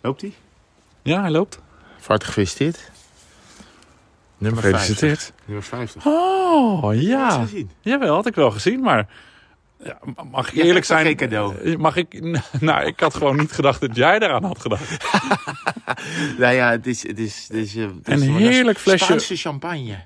[0.00, 0.32] Loopt hij?
[1.02, 1.58] Ja, hij loopt.
[1.98, 2.90] Van gefeliciteerd.
[4.38, 5.18] Nummer Gefeliciteerd.
[5.18, 5.34] 50.
[5.46, 6.06] Nummer 50.
[6.06, 7.30] Oh, Had je ja.
[7.42, 7.70] gezien?
[7.80, 9.08] Jawel, had ik wel gezien, maar...
[9.84, 9.98] Ja,
[10.30, 11.06] mag ik Je eerlijk toch zijn?
[11.06, 11.56] geen cadeau?
[11.56, 12.20] eh, Mag ik...
[12.60, 14.96] Nou, ik had gewoon niet gedacht dat jij daaraan had gedacht.
[16.38, 17.06] Nou ja, het is...
[17.06, 19.98] Het is, het is, eh, het is Een heerlijk flesje- Spaanse champagne.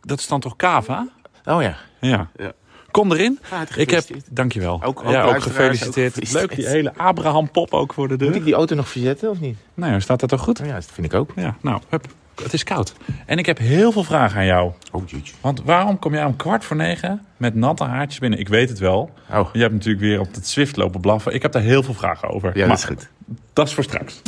[0.00, 1.08] Dat is dan toch cava?
[1.44, 1.76] Oh ja.
[2.00, 2.30] Ja.
[2.36, 2.52] Ja.
[2.90, 3.38] Kom erin.
[3.76, 4.80] Ik heb, dankjewel.
[4.84, 5.88] Ook- ook ja, ook gefeliciteerd.
[5.88, 6.32] ook gefeliciteerd.
[6.50, 8.34] Leuk, die hele Abraham-pop ook voor de Moet deur.
[8.36, 9.56] ik die auto nog verzetten of niet?
[9.74, 10.60] Nou, staat dat toch goed?
[10.60, 11.30] Oh ja, dat vind ik ook.
[11.36, 12.06] Ja, nou, hup.
[12.42, 12.92] Het is koud.
[13.26, 14.72] En ik heb heel veel vragen aan jou.
[14.92, 15.34] Oh, jeetje.
[15.40, 18.38] Want waarom kom jij om kwart voor negen met natte haartjes binnen?
[18.38, 19.10] Ik weet het wel.
[19.32, 21.34] Oh, Je hebt natuurlijk weer op het Zwift lopen blaffen.
[21.34, 22.50] Ik heb daar heel veel vragen over.
[22.54, 23.08] ja, Maar dat is goed.
[23.52, 24.22] Dat is voor straks.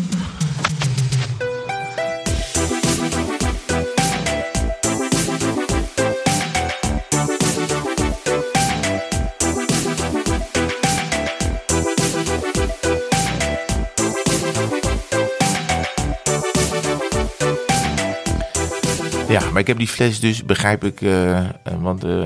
[19.50, 21.40] Maar ik heb die fles dus, begrijp ik, eh,
[21.78, 22.24] want eh,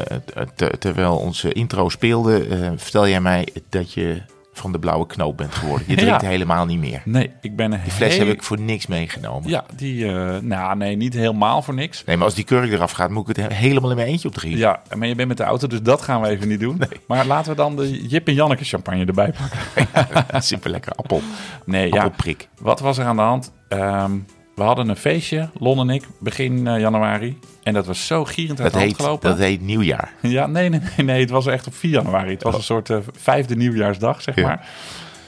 [0.55, 4.23] ter- terwijl onze intro speelde, vertel jij mij dat je
[4.57, 5.87] van de blauwe knoop bent geworden.
[5.89, 6.29] Je drinkt Ja.
[6.29, 7.03] helemaal niet meer.
[7.05, 9.49] Nee, ik ben een Die fles heel- heb ik voor niks meegenomen.
[9.51, 10.07] Ja, die...
[10.07, 12.05] eh, nou, nee, niet helemaal voor niks.
[12.05, 14.29] Nee, maar als die kurk eraf gaat, moet ik het he- helemaal in mijn eentje
[14.29, 14.61] opdrinken.
[14.61, 16.81] Ja, maar je bent met de auto, dus dat gaan we even niet doen.
[17.09, 20.43] Maar laten we dan de Jip en Janneke champagne erbij pakken.
[20.43, 21.23] Super lekker appel.
[21.65, 21.97] Nee, ja.
[22.03, 22.49] Appelprik.
[22.61, 23.53] Wat was er aan de hand?
[23.69, 24.13] Ehm,
[24.55, 27.39] we hadden een feestje, Lon en ik, begin eh, januari.
[27.63, 29.29] En dat was zo gierend uit Dat de hand heet, gelopen.
[29.31, 30.13] dat heet nieuwjaar.
[30.21, 31.21] Ja, nee, nee, nee, nee.
[31.21, 32.31] Het was echt op 4 januari.
[32.31, 34.47] Het was een soort eh, vijfde nieuwjaarsdag, zeg Ja.
[34.47, 34.69] maar.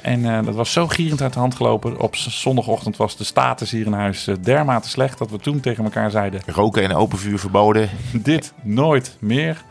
[0.02, 2.00] En eh, dat was zo gierend uit de hand gelopen.
[2.00, 5.18] Op zondagochtend was de status hier in huis dermate slecht...
[5.18, 6.40] dat we toen tegen elkaar zeiden...
[6.46, 7.88] Roken en open vuur verboden.
[8.12, 9.62] dit nooit meer.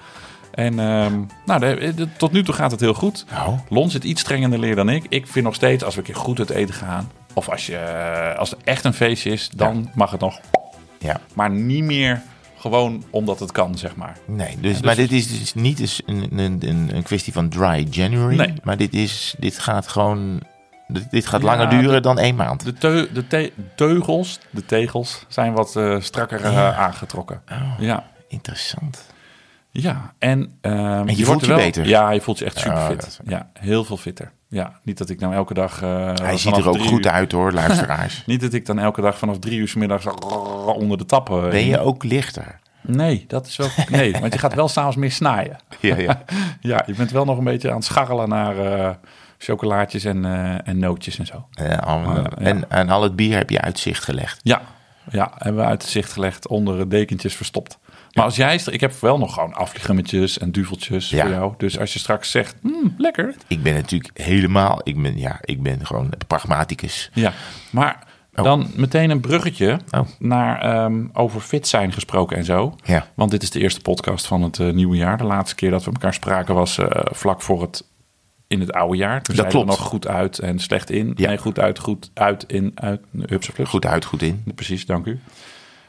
[0.52, 1.14] En ehm,
[1.46, 3.26] nou, de- de- tot nu toe gaat het heel goed.
[3.32, 5.06] Nou, Lon zit iets strenger in de leer dan ik.
[5.10, 7.12] Ik vind nog steeds, als we een keer goed uit eten gaan...
[7.36, 10.40] of als, je, eh, als er echt een feestje is, dan mag het nog.
[11.00, 11.20] ja.
[11.34, 12.22] Maar niet meer
[12.58, 14.18] gewoon omdat het kan, zeg maar.
[14.26, 16.62] Nee, dus, dus- maar dit is dus niet eens een, een,
[16.96, 18.36] een, kwestie van dry January.
[18.36, 18.54] Nee.
[18.64, 20.42] Maar dit, is, dit gaat gewoon...
[21.10, 22.64] Dit, gaat Ja, langer duren de- dan één maand.
[22.64, 27.42] De, teu- de te- teugels, de tegels, zijn wat eh, strakker eh, aangetrokken.
[27.52, 29.06] Oh, Ja, interessant.
[29.72, 30.14] ja.
[30.20, 31.88] En, ehm, je voelt je wel- beter?
[31.88, 33.00] Ja, je voelt je echt super Oh, fit.
[33.00, 34.32] dat is- Ja, heel veel fitter.
[34.56, 35.82] Ja, niet dat ik nou elke dag...
[35.82, 38.24] eh, Hij ziet er ook goed uur- uit hoor, luisteraars.
[38.26, 40.06] Niet dat ik dan elke dag vanaf drie uur 's middags
[40.66, 41.50] onder de tappen...
[41.50, 42.60] Ben je ook lichter?
[42.82, 43.68] Nee, dat is wel...
[43.90, 45.58] Nee, want je gaat wel s'avonds meer snaaien.
[45.80, 46.24] Ja, ja.
[46.60, 48.90] Ja, je bent wel nog een beetje aan het scharrelen naar eh,
[49.38, 51.48] chocolaatjes en, eh, en nootjes en zo.
[51.52, 52.02] Ja.
[52.38, 54.40] En aan al het bier heb je uitzicht gelegd.
[54.44, 54.62] Ja,
[55.10, 57.78] ja, hebben we uit het zicht gelegd, onder dekentjes verstopt.
[58.16, 61.54] Maar als jij, ik heb wel nog gewoon afvliegemmetjes en duveltjes voor jou.
[61.58, 63.36] Dus als je straks zegt, "Hmm, lekker.
[63.48, 64.80] Ik ben natuurlijk helemaal...
[64.84, 67.10] Ik ben, ja, ik ben gewoon pragmaticus.
[67.14, 67.34] Ja,
[67.70, 68.04] maar
[68.36, 68.44] Oh.
[68.44, 70.08] dan meteen een bruggetje Oh.
[70.20, 72.76] naar ehm, over fit zijn gesproken en zo.
[72.84, 73.08] Ja.
[73.14, 75.18] Want dit is de eerste podcast van het eh, nieuwe jaar.
[75.18, 77.86] De laatste keer dat we elkaar spraken was eh, vlak voor het
[78.48, 79.22] in het oude jaar.
[79.22, 79.68] Toen Dat klopt.
[79.68, 81.12] nog goed uit en slecht in.
[81.16, 81.28] Ja.
[81.28, 83.02] Nee, goed uit, goed uit, in, uit.
[83.28, 83.50] Flux.
[83.70, 84.44] Goed uit, goed in.
[84.56, 85.20] Precies, dank u.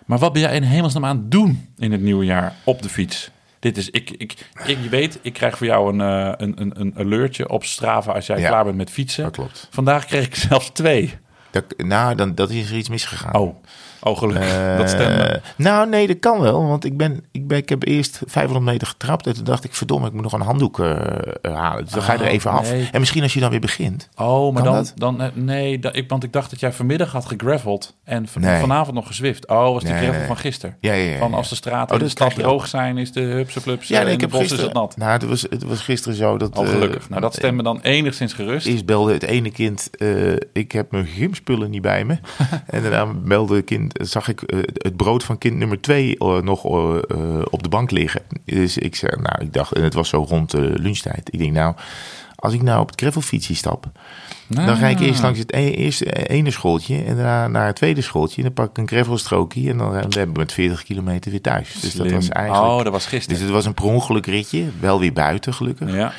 [0.07, 2.89] Maar wat ben jij in hemelsnaam aan het doen in het nieuwe jaar op de
[2.89, 3.31] fiets?
[3.59, 4.35] Dit is, ik, ik,
[4.67, 8.13] ik, je weet, ik krijg voor jou een, eh, een, een, een alertje op Strava
[8.13, 8.49] als jij Ja.
[8.49, 9.23] klaar bent met fietsen.
[9.25, 9.69] Dat klopt.
[9.71, 11.15] Vandaag kreeg ik zelfs twee.
[11.51, 13.35] Dat, nou, dan, dat is er iets misgegaan.
[13.35, 13.57] Oh,
[14.07, 14.49] oh gelukkig.
[14.77, 15.41] dat Eh, stemde.
[15.57, 16.67] nou, nee, dat kan wel.
[16.69, 19.27] Want ik, ben, ik, ben, ik heb eerst 500 meter getrapt.
[19.27, 20.91] En toen dacht ik, verdomme, ik moet nog een handdoek eh,
[21.43, 21.85] eh, halen.
[21.85, 22.71] Dus dan ga je er Oh, even af.
[22.71, 22.89] nee.
[22.93, 24.09] En misschien als je dan weer begint.
[24.17, 24.93] Oh, maar dan, dat?
[24.97, 28.61] dan nee, dat, ik, want ik dacht dat jij vanmiddag had gegraveld en van- Nee.
[28.61, 29.47] vanavond nog gezwift.
[29.49, 30.77] Oh, was die Nee, gravel van gisteren.
[30.81, 33.13] Ja, ja, ja, Van als de straten Oh, in de dat stad droog zijn, is
[33.13, 34.65] de hupseplups Ja, nee, ik heb bos gisteren...
[34.65, 34.97] is het nat.
[34.97, 36.59] Nou, het was, het was gisteren zo dat...
[36.59, 37.09] Oh, gelukkig.
[37.09, 38.67] nou, dat stemt me dan enigszins gerust.
[38.67, 39.91] Eerst belde het ene kind,
[40.53, 42.19] ik heb mijn gymspullen niet bij me.
[42.67, 46.65] en daarna belde kind, zag ik eh, het brood van kind nummer twee eh, nog
[46.65, 46.99] eh,
[47.51, 48.23] op de bank liggen.
[48.45, 51.29] Dus ik zei, nou, ik dacht, en het was zo rond de lunchtijd.
[51.33, 51.75] Ik denk, nou,
[52.37, 53.87] als ik nou op het gravelfietsje stap,
[54.47, 58.01] dan ga ik eerst langs het e- eerste ene schooltje en daarna naar het tweede
[58.01, 58.37] schooltje.
[58.37, 61.41] En dan pak ik een gravelstrookje en dan, dan ben ik met 40 kilometer weer
[61.41, 61.81] thuis.
[61.81, 62.67] Dus dat was eigenlijk...
[62.67, 63.43] Oh, dat was Dus gisteren.
[63.43, 65.95] het was een per ongeluk ritje, wel weer buiten gelukkig.
[65.95, 66.13] Ja.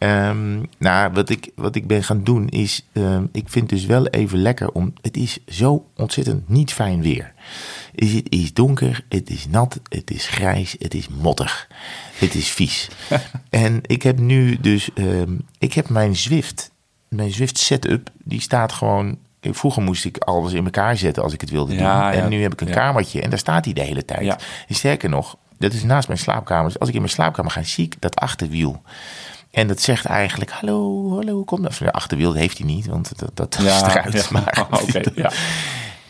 [0.00, 4.06] Ehm, nou, wat ik, wat ik ben gaan doen is, ehm, ik vind dus wel
[4.06, 7.32] even lekker om, het is zo ontzettend niet fijn weer.
[7.94, 11.68] Is Het is donker, het is nat, het is grijs, het is mottig,
[12.18, 12.88] het is vies.
[13.50, 16.70] en ik heb nu dus, ehm, ik heb mijn Zwift,
[17.08, 21.40] mijn Zwift setup, die staat gewoon, vroeger moest ik alles in elkaar zetten als ik
[21.40, 22.12] het wilde Ja, doen.
[22.12, 22.74] En ja, nu heb ik een ja.
[22.74, 24.44] kamertje en daar staat hij de hele tijd.
[24.68, 26.70] En sterker nog, dat is naast mijn slaapkamer.
[26.70, 28.82] Dus als ik in mijn slaapkamer ga, zie ik dat achterwiel.
[29.50, 31.66] En dat zegt eigenlijk, hallo, hallo, kom.
[31.66, 34.12] Of, ja, achterwiel heeft hij niet, want dat, dat is eruit.
[34.12, 34.22] ja.
[34.30, 34.66] Maar,
[35.14, 35.30] ja.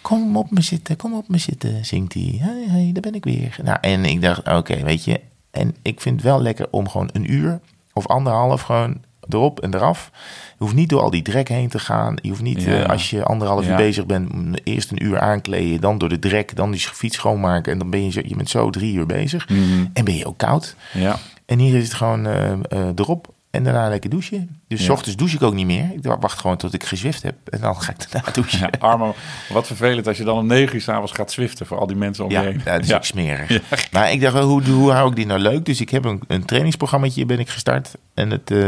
[0.03, 2.41] Kom op me zitten, kom op me zitten, zingt hij.
[2.43, 3.57] Hoi, hoi, daar ben ik weer.
[3.63, 5.21] Nou, en ik dacht, oké, weet je.
[5.51, 7.61] En ik vind het wel lekker om gewoon een uur
[7.93, 10.11] of anderhalf gewoon erop en eraf.
[10.59, 12.15] Je hoeft niet door al die drek heen te gaan.
[12.23, 12.83] Je hoeft niet, Ja.
[12.83, 13.71] eh, als je anderhalf Ja.
[13.71, 14.31] uur bezig bent,
[14.65, 17.73] eerst een uur aankleden, dan door de drek, dan die fiets schoonmaken.
[17.73, 19.49] En dan ben je, zo, je bent zo drie uur bezig.
[19.49, 19.87] Mhm.
[19.93, 20.77] En ben je ook koud.
[20.93, 21.19] ja.
[21.51, 24.61] En hier is het gewoon eh, eh, erop en daarna lekker douchen.
[24.69, 24.93] Dus s Ja.
[24.93, 25.85] ochtends douche ik ook niet meer.
[25.95, 27.35] Ik wacht gewoon tot ik gezwift heb.
[27.49, 28.59] En dan ga ik daarna douchen.
[28.59, 29.15] Ja, Armo,
[29.49, 32.25] wat vervelend als je dan om negen uur s'avonds gaat zwiften voor al die mensen
[32.25, 32.61] om Ja, je heen.
[32.65, 32.97] ja, dat is Ja.
[32.97, 33.61] ook smerig.
[33.93, 35.65] Maar ik dacht, hoe, hoe hou ik die nou leuk?
[35.65, 37.95] Dus ik heb een, een trainingsprogrammaatje ben ik gestart.
[38.15, 38.59] En het, eh,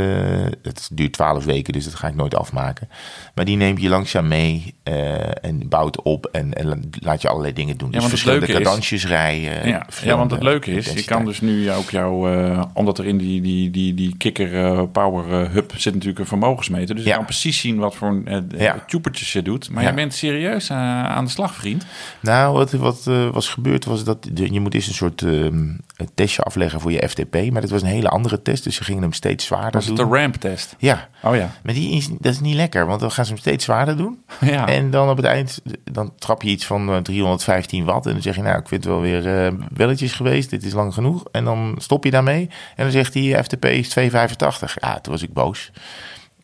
[0.63, 2.89] het duurt twaalf weken, dus dat ga ik nooit afmaken.
[3.35, 7.53] Maar die neemt je langzaam mee eh, en bouwt op en, en laat je allerlei
[7.53, 7.91] dingen doen.
[7.93, 9.69] Ja, dus verschillende cadeautjes rijden.
[9.69, 13.07] Ja, ja, want het leuke is, je kan dus nu ook jouw, eh, omdat er
[13.07, 16.95] in die, die, die, die kikker eh, power eh, hub zit natuurlijk een vermogensmeter.
[16.95, 17.17] Dus je Ja.
[17.17, 18.85] kan precies zien wat voor uh, Ja.
[18.89, 19.71] je doet.
[19.71, 19.89] Maar Ja.
[19.89, 21.87] je bent serieus aan de slag, vriend.
[22.21, 25.67] Nou, wat, wat was gebeurd was dat je moet eerst een soort ehm,
[26.15, 27.51] testje afleggen voor je FTP.
[27.51, 29.87] Maar dat was een hele andere test, dus ze gingen hem steeds zwaarder Dat is
[29.87, 29.97] doen.
[29.97, 30.75] de ramptest.
[30.79, 31.51] Ja, Oh ja.
[31.63, 34.19] maar die is, dat is niet lekker, want dan gaan ze hem steeds zwaarder doen.
[34.41, 34.69] ja.
[34.69, 38.07] En dan op het eind, dan trap je iets van eh, 315 watt.
[38.07, 40.51] En dan zeg je, nou, ik vind het wel weer belletjes geweest.
[40.51, 41.25] Dit is lang genoeg.
[41.33, 42.49] En dan stop je daarmee.
[42.77, 44.62] En dan zegt hij, FTP is 285.
[44.81, 45.71] Ja, toen was ik boos.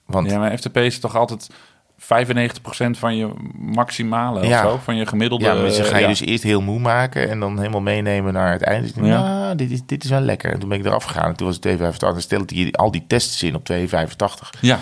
[0.06, 1.50] Want ja, maar FTP is toch altijd
[1.99, 3.29] 95% van je
[3.59, 4.65] maximale Ja.
[4.65, 4.81] of zo?
[4.85, 5.44] Van je gemiddelde...
[5.44, 6.09] ja, maar ze gaan je ja.
[6.09, 7.31] dus eerst heel moe maken.
[7.31, 8.87] En dan helemaal meenemen naar het einde.
[8.94, 9.20] Dus Ja.
[9.23, 10.53] nou, dit is, dit is wel lekker.
[10.53, 11.29] En toen ben ik eraf gegaan.
[11.29, 12.12] En toen was het 285.
[12.12, 14.50] Dan stelde hij al die tests in op 285.
[14.61, 14.79] Ja,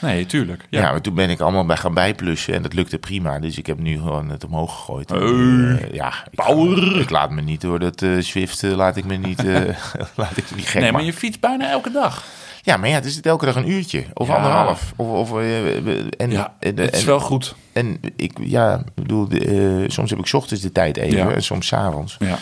[0.00, 0.66] nee, tuurlijk.
[0.70, 0.80] Ja.
[0.80, 0.90] Ja.
[0.90, 3.38] maar toen ben ik allemaal bij gaan bijplussen en dat lukte prima.
[3.38, 5.10] Dus ik heb nu gewoon het omhoog gegooid.
[5.12, 7.00] Eh, ja, ik, Power.
[7.00, 9.42] ik laat me niet door dat eh Swift, eh, laat ik me niet,
[10.16, 11.06] laat ik me niet gek Nee, maar maken.
[11.06, 12.24] je fietst bijna elke dag.
[12.62, 14.34] Ja, maar ja, het is elke dag een uurtje of Ja.
[14.34, 14.92] anderhalf.
[14.96, 15.76] Of, of, eh,
[16.20, 17.54] en, Ja, en, het is en- wel goed.
[17.72, 19.44] en ik, ja, bedoel, de,
[19.84, 21.30] eh, soms heb ik ochtends de tijd even Ja.
[21.30, 22.16] en soms 's avonds.
[22.18, 22.38] Ja.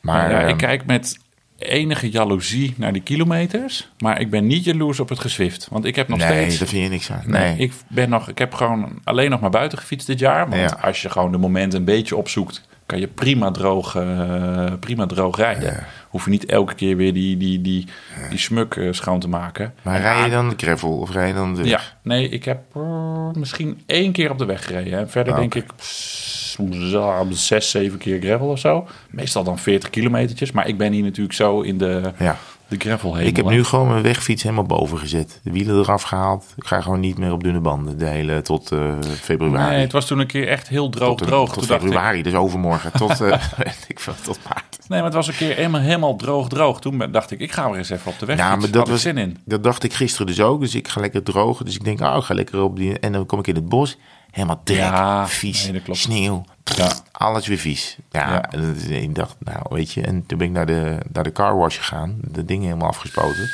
[0.00, 1.18] Maar ja, ik ehm, kijk met
[1.58, 3.88] enige jaloezie naar die kilometers.
[3.98, 5.68] Maar ik ben niet jaloers op het gezwift.
[5.70, 6.58] Want ik heb nog nee, steeds...
[6.58, 7.22] daar vind je niks aan.
[7.26, 10.48] Nee, Nee, ik, ben nog, ik heb gewoon alleen nog maar buiten gefietst dit jaar.
[10.48, 10.78] Want Ja.
[10.82, 12.66] als je gewoon de momenten een beetje opzoekt...
[12.88, 15.72] kan je prima droog, eh, prima droog rijden.
[15.72, 15.86] Ja.
[16.08, 17.86] Hoef je niet elke keer weer die, die, die,
[18.30, 19.74] die smuk eh, schoon te maken.
[19.82, 22.60] maar rij je dan de gravel of rij je dan de Ja, nee, ik heb
[22.74, 24.98] eh, misschien één keer op de weg gereden.
[24.98, 26.56] En verder Ah, denk ik pss,
[26.90, 28.88] zo, zes, zeven keer gravel of zo.
[29.10, 30.52] Meestal dan 40 kilometertjes.
[30.52, 32.38] Maar ik ben hier natuurlijk zo in de, Ja.
[32.68, 33.26] De gravel heen.
[33.26, 35.40] Ik heb nu gewoon mijn wegfiets helemaal boven gezet.
[35.42, 36.44] De wielen eraf gehaald.
[36.56, 37.98] Ik ga gewoon niet meer op dunne banden.
[37.98, 39.70] De hele tot eh, februari.
[39.70, 41.52] Nee, het was toen een keer echt heel droog, tot, droog.
[41.52, 42.92] tot Toen dacht ik, februari, dus overmorgen.
[42.92, 43.42] Tot, eh,
[43.88, 44.78] ik veel, tot maart.
[44.78, 46.80] nee, maar het was een keer helemaal, helemaal droog, droog.
[46.80, 49.02] Toen dacht ik, ik ga weer eens even op de weg Ja, maar dat was,
[49.02, 49.36] zin in.
[49.44, 50.60] dat dacht ik gisteren dus ook.
[50.60, 51.64] Dus ik ga lekker drogen.
[51.64, 52.98] Dus ik denk, oh, ik ga lekker op die...
[52.98, 53.96] En dan kom ik in het bos.
[54.30, 56.44] Helemaal drek, Ja, vies, nee, sneeuw.
[56.76, 56.92] Ja.
[57.12, 57.96] Alles weer vies.
[58.10, 58.60] Ja, Ja.
[58.88, 60.02] ik dacht, nou, weet je.
[60.02, 62.18] En toen ben ik naar de, naar de car wash gegaan.
[62.22, 63.50] De dingen helemaal afgespoten.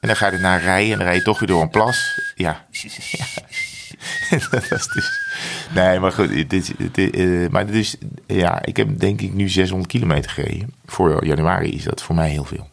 [0.00, 0.92] En dan ga je ernaar rijden.
[0.92, 2.20] En dan rij je toch weer door een plas.
[2.34, 2.66] Ja.
[4.50, 5.20] dat was dus...
[5.74, 6.34] Nee, maar goed.
[6.34, 7.96] Het is, eh, maar dus,
[8.26, 10.74] ja, ik heb denk ik nu 600 kilometer gereden.
[10.86, 12.68] Voor januari is dat voor mij heel veel.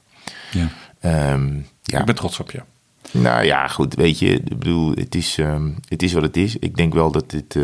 [0.52, 0.68] Ja.
[1.00, 2.00] Ehm, ja.
[2.00, 2.62] Ik ben trots op je.
[3.12, 6.56] Nou ja, goed, weet je, ik bedoel, het is, ehm, het is wat het is.
[6.58, 7.64] Ik denk wel dat dit, eh,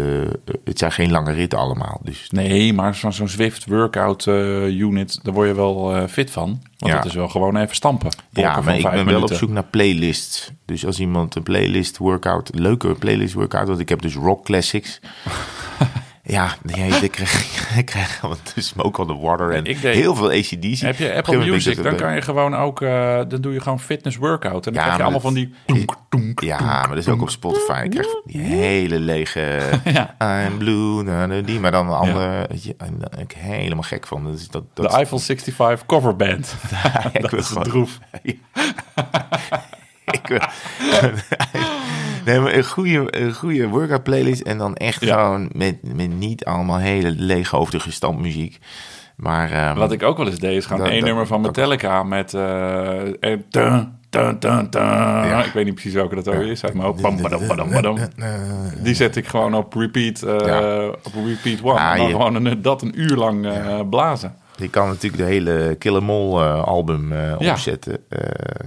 [0.63, 1.99] het zijn geen lange ritten allemaal.
[2.03, 6.31] Dus Nee, maar zo'n zo'n Zwift workout eh, unit, daar word je wel eh, fit
[6.31, 6.61] van.
[6.77, 6.97] Want Ja.
[6.97, 8.09] dat is wel gewoon even stampen.
[8.29, 10.51] ja, maar van ik ben wel op zoek naar playlists.
[10.65, 14.45] Dus als iemand een playlist workout, een leuke playlist workout, want ik heb dus rock
[14.45, 14.99] classics.
[16.29, 17.95] ja, nee, ik krijg, ik
[18.55, 20.79] Smoke on the Water en Ik deed- heel veel ACDC.
[20.79, 24.17] Heb je Apple Music, dan kan je gewoon ook, eh, dan doe je gewoon fitness
[24.17, 24.65] workout.
[24.67, 25.53] En dan Ja, krijg je allemaal van die...
[26.09, 27.81] toenk, Ja, maar dat is ook op Spotify.
[27.83, 30.15] Ik krijg die hele lege Ja.
[30.47, 34.07] I'm blue, na, na, die, maar dan een andere, en daar ben ik helemaal gek
[34.07, 34.23] van.
[34.23, 36.55] Dat dat, dat De Eiffel 65 coverband.
[37.13, 37.99] ik dat is gewoon- droef.
[40.05, 40.39] ik wil,
[42.27, 45.13] nee, maar een goede, een goede workout playlist en dan echt Ja.
[45.23, 48.59] gewoon met, met niet allemaal hele leeghoofdige stampmuziek.
[49.15, 52.33] Maar ehm, Wat ik ook wel eens deed, is gewoon één nummer van Metallica met...
[52.33, 55.39] en dun, dun, dun, dun.
[55.45, 57.01] Ik weet niet precies welke dat ook is uit mijn hoofd.
[57.01, 57.97] Bam, badam, badam, badam.
[58.83, 60.87] Die zet ik gewoon op repeat, Ja.
[60.87, 61.79] op repeat one.
[61.79, 63.47] Ah, en dan gewoon een, dat een uur lang
[63.89, 64.35] blazen.
[64.57, 67.51] Je kan natuurlijk de hele Kill 'Em All eh, album eh, Ja.
[67.51, 67.97] opzetten.
[68.09, 68.19] Eh,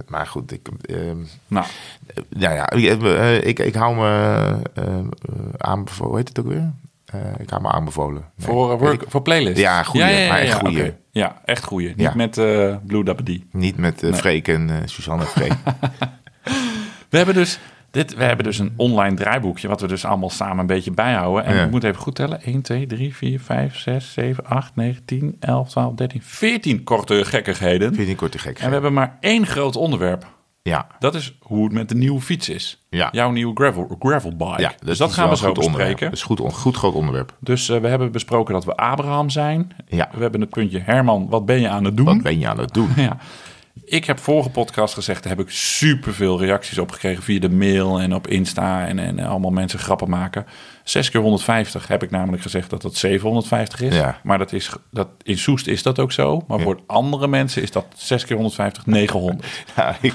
[0.07, 1.17] maar goed, ik, ehm,
[1.47, 1.65] Nou,
[2.29, 3.01] nou ja, ik,
[3.43, 4.53] ik, ik hou me
[5.57, 6.71] aanbevolen, hoe heet het ook weer?
[7.37, 8.25] Ik hou me aanbevolen.
[8.35, 9.57] Nee, voor, work, ik- voor playlist.
[9.57, 10.79] Ja, goeie, maar echt goeie.
[10.79, 10.95] oké.
[11.11, 11.87] Ja, echt goeie.
[11.87, 12.11] Niet Ja.
[12.15, 12.35] met
[12.85, 13.23] Blue Dabba.
[13.51, 14.13] Niet met Nee.
[14.13, 15.53] Freek en Suzanne Freek.
[17.09, 17.59] We hebben dus...
[17.91, 21.45] Dit, we hebben dus een online draaiboekje, wat we dus allemaal samen een beetje bijhouden.
[21.45, 21.63] En Ja.
[21.63, 22.41] ik moet even goed tellen.
[22.43, 27.25] 1, 2, 3, 4, 5, 6, 7, 8, 9, 10, 11, 12, 13, 14 korte
[27.25, 28.15] gekkigheden.
[28.15, 28.37] Korte.
[28.53, 30.25] En we hebben maar één groot onderwerp.
[30.63, 32.85] Ja, Dat is hoe het met de nieuwe fiets is.
[32.89, 33.09] Ja.
[33.11, 34.61] Jouw nieuwe gravel, gravelbike.
[34.61, 35.75] ja dus dat is gaan we zo goed onderwerp.
[35.89, 36.05] bespreken.
[36.09, 37.35] Dat is goed, on- goed groot onderwerp.
[37.39, 39.75] Dus eh, we hebben besproken dat we Abraham zijn.
[39.87, 40.09] Ja.
[40.13, 42.05] We hebben het puntje Herman, wat ben je aan het doen?
[42.05, 42.89] Wat ben je aan het doen?
[43.07, 43.17] Ja.
[43.83, 47.99] Ik heb vorige podcast gezegd, daar heb ik superveel reacties op gekregen via de mail
[47.99, 50.45] en op Insta en, en allemaal mensen grappen maken.
[50.83, 53.95] 6 keer 150 heb ik namelijk gezegd dat dat 750 is.
[53.95, 54.19] Ja.
[54.23, 56.43] Maar dat is, dat, in Soest is dat ook zo.
[56.47, 56.63] Maar Ja.
[56.63, 59.45] voor andere mensen is dat 6 keer 150 900.
[59.75, 60.13] Ja, ik,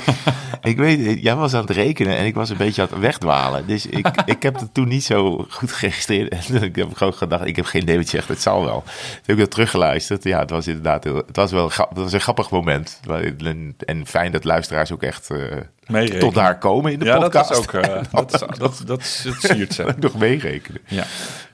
[0.62, 3.66] ik weet, jij was aan het rekenen en ik was een beetje aan het wegdwalen.
[3.66, 6.28] Dus ik, ik heb het toen niet zo goed geregistreerd.
[6.28, 8.82] En ik heb gewoon gedacht, ik heb geen idee wat je zegt, het zal wel.
[8.82, 8.92] Toen
[9.23, 10.25] heb ik dat teruggeluisterd.
[10.25, 13.00] Ja, het was inderdaad, het was wel het was een grappig moment.
[13.38, 15.38] En, en fijn dat luisteraars ook echt eh,
[15.87, 16.21] Meerekenen.
[16.21, 17.49] tot daar komen in de Ja, podcast.
[17.49, 19.02] dat is ook, eh, dat, is, dat, dat,
[19.38, 19.85] siert ze.
[19.85, 20.81] Ook nog meerekenen.
[20.87, 21.05] Ja.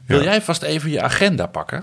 [0.06, 1.78] Wil jij vast even je agenda pakken?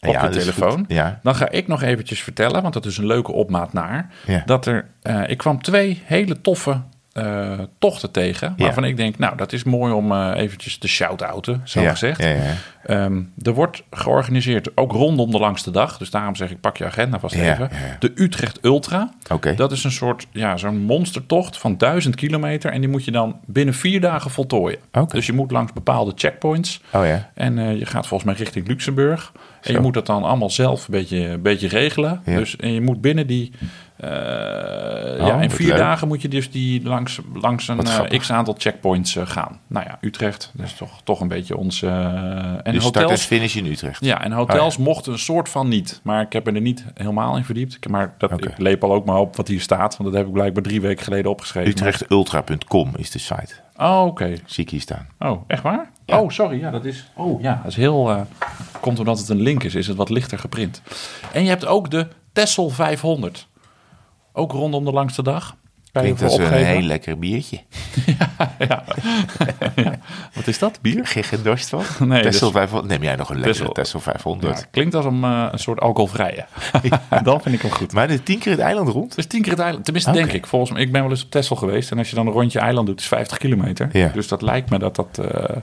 [0.00, 0.84] Op Ja, je dat telefoon.
[0.88, 1.20] Ja.
[1.22, 4.10] Dan ga ik nog eventjes vertellen, want dat is een leuke opmaat naar.
[4.46, 6.80] Dat er, eh, ik kwam twee hele toffe
[7.14, 8.54] eh, tochten tegen.
[8.56, 8.64] Ja.
[8.64, 12.22] Waarvan ik denk, nou, dat is mooi om eh, eventjes te shout-outen, zo ja, gezegd.
[12.22, 12.54] Ja, ja.
[12.86, 15.98] Ehm, er wordt georganiseerd, ook rondom de langste dag.
[15.98, 17.68] Dus daarom zeg ik, pak je agenda vast Ja, even.
[17.72, 17.96] ja, ja.
[17.98, 19.10] De Utrecht Ultra.
[19.56, 22.70] Dat is een soort, ja, zo'n monstertocht van 1000 kilometer.
[22.72, 24.78] En die moet je dan binnen vier dagen voltooien.
[25.08, 26.80] Dus je moet langs bepaalde checkpoints.
[26.92, 27.30] Oh ja.
[27.34, 29.32] En eh, je gaat volgens mij richting Luxemburg.
[29.62, 32.20] En je moet dat dan allemaal zelf een beetje, een beetje regelen.
[32.24, 32.36] Ja.
[32.36, 33.52] Dus, en je moet binnen die...
[33.96, 34.08] eh,
[35.26, 35.76] ja, in vier leuk.
[35.76, 39.60] dagen moet je dus die langs, langs een eh, x-aantal checkpoints eh, gaan.
[39.66, 40.50] Nou ja, Utrecht.
[40.54, 41.82] Dat is toch, toch een beetje ons...
[41.82, 41.92] eh,
[42.62, 43.24] en Dus start hotels...
[43.24, 44.04] finish in Utrecht.
[44.04, 46.00] Ja, en hotels mochten een soort van niet.
[46.02, 47.74] Maar ik heb me er niet helemaal in verdiept.
[47.74, 49.96] Ik- Maar dat, ik leep al ook maar op wat hier staat.
[49.96, 51.70] Want dat heb ik blijkbaar drie weken geleden opgeschreven.
[51.70, 53.54] Utrechtultra.com is de site.
[53.76, 54.34] Oh, oké.
[54.46, 55.06] Zie ik hier staan.
[55.18, 55.90] Oh, echt waar?
[56.06, 56.20] Ja.
[56.20, 56.58] Oh, sorry.
[56.60, 57.10] Ja, dat is.
[57.16, 58.26] Oh, ja, dat is heel.
[58.80, 60.82] komt omdat het een link is, is het wat lichter geprint.
[61.32, 63.46] En je hebt ook de Tessel 500.
[64.36, 65.56] Ook rondom de langste dag.
[65.92, 67.60] Klinkt als een heel lekker biertje.
[68.18, 68.32] ja.
[68.58, 68.84] Ja.
[70.34, 70.78] Wat is dat?
[70.82, 71.06] Bier?
[71.06, 71.82] Geen geen dorst van?
[72.08, 72.92] Nee, Tessel dus- 500.
[72.92, 73.72] Neem jij nog een lekkere Tessel.
[73.72, 74.56] Tessel Ja, 500.
[74.56, 76.46] het klinkt als een, eh, een soort alcoholvrije.
[77.22, 77.92] Dan vind ik hem goed.
[77.92, 79.14] Maar de tien keer het eiland rond?
[79.14, 79.84] Dus tien keer het eiland.
[79.84, 80.46] Tenminste, denk ik.
[80.46, 81.90] Volgens mij, ik ben wel eens op Texel geweest.
[81.90, 84.12] En als je dan een rondje eiland doet, is 50 kilometer.
[84.12, 85.56] Dus dat lijkt me dat, dat, eh,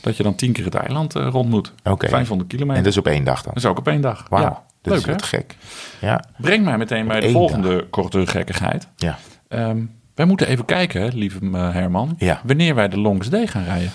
[0.00, 1.72] dat je dan tien keer het eiland eh, rond moet.
[1.84, 2.08] Oké.
[2.08, 2.76] 500 kilometer.
[2.78, 3.52] En dat is op één dag dan?
[3.54, 4.26] Dat is ook op één dag.
[4.28, 4.62] Wauw, Ja.
[4.88, 5.56] Dat Leuk is wat gek.
[6.00, 8.88] Ja, Breng mij meteen bij de volgende korte gekkigheid.
[8.96, 9.18] ja.
[9.48, 9.78] Ehm,
[10.14, 12.14] wij moeten even kijken, lieve eh, Herman.
[12.18, 12.40] Ja.
[12.44, 13.90] Wanneer wij de Longest Day gaan rijden.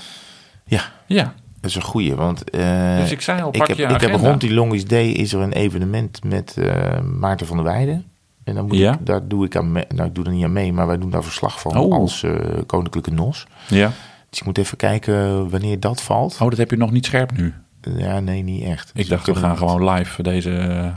[0.66, 0.82] ja.
[1.06, 1.34] Ja.
[1.62, 4.02] Dat is een goeie, want eh, Dus ik zei al, ik, pak heb, je ik
[4.02, 8.06] heb rond die Longest Day is er een evenement met eh, Maarten van der Weijden.
[8.44, 8.94] En dan moet Ja.
[8.94, 10.98] ik, daar doe ik aan mee, nou ik doe er niet aan mee, maar wij
[10.98, 11.94] doen daar verslag van Oh.
[11.94, 12.26] als
[12.66, 13.48] Koninklijke NOS.
[13.68, 13.92] Ja.
[14.30, 16.34] Dus ik moet even kijken wanneer dat valt.
[16.42, 17.54] Oh, dat heb je nog niet scherp nu.
[17.98, 18.88] Ja, nee, niet echt.
[18.90, 20.50] Ik Dus dacht, we gaan gewoon live deze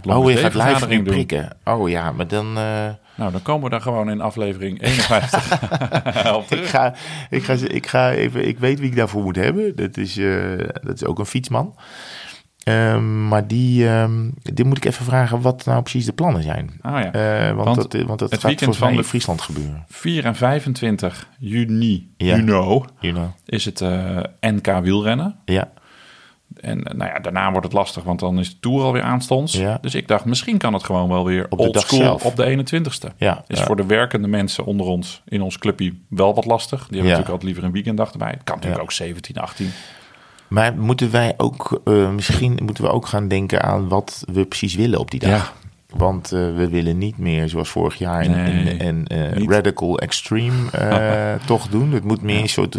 [0.08, 1.02] Oh, je gaat live doen.
[1.04, 1.48] prikken.
[1.64, 2.46] Oh ja, maar dan...
[2.46, 6.94] eh, Nou, dan komen we daar gewoon in aflevering 51 op ik, ga,
[7.30, 8.48] ik, ga, ik ga even...
[8.48, 9.76] Ik weet wie ik daarvoor moet hebben.
[9.76, 11.74] Dat is, eh, dat is ook een fietsman.
[12.62, 16.70] Ehm, maar die, ehm, die moet ik even vragen wat nou precies de plannen zijn.
[16.82, 17.12] Oh ja.
[17.12, 19.84] Eh, want, Want dat, want dat het gaat weekend van in de- Friesland gebeuren.
[19.88, 22.26] 4 en 25 juni, Ja.
[22.26, 23.26] you know, You know.
[23.44, 23.80] is het
[24.40, 25.36] NK wielrennen.
[25.44, 25.70] Ja,
[26.66, 29.52] En eh, nou ja, daarna wordt het lastig, want dan is de Tour alweer aanstonds.
[29.52, 29.78] Ja.
[29.80, 32.24] Dus ik dacht, misschien kan het gewoon wel weer Op de old school zelf.
[32.24, 33.16] op de 21ste.
[33.16, 33.44] ja.
[33.46, 33.64] Is ja.
[33.64, 36.78] voor de werkende mensen onder ons in ons clubje wel wat lastig.
[36.78, 38.30] Die hebben natuurlijk altijd liever een weekenddag erbij.
[38.30, 39.70] Het kan natuurlijk ook 17, 18.
[40.48, 41.80] Maar moeten wij ook...
[41.84, 45.54] eh, misschien moeten we ook gaan denken aan wat we precies willen op die dag.
[45.98, 49.98] Want eh, we willen niet meer zoals vorig jaar een, Nee, een, een, eh, radical
[49.98, 51.92] extreme eh, toch doen.
[51.92, 52.74] Het moet meer een soort...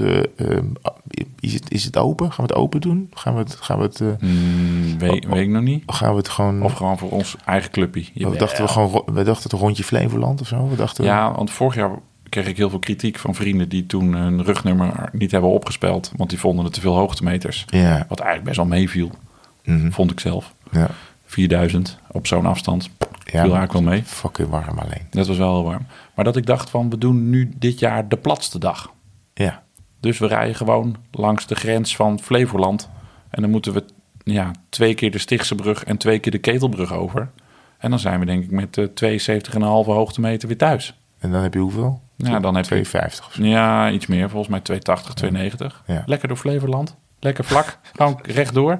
[1.39, 2.25] is, het, is het open?
[2.31, 3.09] Gaan we het open doen?
[3.13, 5.83] Gaan we het, gaan we het, Hmm, weet, weet ik nog niet.
[5.86, 6.62] gaan we het gewoon...
[6.62, 8.03] Of gewoon voor ons eigen clubje.
[8.13, 9.03] we dachten we gewoon...
[9.13, 10.69] We dachten het rondje Flevoland of zo.
[10.69, 11.91] We dachten Ja, want vorig jaar
[12.29, 16.12] kreeg ik heel veel kritiek van vrienden die toen hun rugnummer niet hebben opgespeld.
[16.15, 17.65] Want die vonden het te veel hoogtemeters.
[17.67, 18.05] Ja.
[18.07, 19.12] Wat eigenlijk best wel meeviel,
[19.63, 19.91] Mhm.
[19.91, 20.53] vond ik zelf.
[20.71, 20.89] ja.
[21.27, 22.89] 4000 op zo'n afstand.
[23.10, 24.03] Ja, viel eigenlijk wel mee.
[24.03, 25.07] Fucking warm alleen.
[25.10, 25.86] Dat was wel heel warm.
[26.15, 28.93] Maar dat ik dacht van, we doen nu dit jaar de platste dag.
[29.34, 29.63] Ja.
[30.00, 32.89] Dus we rijden gewoon langs de grens van Flevoland.
[33.29, 33.86] En dan moeten we
[34.24, 37.29] ja, twee keer de Stichtse brug en twee keer de Ketelbrug over.
[37.77, 39.19] En dan zijn we denk ik met eh
[39.53, 40.93] 72,5 hoogtemeter weer thuis.
[41.19, 42.01] En dan heb je hoeveel?
[42.15, 43.43] Ja, dan heb je 250 of zo.
[43.43, 44.29] Ja, iets meer.
[44.29, 45.84] Volgens mij 280, 290.
[45.88, 46.03] Ja.
[46.05, 46.96] Lekker door Flevoland.
[47.19, 47.79] Lekker vlak.
[47.96, 48.79] Gewoon rechtdoor.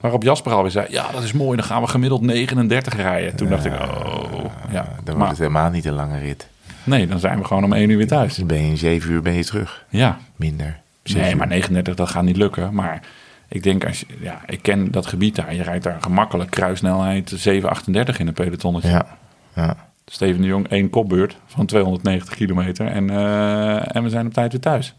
[0.00, 1.56] Waarop Jasper alweer zei, ja, dat is mooi.
[1.56, 3.36] Dan gaan we gemiddeld 39 rijden.
[3.36, 4.82] Toen dacht ik, oh, ja.
[4.82, 6.48] Dan wordt Maar, het helemaal niet een lange rit.
[6.84, 8.36] Nee, dan zijn we gewoon om één uur weer thuis.
[8.36, 9.84] Dan ben je in zeven uur ben je terug.
[9.88, 10.18] Ja.
[10.36, 10.80] Minder.
[11.02, 11.36] Nee, uur.
[11.36, 12.74] maar 39, dat gaat niet lukken.
[12.74, 13.02] Maar
[13.48, 15.54] ik denk, als je, ja, ik ken dat gebied daar.
[15.54, 18.88] Je rijdt daar gemakkelijk kruissnelheid 738 in een pelotonnetje.
[18.88, 19.06] Ja,
[19.54, 19.76] ja.
[20.06, 22.86] Steven de Jong, één kopbeurt van 290 kilometer.
[22.86, 24.94] En, eh, en we zijn op tijd weer thuis.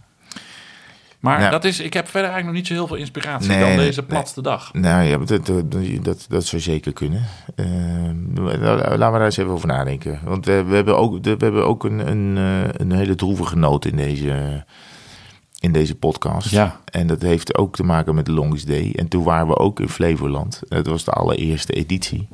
[1.19, 1.49] Maar Ja.
[1.49, 3.77] dat is, ik heb verder eigenlijk nog niet zo heel veel inspiratie Nee, dan nee,
[3.77, 4.09] deze nee.
[4.09, 4.73] platste dag.
[4.73, 5.71] Nou ja, dat, dat,
[6.03, 7.25] dat, dat zou zeker kunnen.
[7.55, 7.65] Eh,
[8.35, 10.19] laten we daar eens even over nadenken.
[10.23, 13.85] Want eh, we hebben ook, we hebben ook een, een, eh, een hele droevige noot
[13.85, 14.65] in deze,
[15.59, 16.49] in deze podcast.
[16.49, 16.79] Ja.
[16.85, 18.93] En dat heeft ook te maken met de Longest Day.
[18.95, 20.61] En toen waren we ook in Flevoland.
[20.69, 22.27] Het was de allereerste editie.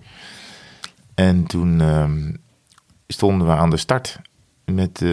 [1.15, 2.33] En toen ehm,
[3.07, 4.19] stonden we aan de start
[4.65, 5.11] met eh,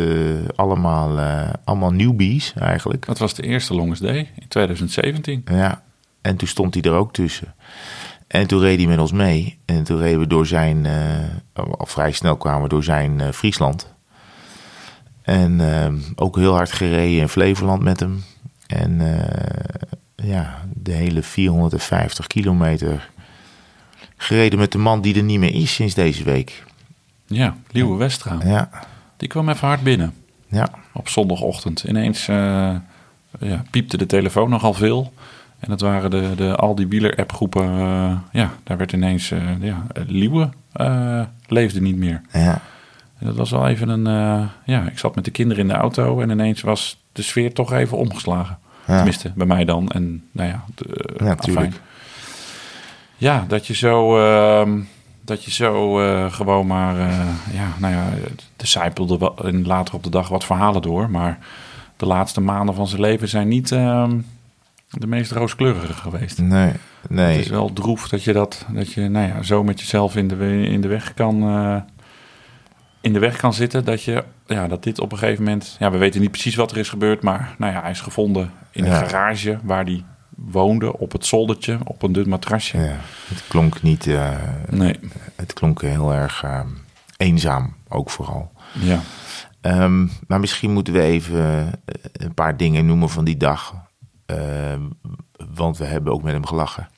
[0.54, 3.06] allemaal, eh, allemaal newbies eigenlijk.
[3.06, 5.44] Dat was de eerste Longest Day in 2017.
[5.50, 5.82] Ja,
[6.20, 7.54] en toen stond hij er ook tussen.
[8.26, 9.58] En toen reed hij met ons mee.
[9.64, 13.94] En toen reden we door zijn, eh, al vrij snel kwamen we door zijn Friesland.
[15.22, 15.60] En
[16.14, 18.24] ook heel hard gereden in Flevoland met hem.
[18.66, 19.00] En
[20.16, 23.10] ja, de hele 450 kilometer
[24.16, 26.64] gereden met de man die er niet meer is sinds deze week.
[27.26, 28.38] Ja, Liewe Westra.
[28.44, 28.70] Ja,
[29.22, 30.14] Die kwam even hard binnen
[30.48, 31.84] ja, op zondagochtend.
[31.88, 32.36] Ineens eh,
[33.38, 35.12] ja, piepte de telefoon nogal veel.
[35.58, 37.62] En dat waren de, de al die wieler-appgroepen.
[37.62, 39.30] eh, ja, daar werd ineens...
[39.30, 40.48] eh ja, Liewe
[41.46, 42.20] leefde niet meer.
[42.32, 42.60] ja.
[43.18, 44.04] En dat was wel even een...
[44.64, 47.72] ja, ik zat met de kinderen in de auto en ineens was de sfeer toch
[47.72, 48.58] even omgeslagen.
[48.86, 48.94] Ja.
[48.96, 49.88] Tenminste, bij mij dan.
[49.90, 50.84] En nou ja, de,
[51.18, 51.36] Ja, afijn.
[51.38, 51.74] tuurlijk.
[53.16, 54.80] Ja, dat je zo, ehm,
[55.24, 58.04] dat je zo eh, gewoon maar, eh, ja, nou ja,
[58.56, 61.10] de zijpelde wel in later op de dag wat verhalen door.
[61.10, 61.38] Maar
[61.96, 64.18] de laatste maanden van zijn leven zijn niet ehm,
[64.90, 66.38] de meest rooskleurige geweest.
[66.38, 66.72] Nee,
[67.08, 67.32] nee.
[67.36, 70.28] Het is wel droef dat je dat, dat je, nou ja, zo met jezelf in
[70.28, 71.76] de, in de weg kan, eh,
[73.00, 73.84] in de weg kan zitten.
[73.84, 76.70] Dat je, ja, dat dit op een gegeven moment, ja, we weten niet precies wat
[76.70, 78.90] er is gebeurd, maar nou ja, hij is gevonden in Ja.
[79.02, 80.04] een garage waar hij
[80.36, 82.78] woonde op het zoldertje op een dun matrasje.
[82.78, 82.96] Ja,
[83.28, 84.06] het klonk niet...
[84.06, 84.30] eh,
[84.68, 84.98] Nee,
[85.36, 86.60] Het klonk heel erg eh,
[87.16, 88.52] eenzaam, ook vooral.
[88.72, 89.00] ja.
[89.60, 91.40] Ehm, maar misschien moeten we even
[91.84, 93.74] eh, een paar dingen noemen van die dag.
[94.26, 94.80] Ehm,
[95.54, 96.88] want we hebben ook met hem gelachen.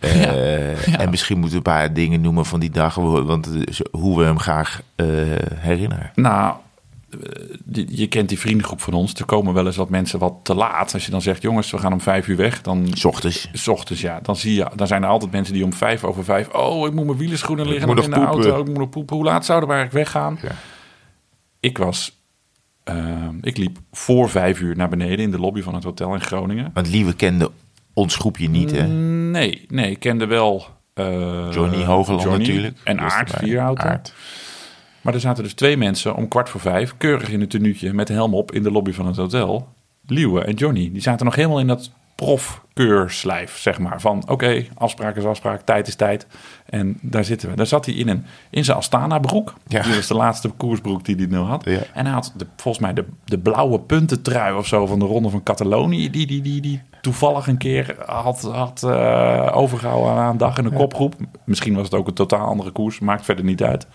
[0.00, 0.98] Ja, ja.
[0.98, 2.94] En misschien moeten we een paar dingen noemen van die dag.
[2.94, 3.48] Want
[3.90, 4.82] hoe we hem graag
[5.54, 6.10] herinneren.
[6.14, 6.54] Nou,
[7.86, 9.14] je kent die vriendengroep van ons.
[9.14, 10.94] Er komen wel eens wat mensen wat te laat.
[10.94, 12.62] Als je dan zegt, jongens, we gaan om vijf uur weg.
[12.62, 13.48] Dan, S ochtends.
[13.52, 14.20] s ochtends, ja.
[14.22, 16.48] Dan, zie je, dan zijn er altijd mensen die om vijf over vijf...
[16.48, 18.60] Oh, ik moet mijn wielerschoenen liggen in de auto.
[18.60, 19.16] Ik moet nog poepen.
[19.16, 20.38] Hoe laat zouden we eigenlijk weggaan?
[20.42, 20.54] Ja.
[21.60, 22.20] Ik was...
[22.84, 26.20] eh, ik liep voor vijf uur naar beneden in de lobby van het hotel in
[26.20, 26.70] Groningen.
[26.74, 27.50] Want Lieve kende
[27.94, 28.86] ons groepje niet, hè?
[28.86, 30.66] Nee, nee, ik kende wel...
[30.94, 32.76] eh, Johnny Hogeland Johnny natuurlijk.
[32.84, 33.30] En Aard.
[33.30, 33.84] Vierhouten.
[33.90, 34.12] Aard.
[35.06, 38.06] Maar er zaten dus twee mensen om kwart voor vijf, keurig in een tenuutje met
[38.06, 39.68] de helm op in de lobby van het hotel.
[40.06, 44.00] Liewe en Johnny, die zaten nog helemaal in dat profkeurslijf, zeg maar.
[44.00, 46.26] Van oké, afspraak is afspraak, tijd is tijd.
[46.66, 47.56] En daar zitten we.
[47.56, 49.54] Daar zat hij in, een, in zijn Astana broek.
[49.66, 49.82] Ja.
[49.82, 51.64] Die was de laatste koersbroek die hij nu had.
[51.64, 51.80] Ja.
[51.94, 55.30] En hij had de, volgens mij de, de blauwe puntentrui of zo van de Ronde
[55.30, 56.10] van Catalonië.
[56.10, 60.64] Die, die, die, die toevallig een keer had, had eh, overgehouden aan een dag in
[60.64, 61.14] een kopgroep.
[61.44, 63.86] Misschien was het ook een totaal andere koers, maakt verder niet uit.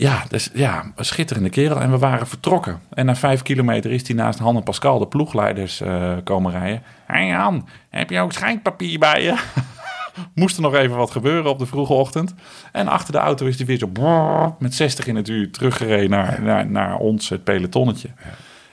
[0.00, 1.80] Ja, dus ja, een schitterende kerel.
[1.80, 2.80] En we waren vertrokken.
[2.90, 6.82] En na vijf kilometer is hij naast Han en Pascal, de ploegleiders, eh, komen rijden.
[7.06, 9.34] Hé hey Han, heb je ook schenkpapier bij je?
[10.34, 12.34] Moest er nog even wat gebeuren op de vroege ochtend.
[12.72, 16.10] En achter de auto is hij weer zo brrr, met 60 in het uur teruggereden
[16.10, 18.08] naar, naar, naar ons, het pelotonnetje.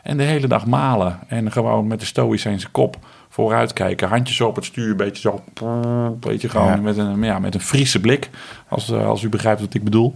[0.03, 1.19] En de hele dag malen.
[1.27, 2.97] En gewoon met de stoïcijnse kop
[3.29, 4.07] vooruit kijken.
[4.07, 5.43] Handjes op het stuur, een beetje zo.
[5.65, 6.75] Een beetje gewoon Ja.
[6.75, 8.29] met, een, ja, met een Friese blik.
[8.67, 10.15] Als, eh, als u begrijpt wat ik bedoel.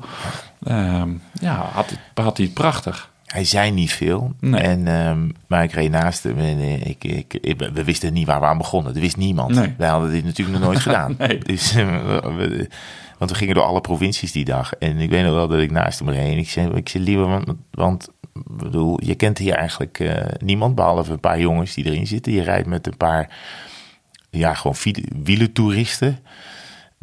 [0.63, 1.09] Ehm,
[1.41, 3.09] ja, had, hij- had hij het prachtig.
[3.25, 4.33] Hij zei niet veel.
[4.39, 4.61] Nee.
[4.61, 8.27] En, ehm, maar ik reed naast hem en eh, ik, ik, ik- we wisten niet
[8.27, 8.95] waar we aan begonnen.
[8.95, 9.55] Er wist niemand.
[9.55, 9.73] Nee.
[9.77, 11.15] Wij hadden dit natuurlijk nog nooit gedaan.
[11.17, 11.37] Nee.
[11.37, 12.69] Dus, eh, we- we-
[13.17, 14.73] want we gingen door alle provincies die dag.
[14.73, 16.31] En ik weet nog wel dat ik naast hem reed.
[16.31, 20.75] En ik zei, ik zei liever, want, want bedoel, je kent hier eigenlijk eh, niemand.
[20.75, 22.31] Behalve een paar jongens die erin zitten.
[22.33, 23.29] Je rijdt met een paar,
[24.29, 24.77] ja, gewoon
[25.23, 26.19] wielentoeristen.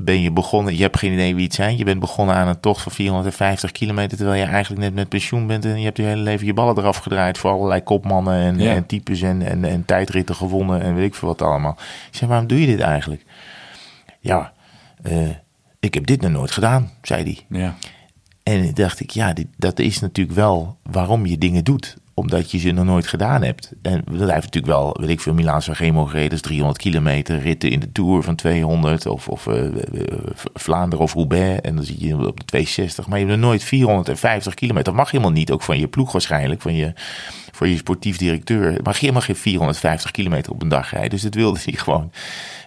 [0.00, 1.76] Ben je begonnen, je hebt geen idee wie het zijn.
[1.76, 4.16] Je bent begonnen aan een tocht van 450 kilometer.
[4.16, 5.64] Terwijl je eigenlijk net met pensioen bent.
[5.64, 7.38] En je hebt je hele leven je ballen eraf gedraaid.
[7.38, 8.74] Voor allerlei kopmannen en, Ja.
[8.74, 10.80] en types en, en, en tijdritten gewonnen.
[10.82, 11.76] En weet ik veel wat allemaal.
[12.10, 13.24] Ik zei, waarom doe je dit eigenlijk?
[14.20, 14.52] Ja,
[15.02, 15.28] eh,
[15.80, 17.60] ik heb dit nog nooit gedaan, zei hij.
[17.60, 17.74] Ja,
[18.42, 21.96] En dacht ik, ja, dit, dat is natuurlijk wel waarom je dingen doet.
[22.18, 23.72] Omdat je ze nog nooit gedaan hebt.
[23.82, 27.70] En dat heeft natuurlijk wel, weet ik veel, Milaan Sanremo gereden, dus 300 kilometer, ritten
[27.70, 29.68] in de Tour van 200 of, of uh,
[30.54, 31.60] Vlaanderen of Roubaix.
[31.60, 34.84] En dan zie je op de 260, maar je hebt nog nooit 450 kilometer.
[34.84, 36.92] Dat mag helemaal niet, ook van je ploeg waarschijnlijk, van je,
[37.52, 38.80] voor je sportief directeur.
[38.82, 41.10] Mag je helemaal geen 450 kilometer op een dag rijden.
[41.10, 42.12] Dus dat wilde hij gewoon,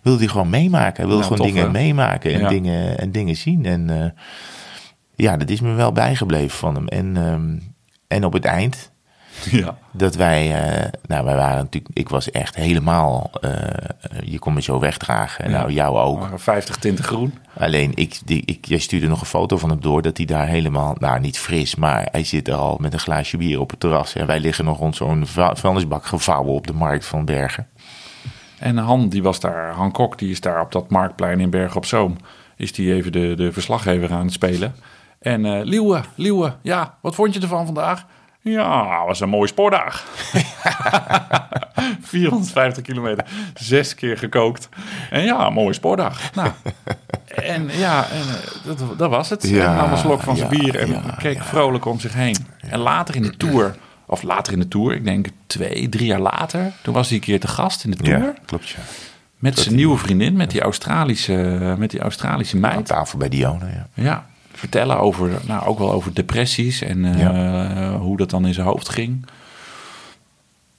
[0.04, 0.96] wilde hij gewoon meemaken.
[0.96, 1.72] Hij wilde Ja, gewoon tof, dingen hè?
[1.72, 2.50] meemaken en, Ja.
[2.50, 3.66] dingen, en dingen zien.
[3.66, 4.10] En eh,
[5.16, 6.88] ja, dat is me wel bijgebleven van hem.
[6.88, 7.58] En, ehm,
[8.08, 8.91] en op het eind,
[9.52, 9.78] Ja.
[9.92, 13.52] dat wij, eh, nou, wij waren natuurlijk, ik was echt helemaal, eh,
[14.24, 15.46] je kon me zo wegdragen.
[15.46, 15.58] En Ja.
[15.58, 16.20] Nou, jou ook.
[16.20, 17.34] Maar 50 tinten groen.
[17.58, 20.48] Alleen, ik, die, ik, jij stuurde nog een foto van hem door dat hij daar
[20.48, 23.80] helemaal, nou niet fris, maar hij zit er al met een glaasje bier op het
[23.80, 24.16] terras.
[24.16, 25.24] En wij liggen nog rond zo'n
[25.54, 27.68] vuilnisbak gevouwen op de markt van Bergen.
[28.60, 31.78] En Han, die was daar, Han Kok, die is daar op dat marktplein in Bergen
[31.78, 32.18] op Zoom.
[32.58, 34.76] Is die even de, de verslaggever aan het spelen.
[35.20, 38.06] En eh Liewe, Liewe, ja, wat vond je ervan vandaag?
[38.44, 40.06] Ja, was een mooie sportdag.
[42.02, 44.70] 450 kilometer, zes keer gekookt.
[45.10, 46.34] En ja, een mooie sportdag.
[46.34, 46.50] Nou,
[47.56, 49.48] en ja, en, eh, dat, dat was het.
[49.48, 51.44] Ja, en nam een slok van zijn ja, bier en ja, keek ja.
[51.44, 52.38] vrolijk om zich heen.
[52.60, 53.76] En later in de Tour,
[54.06, 56.72] of later in de Tour, ik denk twee, drie jaar later...
[56.82, 58.20] toen was hij een keer te gast in de Tour...
[58.20, 58.80] Ja, klopt ja.
[59.38, 61.34] Met zijn nieuwe vriendin, met die Australische,
[61.78, 62.86] met die Australische Aan meid.
[62.86, 63.88] tafel bij Dione, ja.
[63.94, 64.26] Ja,
[64.62, 67.96] vertellen over, nou ook wel over depressies en eh, Ja.
[67.98, 69.26] hoe dat dan in zijn hoofd ging.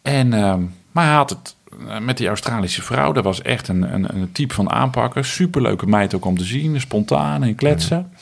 [0.02, 0.60] En, ehm,
[0.92, 1.56] maar hij had het
[1.88, 3.12] eh, met die Australische vrouw.
[3.12, 5.24] Dat was echt een, een, een type van aanpakken.
[5.24, 8.12] Superleuke meid ook om te zien, spontaan en kletsen.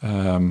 [0.00, 0.46] Ehm,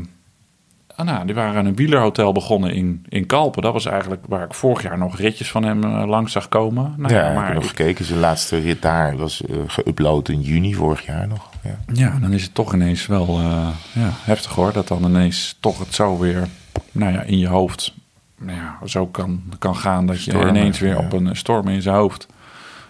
[0.98, 3.62] nou, die waren aan een wielerhotel begonnen in, in Kalpen.
[3.62, 6.94] Dat was eigenlijk waar ik vorig jaar nog ritjes van hem eh, langs zag komen.
[6.98, 8.06] Nou, ja, ik maar heb nog ik- gekeken.
[8.06, 11.50] Zijn laatste rit daar was eh, geüpload in juni vorig jaar nog.
[11.64, 11.78] Ja.
[11.94, 14.74] Ja, dan is het toch ineens wel eh, ja, heftig hoor.
[14.74, 16.48] Dat dan ineens toch het zo weer
[16.92, 17.94] nou ja, in je hoofd
[18.40, 20.06] nou ja, zo kan, kan gaan.
[20.06, 20.98] Dat je Stormen, ineens weer ja.
[21.00, 22.28] op een storm in zijn hoofd.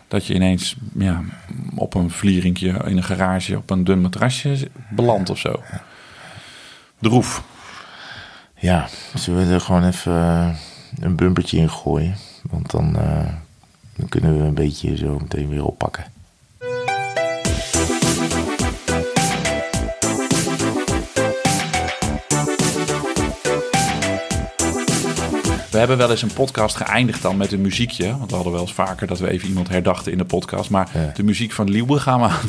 [0.08, 1.22] Dat je ineens ja,
[1.76, 5.62] op een vlierinkje in een garage op een dun matrasje belandt of zo.
[7.00, 7.44] Droef.
[8.64, 10.50] Ja, zullen we er gewoon even eh,
[11.00, 12.16] een bumpertje in gooien?
[12.50, 13.28] Want dan, eh,
[13.96, 16.04] dan kunnen we een beetje zo meteen weer oppakken.
[25.74, 28.18] We hebben wel eens een podcast geëindigd dan met een muziekje.
[28.18, 30.70] Want we hadden wel eens vaker dat we even iemand herdachten in de podcast.
[30.70, 31.12] Maar Ja.
[31.14, 32.40] de muziek van Liewe gaan we aan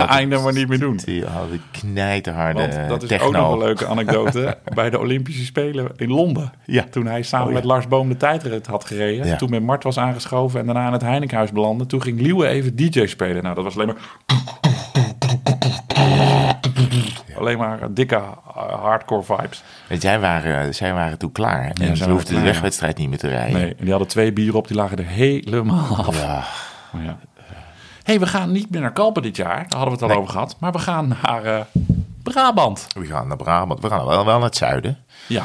[0.00, 1.00] het einde maar niet meer doen.
[1.04, 3.26] Die hadden knijterharde Want dat is techno.
[3.26, 4.58] ook nog een leuke anekdote.
[4.74, 6.52] bij de Olympische Spelen in Londen.
[6.64, 6.84] Ja.
[6.90, 7.58] Toen hij samen Oh, ja.
[7.58, 9.26] met Lars Boom de tijdrit had gereden.
[9.26, 9.36] Ja.
[9.36, 11.86] Toen met Mart was aangeschoven en daarna in het Heinekenhuis belandde.
[11.86, 13.42] Toen ging Liewe even DJ spelen.
[13.42, 13.96] Nou, dat was alleen maar...
[17.38, 18.22] Alleen maar dikke uh,
[18.82, 19.62] hardcore vibes.
[19.88, 21.70] Want zij waren, zij waren toen klaar.
[21.80, 23.60] En ze hoefden de wegwedstrijd niet meer te rijden.
[23.60, 26.20] Nee, en die hadden twee bieren op, die lagen er helemaal af.
[26.22, 26.44] Ja,
[27.02, 27.18] ja.
[28.02, 29.56] hey, we gaan niet meer naar Kalpen dit jaar.
[29.68, 30.18] Daar hadden we het al Nee.
[30.18, 30.56] over gehad.
[30.60, 31.60] Maar we gaan naar eh,
[32.22, 32.86] Brabant.
[32.94, 33.80] we gaan naar Brabant.
[33.80, 34.98] We gaan wel, wel naar het zuiden.
[35.26, 35.44] Ja,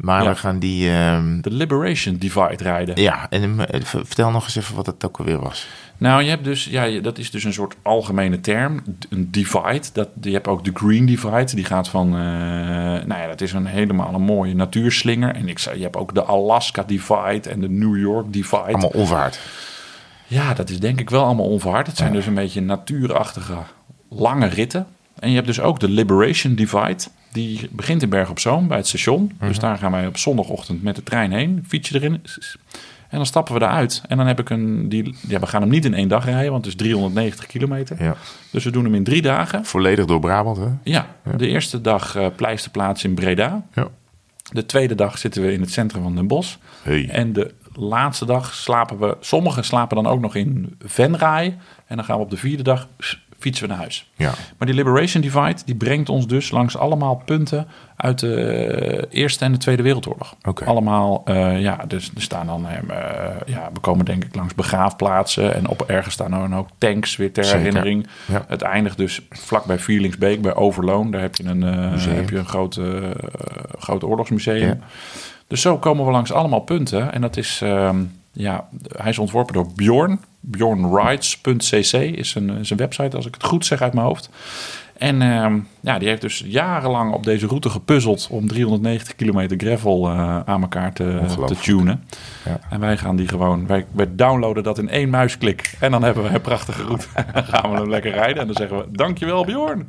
[0.00, 0.28] Maar Ja.
[0.28, 0.90] we gaan die...
[0.90, 3.00] ehm, de Liberation Divide rijden.
[3.02, 5.66] ja, en eh, v- vertel nog eens even wat het ook alweer was.
[5.96, 9.82] Nou, je hebt dus, ja, dat is dus een soort algemene term, een divide.
[9.92, 12.20] Dat, je hebt ook de Green Divide, die gaat van, eh,
[13.06, 15.34] nou ja, dat is een helemaal een mooie natuurslinger.
[15.34, 18.62] En ik zei, je hebt ook de Alaska Divide en de New York Divide.
[18.62, 19.40] Allemaal onverhard.
[20.26, 21.86] Ja, dat is denk ik wel allemaal onverhard.
[21.86, 23.54] Het zijn dus een beetje natuurachtige
[24.10, 24.86] lange ritten.
[25.18, 27.02] En je hebt dus ook de Liberation Divide.
[27.32, 29.32] Die begint in Berg op Zoom bij het station.
[29.38, 31.64] Dus daar gaan wij op zondagochtend met de trein heen.
[31.68, 32.22] Fietsje erin.
[33.10, 34.02] En dan stappen we eruit.
[34.08, 34.88] En dan heb ik een...
[34.88, 38.02] Die, ja, we gaan hem niet in één dag rijden, want het is 390 kilometer.
[38.02, 38.16] Ja.
[38.50, 39.64] Dus we doen hem in drie dagen.
[39.64, 40.68] Volledig door Brabant, hè?
[40.82, 43.66] Ja, de eerste dag eh pleisterplaats in Breda.
[43.74, 43.88] Ja.
[44.52, 46.56] De tweede dag zitten we in het centrum van Den Bosch.
[46.82, 47.08] Hey.
[47.08, 49.16] En de laatste dag slapen we...
[49.20, 51.56] Sommigen slapen dan ook nog in Venray.
[51.86, 52.88] En dan gaan we op de vierde dag
[53.40, 54.10] fietsen we naar huis.
[54.16, 54.32] Ja.
[54.58, 59.52] Maar die Liberation Divide die brengt ons dus langs allemaal punten uit de Eerste en
[59.52, 60.34] de Tweede Wereldoorlog.
[60.42, 60.64] Oké.
[60.64, 62.76] Allemaal, eh, ja, dus er staan dan, eh,
[63.46, 67.32] ja, we komen denk ik langs begraafplaatsen en op ergens staan dan ook tanks weer
[67.32, 67.58] ter Zeker.
[67.58, 68.06] herinnering.
[68.26, 68.44] Ja.
[68.48, 71.10] Het eindigt dus vlak bij Vierlingsbeek, bij Overloon.
[71.10, 72.16] Daar heb je een, Museum.
[72.16, 72.80] heb je een groot,
[73.78, 74.68] groot oorlogsmuseum.
[74.68, 74.78] Ja.
[75.46, 77.12] Dus zo komen we langs allemaal punten.
[77.12, 77.96] En dat is, ehm,
[78.32, 80.20] ja, hij is ontworpen door Bjorn.
[80.40, 84.28] Bjornrides.cc is een, is een website, als ik het goed zeg uit mijn hoofd.
[85.00, 90.08] En ehm, ja, die heeft dus jarenlang op deze route gepuzzeld om 390 kilometer gravel
[90.08, 92.04] eh, aan elkaar te, te tunen.
[92.44, 92.58] Ja.
[92.70, 95.74] En wij gaan die gewoon, wij, wij downloaden dat in één muisklik.
[95.78, 97.06] En dan hebben we een prachtige route.
[97.34, 99.86] dan gaan we hem lekker rijden en dan zeggen we, dankjewel Bjorn.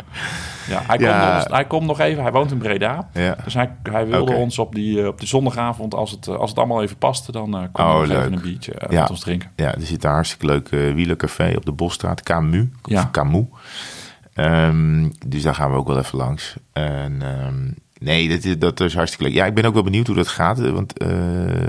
[0.69, 1.19] Ja, hij, Ja.
[1.19, 3.09] Komt, nog, hij komt nog even, hij woont in Breda.
[3.13, 3.35] Ja.
[3.43, 6.49] Dus hij, hij wilde ons op die, eh, op die zondagavond, als het, eh, als
[6.49, 8.99] het allemaal even paste, dan eh kon Oh, even een biertje Ja.
[9.01, 9.49] met ons drinken.
[9.55, 12.65] Ja, er zit een hartstikke leuk wielercafé op de Bosstraat, Camus.
[12.83, 12.99] Ja.
[13.01, 13.45] Of Camus.
[14.33, 16.55] Ehm, dus daar gaan we ook wel even langs.
[16.73, 19.33] En, ehm, nee, dat, is- dat is hartstikke leuk.
[19.33, 20.59] Ja, ik ben ook wel benieuwd hoe dat gaat.
[20.59, 20.93] eh, Want,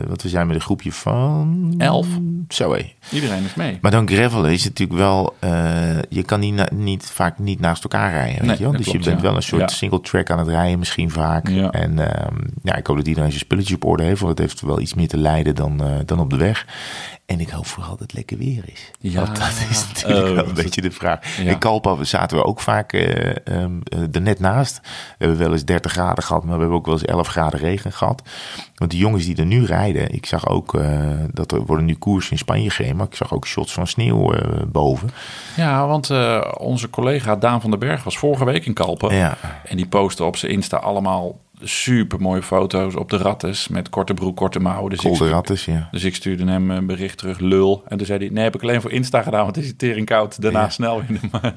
[0.07, 1.75] want we zijn met een groepje van...
[1.79, 2.07] Elf.
[2.49, 2.93] Zo hé.
[3.11, 3.79] Iedereen is mee.
[3.81, 5.37] Maar dan gravelen is natuurlijk wel...
[5.39, 8.73] eh, je kan niet, niet, vaak niet naast elkaar rijden, weet Nee, je wel?
[8.73, 9.27] Dus klopt, je bent ja.
[9.27, 9.69] wel een soort Ja.
[9.77, 11.49] single track aan het rijden misschien vaak.
[11.49, 11.71] Ja.
[11.71, 14.21] En ehm, ja, ik hoop dat iedereen zijn spulletjes op orde heeft.
[14.21, 16.67] Want het heeft wel iets meer te lijden dan, dan op de weg.
[17.33, 18.91] En ik hoop vooral dat het lekker weer is.
[18.99, 19.25] Ja.
[19.25, 21.37] Want dat is natuurlijk Oh, wel een beetje de vraag.
[21.37, 21.51] Ja.
[21.51, 24.81] In Kalpa zaten we ook vaak eh, ehm, eh, er net naast.
[24.83, 27.61] We hebben wel eens 30 graden gehad, maar we hebben ook wel eens 11 graden
[27.61, 28.23] regen gehad.
[28.75, 31.95] Want die jongens die er nu rijden, ik zag ook eh, dat er worden nu
[31.95, 34.35] koers in Spanje gereden, maar ik zag ook shots van sneeuw
[34.67, 35.11] boven.
[35.57, 36.11] Ja, want
[36.59, 39.15] onze collega Daan van den Berg was vorige week in Kalpen.
[39.15, 39.37] Ja.
[39.65, 44.15] En die postte op zijn Insta allemaal super mooie foto's op de rattes met korte
[44.15, 44.91] broek, korte mouwen.
[44.91, 45.89] Dus Kolde rattes, ja.
[45.91, 47.83] dus ik stuurde hem een bericht terug, lul.
[47.89, 50.07] En toen zei hij, nee, heb ik alleen voor Insta gedaan, want het is tering
[50.07, 50.43] koud.
[50.43, 50.69] Daarna Ja.
[50.69, 51.29] snel in de,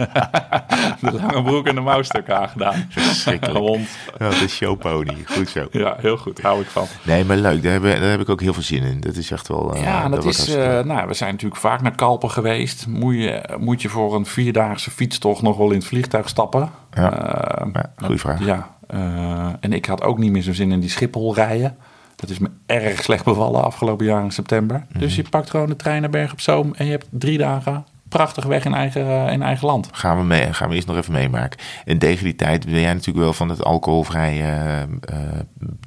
[1.02, 2.86] de lange broek en de mouwstukken aangedaan.
[2.90, 3.58] Verschrikkelijk.
[3.58, 3.88] Rond.
[4.20, 5.68] Ja, de showpony, goed zo.
[5.72, 6.86] Ja, heel goed, hou ik van.
[7.04, 9.00] Nee, maar leuk, daar heb, daar heb ik ook heel veel zin in.
[9.02, 9.74] Dat is echt wel...
[9.74, 10.56] eh, Ja, dat, wordt is.
[10.56, 12.88] eh, nou, we zijn natuurlijk vaak naar Kalpen geweest.
[12.88, 16.70] Moet je, moet je voor een vierdaagse fietstocht nog wel in het vliegtuig stappen?
[16.94, 17.12] Ja.
[17.12, 18.46] Eh, Ja, goeie vraag.
[18.46, 21.78] Ja, eh, en ik had ook niet meer zo'n zin in die Schiphol rijden.
[22.16, 24.86] Dat is me erg slecht bevallen afgelopen jaar in september.
[24.90, 25.00] Mhm.
[25.00, 27.86] Dus je pakt gewoon de trein naar Berg op Zoom en je hebt drie dagen
[28.10, 29.90] prachtig weg in eigen, eh, in eigen land.
[29.92, 31.60] Gaan we, mee, gaan we eerst nog even meemaken.
[31.86, 34.42] En tegen die tijd ben jij natuurlijk wel van het alcoholvrij.
[34.42, 35.18] eh,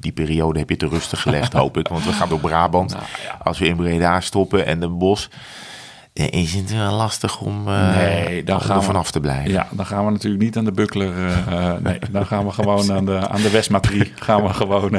[0.00, 1.88] die periode heb je te rustig gelegd, hoop ik.
[1.88, 2.90] Want we gaan door Brabant.
[2.90, 3.38] Nou, ja.
[3.42, 5.30] Als we in Breda stoppen en de bos.
[6.18, 9.50] Is het wel lastig om, Nee, dan om gaan er we- vanaf te blijven.
[9.50, 11.12] Ja, dan gaan we natuurlijk niet aan de buckler.
[11.26, 11.36] eh,
[11.68, 14.12] eh, nee, dan gaan we gewoon aan de, aan de Westma 3.
[14.14, 14.90] Gaan we gewoon,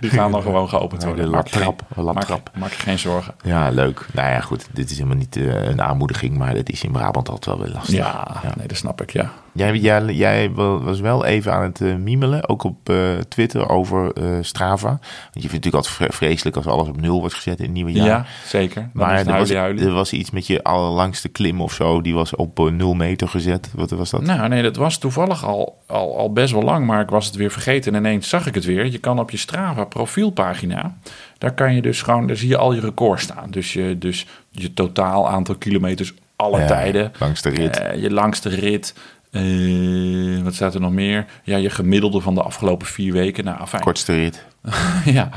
[0.00, 1.24] die gaan dan gewoon geopend worden.
[1.24, 2.50] de Maak laptrap, de maak, laptrap.
[2.58, 3.34] maak je geen zorgen.
[3.42, 4.06] Ja, leuk.
[4.12, 4.66] Nou ja, goed.
[4.72, 7.94] Dit is helemaal niet een aanmoediging, maar dat is in Brabant altijd wel weer lastig.
[7.94, 9.30] Ja, nee, dat snap ik, ja.
[9.56, 12.96] Jij, jij, jij was wel even aan het miemelen, ook op eh,
[13.28, 14.88] Twitter, over eh, Strava.
[14.88, 15.00] Want
[15.32, 17.72] je vindt het natuurlijk altijd vre- vreselijk als alles op nul wordt gezet in het
[17.74, 18.28] nieuwe Ja, jaar.
[18.46, 18.74] zeker.
[18.80, 22.14] Dan is Maar er was, er was iets met je allerlangste klim of zo, die
[22.14, 23.70] was op nul meter gezet.
[23.74, 24.22] Wat was dat?
[24.22, 27.34] Nou, nee, dat was toevallig al, al, al best wel lang, maar ik was het
[27.34, 28.86] weer vergeten en ineens zag ik het weer.
[28.90, 30.96] Je kan op je Strava profielpagina,
[31.38, 33.50] daar kan je dus gewoon, daar zie je al je records staan.
[33.50, 37.12] Dus je, dus je totaal aantal kilometers alle Ja, tijden.
[37.42, 37.82] rit.
[37.96, 38.94] Je langste rit.
[39.30, 41.26] Eh, wat staat er nog meer?
[41.42, 43.44] Ja, je gemiddelde van de afgelopen vier weken.
[43.44, 43.82] Nou, afijn.
[43.82, 44.44] Kortste rit.
[45.04, 45.28] ja.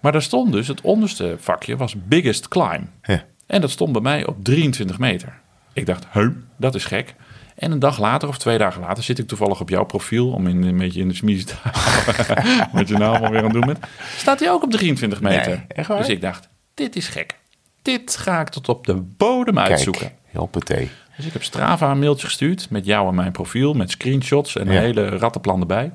[0.00, 2.88] Maar daar stond dus, het onderste vakje was biggest climb.
[3.02, 3.24] Ja.
[3.46, 5.40] En dat stond bij mij op 23 meter.
[5.72, 7.14] Ik dacht, heu, dat is gek.
[7.56, 10.30] En een dag later of twee dagen later zit ik toevallig op jouw profiel...
[10.30, 13.44] om in, een beetje in de smies te houden wat je nou allemaal weer aan
[13.44, 13.78] het doen bent.
[14.16, 15.48] Staat hij ook op 23 meter.
[15.48, 15.98] Nee, echt waar?
[15.98, 17.38] Dus ik dacht, dit is gek.
[17.82, 20.00] Dit ga ik tot op de bodem uitzoeken.
[20.00, 20.90] Kijk, hoppatee.
[21.18, 23.74] Dus ik heb Strava een mailtje gestuurd met jou en mijn profiel...
[23.74, 25.92] met screenshots en een hele rattenplan erbij.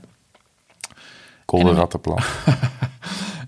[1.45, 2.19] Kolde En- rattenplan.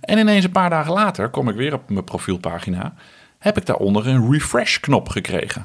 [0.01, 2.93] En ineens een paar dagen later kom ik weer op mijn profielpagina.
[3.39, 5.61] Heb ik daaronder een refresh-knop gekregen.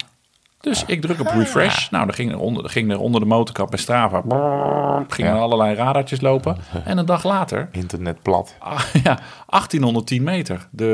[0.60, 1.88] Dus ik druk op refresh.
[1.90, 4.20] Nou, dan ging er onder, dan ging er onder de motorkap bij Strava.
[4.20, 5.36] brrr, Gingen Ja.
[5.36, 6.56] er allerlei radartjes lopen.
[6.84, 8.54] En een dag later, Internet plat.
[8.58, 10.66] ah, ja, 1810 meter.
[10.70, 10.84] De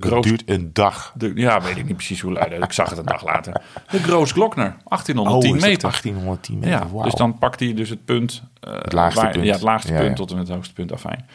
[0.00, 1.12] Het Groos, duurt een dag.
[1.16, 2.52] de, ja, weet ik niet precies hoe luid.
[2.52, 3.60] Ik zag het een dag later.
[3.90, 5.88] De Groos Glockner, Oh, 1810 is dat meter.
[5.88, 6.96] 1810 meter.
[6.96, 8.42] Ja, dus dan pakt hij dus het punt.
[8.60, 9.44] eh, Het laagste punt.
[9.44, 10.14] Ja, het laagste Ja, punt ja.
[10.14, 11.26] tot en het hoogste punt afijn.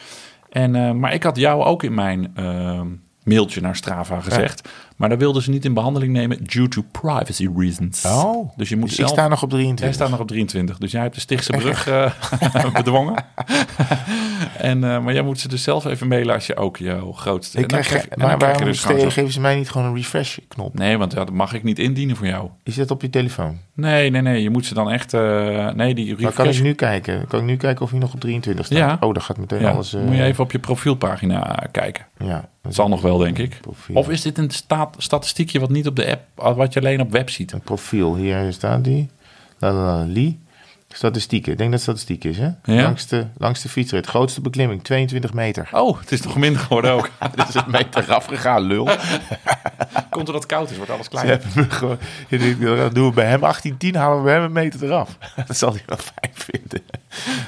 [0.50, 2.88] En, eh, maar ik had jou ook in mijn ehm,
[3.24, 4.70] mailtje naar Strava gezegd.
[4.96, 8.06] Maar daar wilden ze niet in behandeling nemen due to privacy reasons.
[8.06, 9.10] Oh, dus je moet dus zelf...
[9.10, 9.86] ik sta nog op 23.
[9.86, 12.12] Jij staat nog op 23, dus jij hebt de Stichtse brug eh,
[12.74, 13.26] bedwongen.
[14.58, 17.60] en, eh, maar jij moet ze dus zelf even mailen als je ook jouw grootste...
[17.60, 20.74] Ik krijg, krijg- maar waarom dus geven ze mij niet gewoon een refresh-knop?
[20.78, 22.50] Nee, want ja, dat mag ik niet indienen voor jou.
[22.64, 23.58] Is dat op je telefoon?
[23.74, 24.42] Nee, nee, nee.
[24.42, 25.14] Je moet ze dan echt...
[25.14, 25.22] eh,
[25.72, 26.36] nee, die Maar refresh...
[26.36, 27.28] kan ik nu kijken?
[27.28, 28.78] Kan ik nu kijken of hij nog op 23 staat?
[28.78, 28.98] Ja.
[29.00, 29.92] Oh, dan gaat meteen Ja, alles...
[29.94, 32.06] moet je even op je profielpagina kijken.
[32.18, 33.58] Ja, Het zal nog wel, denk ik.
[33.62, 33.96] Profiel.
[33.96, 37.12] Of is dit een staat, statistiekje wat niet op de app, wat je alleen op
[37.12, 37.52] web ziet?
[37.52, 39.10] Een profiel, hier staat die.
[39.60, 40.40] La, la, la, li.
[40.94, 41.52] Statistieken.
[41.52, 42.50] Ik denk dat het statistiek is, hè?
[42.64, 42.84] Ja.
[42.84, 44.06] Langste, langste fietsrit.
[44.06, 45.70] Grootste beklimming, 22 meter.
[45.72, 47.10] Oh, het is nog minder geworden ook.
[47.36, 48.84] Dat is een meter afgegaan, lul.
[50.10, 51.42] Komt doordat het koud is, wordt alles kleiner.
[51.70, 51.98] gewoon,
[52.60, 55.18] dan doen we bij hem 18-10, halen we bij hem een meter eraf.
[55.48, 56.82] Dat zal hij wel fijn vinden.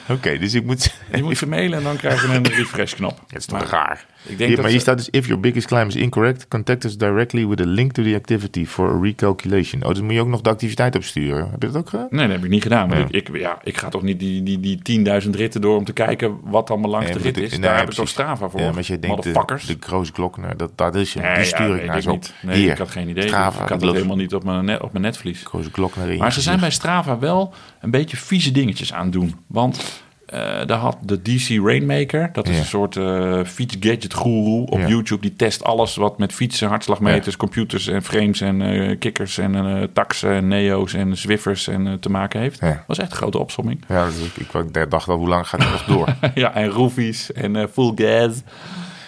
[0.10, 0.94] Oké, dus ik moet...
[1.16, 3.20] Je moet ze mailen en dan krijg je een refresh-knop.
[3.28, 4.06] Het is toch Maar raar.
[4.28, 6.98] Ik denk dat maar hier staat dus, if your biggest climb is incorrect, contact us
[6.98, 9.84] directly with a link to the activity for a recalculation.
[9.84, 11.52] Oh, dus moet je ook nog de activiteit opsturen.
[11.52, 12.08] Heb je dat ook gedaan?
[12.10, 12.90] Nee, dat heb ik niet gedaan.
[12.90, 13.06] Ja.
[13.10, 16.40] ik, ja, ik ga toch niet die, die, die 10.000 ritten door om te kijken
[16.44, 17.50] wat dan mijn langste Nee, rit is.
[17.50, 18.08] Daar nee, heb ik toch.
[18.08, 18.60] Strava voor.
[18.60, 21.24] Ja, maar je denkt, de, de Kroos Glockner, dat, dat is hem.
[21.24, 22.34] Nee, die ja, stuur ik naar zo niet.
[22.42, 23.28] Nee, Hier, ik had geen idee.
[23.28, 25.44] Strava, ik had het helemaal niet op mijn, net, op mijn netvlies.
[25.44, 26.72] Kroos Glockner Maar je ze zijn bij.
[26.72, 29.36] Strava wel een beetje vieze dingetjes aan het doen.
[29.48, 32.60] Want eh, daar had de DC Rainmaker, dat is Ja.
[32.60, 34.88] een soort eh fietsgadget guru op Ja.
[34.88, 35.22] YouTube.
[35.22, 40.32] Die test alles wat met fietsen, hartslagmeters, computers en frames en eh, kikkers en taxen
[40.32, 42.62] en neo's en zwiffers en, te maken heeft.
[42.88, 43.84] Was echt een grote opsomming.
[43.88, 46.16] Ja, dus ik, dacht al, hoe lang gaat het nog door?
[46.44, 48.42] ja, en roofies en full gas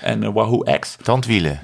[0.01, 0.97] en Wahoo X.
[1.01, 1.59] Tandwielen.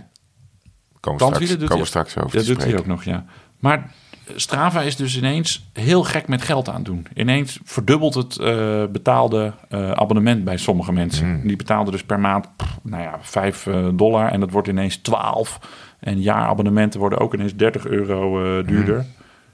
[0.99, 3.25] Komen Tandwielen straks, doet komen straks over Dat doet hij ook nog, ja.
[3.59, 3.91] Maar
[4.35, 7.07] Strava is dus ineens heel gek met geld aan het doen.
[7.15, 11.25] Ineens verdubbelt het eh, betaalde eh, abonnement bij sommige mensen.
[11.25, 11.47] Hmm.
[11.47, 14.31] Die betaalden dus per maand, pff, nou ja, 5 eh, dollar.
[14.31, 15.59] En dat wordt ineens 12.
[15.99, 18.65] En jaarabonnementen worden ook ineens 30 euro Hmm.
[18.65, 19.05] duurder.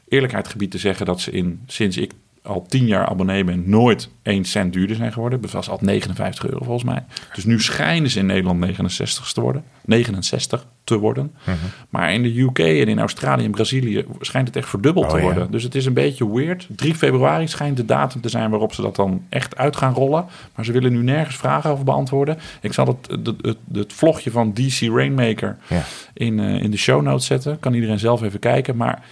[0.08, 2.12] Eerlijkheid gebied te zeggen dat ze in, sinds ik
[2.44, 5.42] al 10 jaar abonnee ben, nooit 1 cent duurder zijn geworden.
[5.42, 7.04] Dat was al 59 euro volgens mij.
[7.34, 9.64] Dus nu schijnen ze in Nederland 69 te worden.
[9.86, 11.32] 69 te worden.
[11.44, 11.56] Mhm.
[11.90, 15.18] Maar in de UK en in Australië en Brazilië schijnt het echt verdubbeld Oh, te
[15.18, 15.24] ja.
[15.24, 15.52] worden.
[15.52, 16.68] Dus het is een beetje weird.
[16.76, 20.26] 3 februari schijnt de datum te zijn waarop ze dat dan echt uit gaan rollen.
[20.56, 22.38] Maar ze willen nu nergens vragen over beantwoorden.
[22.62, 25.84] Ik zal het, het, het, het vlogje van DC Rainmaker Ja.
[26.14, 27.60] in, eh, in de show notes zetten.
[27.60, 28.76] Kan iedereen zelf even kijken.
[28.76, 29.04] Maar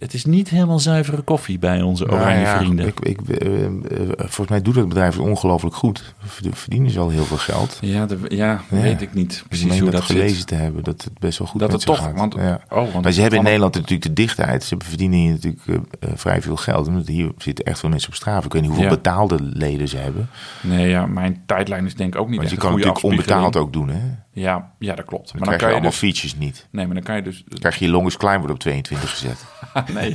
[0.00, 2.86] het is niet helemaal zuivere koffie bij onze Nou oranje ja, vrienden.
[2.86, 3.70] Ik, ik, eh, eh,
[4.16, 6.14] volgens mij doet het bedrijf het ongelooflijk goed.
[6.18, 7.78] Verd- Verdienen ze al heel veel geld.
[7.80, 8.80] Ja, de, ja, Ja.
[8.80, 10.46] weet ik niet precies hoe dat dat gelezen zit.
[10.46, 12.16] te hebben, dat het best wel goed Dat met het toch, gaat.
[12.16, 12.60] want, ja.
[12.70, 14.64] oh, want Maar ze hebben in Nederland natuurlijk de dichtheid.
[14.64, 15.66] Ze verdienen hier natuurlijk
[16.00, 16.86] eh, vrij veel geld.
[16.88, 18.44] Omdat hier zitten echt veel mensen op straat.
[18.44, 20.28] Ik weet niet hoeveel betaalde leden ze hebben.
[20.62, 23.72] Nee, ja, mijn tijdlijn is denk ik ook niet Want je kan natuurlijk onbetaald ook
[23.72, 23.88] doen.
[23.88, 24.00] Hè?
[24.40, 25.32] Ja, ja, dat klopt.
[25.32, 25.98] Maar dan krijg je kan je allemaal dus...
[26.00, 26.66] features niet.
[26.70, 27.42] Nee, maar dan kan je dus...
[27.46, 29.44] Dan krijg je je longest climb wordt op 22 gezet.
[29.94, 30.14] nee.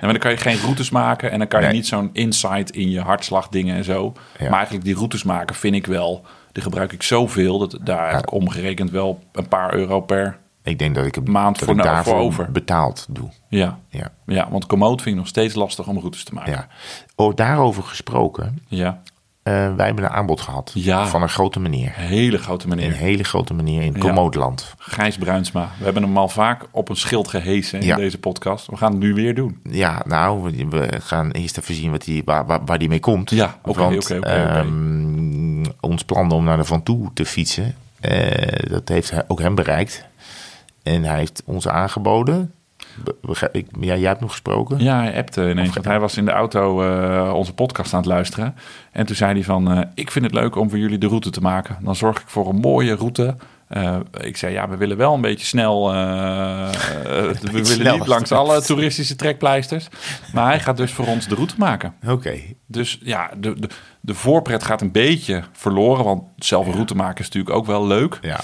[0.00, 1.74] maar dan kan je geen routes maken en dan kan je Nee.
[1.76, 4.12] niet zo'n insight in je hartslagdingen en zo.
[4.38, 4.44] Ja.
[4.44, 6.24] Maar eigenlijk die routes maken vind ik wel...
[6.52, 10.38] Die gebruik ik zoveel, dat daar heb ik omgerekend wel een paar euro per...
[10.62, 12.52] Ik denk dat ik het Maand voor nou- daarvoor voor over.
[12.52, 13.28] betaald doe.
[13.48, 14.10] Ja, Ja.
[14.26, 16.52] ja want Komoot vind ik nog steeds lastig om routes te maken.
[16.52, 16.66] Ja.
[17.16, 18.58] Oh, daarover gesproken.
[18.68, 19.02] Ja,
[19.52, 21.06] wij hebben een aanbod gehad Ja.
[21.06, 21.92] van een grote meneer.
[21.94, 22.92] hele grote Een meneer.
[22.92, 24.74] hele grote meneer in Komootland.
[24.78, 25.70] Gijs Bruinsma.
[25.78, 27.96] We hebben hem al vaak op een schild gehesen in Ja.
[27.96, 28.66] deze podcast.
[28.66, 29.60] We gaan het nu weer doen.
[29.62, 33.30] Ja, nou, we- gaan eerst even zien wat die, waar, waar, waar die mee komt.
[33.30, 38.70] Ja, oké, Want, oké, ehm, ons plan om naar de Van Toe te fietsen, eh,
[38.70, 40.04] dat heeft ook hem bereikt.
[40.82, 42.52] En hij heeft ons aangeboden.
[43.52, 44.78] Ik, ja, jij hebt nog gesproken?
[44.78, 45.74] Ja, hij appte ineens.
[45.74, 48.54] Want hij was in de auto eh, onze podcast aan het luisteren.
[48.92, 49.70] En toen zei hij van...
[49.70, 51.76] eh, ik vind het leuk om voor jullie de route te maken.
[51.80, 53.36] Dan zorg ik voor een mooie route.
[53.68, 55.90] Eh, ik zei, ja, we willen wel een beetje snel...
[55.92, 59.88] we willen snel niet langs alle toeristische trekpleisters.
[60.32, 61.94] Maar hij gaat dus voor ons de route maken.
[62.08, 62.34] Oké.
[62.66, 63.68] Dus ja, de, de,
[64.00, 66.04] de voorpret gaat een beetje verloren.
[66.04, 68.18] Want zelf een route maken is natuurlijk ook wel leuk.
[68.20, 68.40] Ja.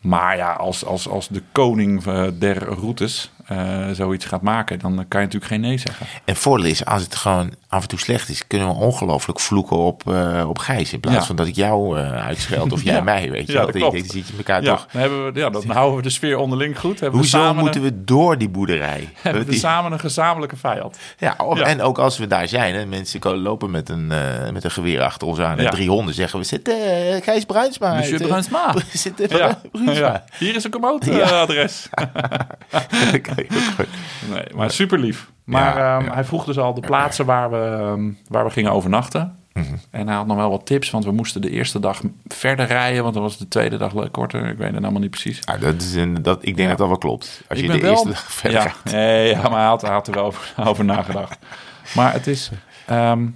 [0.00, 2.02] Maar ja, als, als, als de koning
[2.38, 4.78] der routes eh, zoiets gaat maken...
[4.78, 6.06] dan kan je natuurlijk geen nee zeggen.
[6.24, 9.76] En voordeel is, als het gewoon af en toe slecht is, kunnen we ongelooflijk vloeken
[9.76, 10.92] op, eh, op Gijs.
[10.92, 11.24] In plaats Ja.
[11.24, 13.00] van dat ik jou eh uitscheld of jij Ja.
[13.02, 13.52] mij, weet je.
[13.52, 14.10] Ja, dat klopt.
[14.10, 14.86] zit je elkaar Ja, toch...
[14.92, 17.00] dan, hebben we, ja, dan houden we de sfeer onderling goed.
[17.00, 19.08] Hebben Hoezo we samen, moeten we door die boerderij?
[19.22, 20.98] hebben we Die- samen een gezamenlijke vijand.
[21.18, 24.06] Ja, en ook als we daar zijn en mensen lopen met een,
[24.52, 27.94] met een geweer achter ons aan en drie honden, zeggen we zitten uh, Gijs Bruinsma.
[27.94, 28.74] Monsieur Bruinsma.
[29.72, 30.24] Bruinsma.
[30.38, 31.40] Hier is een Ja.
[31.40, 31.88] adres.
[34.30, 35.30] Nee, maar super lief.
[35.44, 36.14] Maar Ja, ehm, ja.
[36.14, 39.34] hij vroeg dus al de plaatsen waar we, ehm, waar we gingen overnachten.
[39.52, 39.74] Mhm.
[39.90, 43.02] En hij had nog wel wat tips, want we moesten de eerste dag verder rijden,
[43.02, 44.46] want dan was de tweede dag korter.
[44.48, 45.40] Ik weet het allemaal niet precies.
[45.60, 46.68] Dat is een, dat, ik denk Ja.
[46.68, 47.42] dat dat wel klopt.
[47.48, 48.92] Als Ik je de wel- eerste dag verder ja, gaat.
[48.92, 51.38] nee, ja, maar hij had, hij had er wel over, over nagedacht.
[51.94, 52.50] Maar het is...
[52.86, 53.26] ehm,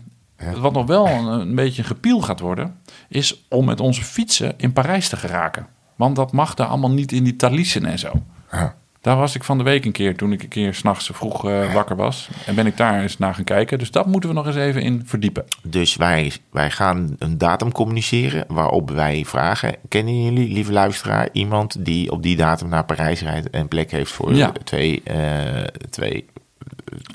[0.56, 2.78] Wat nog wel een, een beetje een gepiel gaat worden...
[3.08, 5.66] is om met onze fietsen in Parijs te geraken.
[5.96, 8.12] Want dat mag daar allemaal niet in die talissen en zo.
[8.52, 8.74] Ja.
[9.04, 11.72] Daar was ik van de week een keer, toen ik een keer s'nachts vroeg eh,
[11.74, 12.28] wakker was.
[12.46, 13.78] En ben ik daar eens naar gaan kijken.
[13.78, 15.44] Dus dat moeten we nog eens even in verdiepen.
[15.62, 19.76] Dus wij, wij gaan een datum communiceren waarop wij vragen...
[19.88, 23.50] kennen jullie, lieve luisteraar, iemand die op die datum naar Parijs rijdt...
[23.50, 24.52] en plek heeft voor Ja.
[24.64, 26.24] twee, eh, twee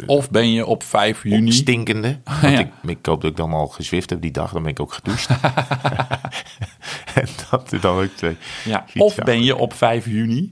[0.06, 1.52] Of ben je op 5 juni...
[1.52, 2.20] stinkende.
[2.42, 2.60] Want Ja.
[2.60, 4.52] ik, ik hoop dat ik dan al gezwift heb die dag.
[4.52, 5.30] Dan ben ik ook gedoucht.
[7.16, 10.52] en dat er dan ook twee Ja, of ben je op 5 juni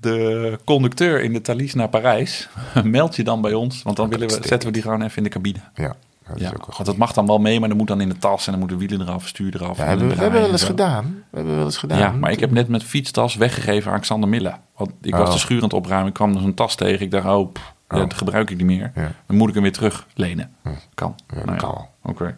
[0.00, 2.48] de conducteur in de Thalys naar Parijs,
[2.84, 3.82] meld je dan bij ons.
[3.82, 5.58] Want dan willen we, zetten we die gewoon even in de cabine.
[5.74, 5.94] Ja,
[6.26, 8.08] dat is Ja, ook want dat mag dan wel mee, maar dan moet dan in
[8.08, 9.76] de tas en dan moeten wielen eraf, stuur eraf.
[9.76, 11.04] Ja, en hebben we, een we hebben wel eens gedaan.
[11.30, 11.98] We hebben wel eens gedaan.
[11.98, 14.54] Ja, maar ik heb net met fietstas weggegeven aan Xander Mille.
[14.76, 15.32] Want ik was Oh.
[15.32, 16.08] de schuur aan het opruimen.
[16.08, 17.00] Ik kwam er zo'n tas tegen.
[17.04, 17.98] Ik dacht, oh, pff, Oh.
[17.98, 18.92] dat gebruik ik niet meer.
[18.94, 19.12] Ja.
[19.26, 20.50] Dan moet ik hem weer terug lenen.
[20.94, 21.14] Kan.
[21.34, 21.88] Ja, Nou kan wel.
[22.02, 22.36] Oké.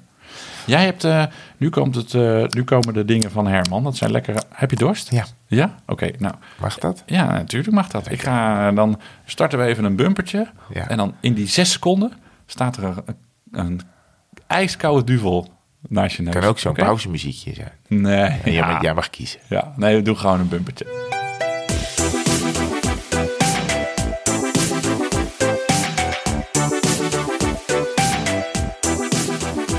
[0.68, 1.24] Jij hebt, eh,
[1.56, 3.82] nu, komt het, eh, nu komen de dingen van Herman.
[3.84, 4.42] Dat zijn lekkere...
[4.54, 5.10] Heb je dorst?
[5.10, 5.74] Ja, Ja?
[5.86, 6.34] Oké, nou.
[6.60, 7.02] mag dat?
[7.06, 8.10] Ja, natuurlijk mag dat.
[8.10, 10.46] Ik ga, dan starten we even een bumpertje.
[10.74, 10.88] Ja.
[10.88, 12.12] En dan in die zes seconden
[12.46, 13.16] staat er een,
[13.52, 13.80] een
[14.46, 15.48] ijskoude duvel
[15.88, 16.34] naast je neus.
[16.34, 16.84] Kan ook zo'n Oké?
[16.84, 17.72] pauzemuziekje zijn.
[17.88, 18.14] Nee.
[18.24, 18.66] En jij, ja.
[18.72, 19.40] mag- jij mag kiezen.
[19.48, 20.86] Ja, nee, we doen gewoon een bumpertje.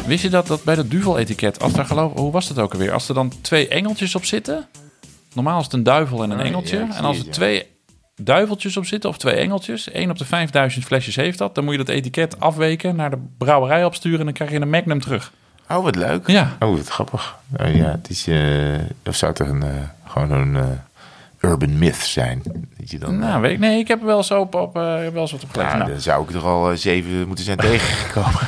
[0.10, 2.92] Wist je dat, dat bij dat duvel-etiket, als daar geloof, hoe was dat ook alweer?
[2.92, 4.68] Als er dan twee engeltjes op zitten,
[5.34, 6.78] normaal is het een duivel en een Oh, engeltje.
[6.78, 7.68] ja, en als er twee
[8.16, 11.74] duiveltjes op zitten, of twee engeltjes, één op de 5000 flesjes heeft dat, dan moet
[11.74, 15.32] je dat etiket afweken, naar de brouwerij opsturen en dan krijg je een magnum terug.
[15.70, 16.28] Oh, wat leuk.
[16.28, 16.56] Ja.
[16.60, 17.38] Oh, wat grappig.
[17.60, 19.70] Oh, ja, het is, eh, of zou het er een, eh,
[20.06, 20.68] gewoon een eh,
[21.40, 22.42] urban myth zijn?
[22.86, 25.16] Je dan, Nou, eh, weet ik, nee, ik heb wel eens op, op, eh, wel
[25.22, 25.78] eens wat op gelezen.
[25.78, 28.40] nou, dan zou ik er al eh, zeven moeten zijn tegengekomen.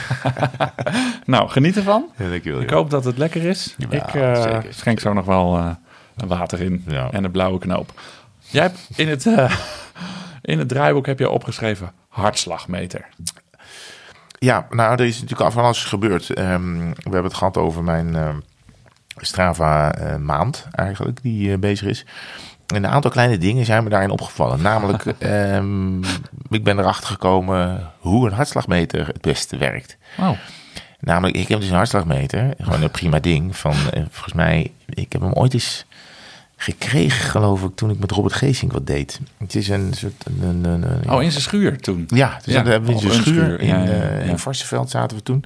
[1.26, 2.06] nou, geniet ervan.
[2.18, 2.62] ja, dankjewel.
[2.62, 2.78] Ik joh.
[2.80, 3.76] hoop dat het lekker is.
[3.78, 4.66] Ja, ik zeker.
[4.70, 5.70] schenk zo nog wel eh,
[6.28, 7.10] water in Ja.
[7.12, 8.02] en een blauwe knoop.
[8.39, 9.26] Jij hebt in het,
[10.42, 13.08] in het draaiboek heb je opgeschreven hartslagmeter.
[14.39, 16.30] Ja, nou, er is natuurlijk van alles gebeurd.
[16.30, 18.36] Ehm, we hebben het gehad over mijn ehm,
[19.18, 22.06] Strava-maand eigenlijk, die bezig is.
[22.72, 24.61] En een aantal kleine dingen zijn me daarin opgevallen.
[24.61, 26.03] Namelijk, ehm,
[26.49, 29.97] ik ben erachter gekomen hoe een hartslagmeter het beste werkt.
[30.19, 30.30] Oh,
[31.01, 32.53] Namelijk, ik heb dus een hartslagmeter.
[32.59, 33.57] Gewoon een prima ding.
[33.57, 35.86] Van, eh, volgens mij, ik heb hem ooit eens
[36.55, 39.19] gekregen, geloof ik, toen ik met Robert Geesink wat deed.
[39.38, 40.26] Het is een soort...
[40.41, 42.03] Een, een, oh in zijn schuur toen.
[42.07, 44.32] ja, dus Ja, hebben we op in een zo'n schuur, in, ja, ja, eh, ja.
[44.32, 45.45] in Varsenveld zaten we toen.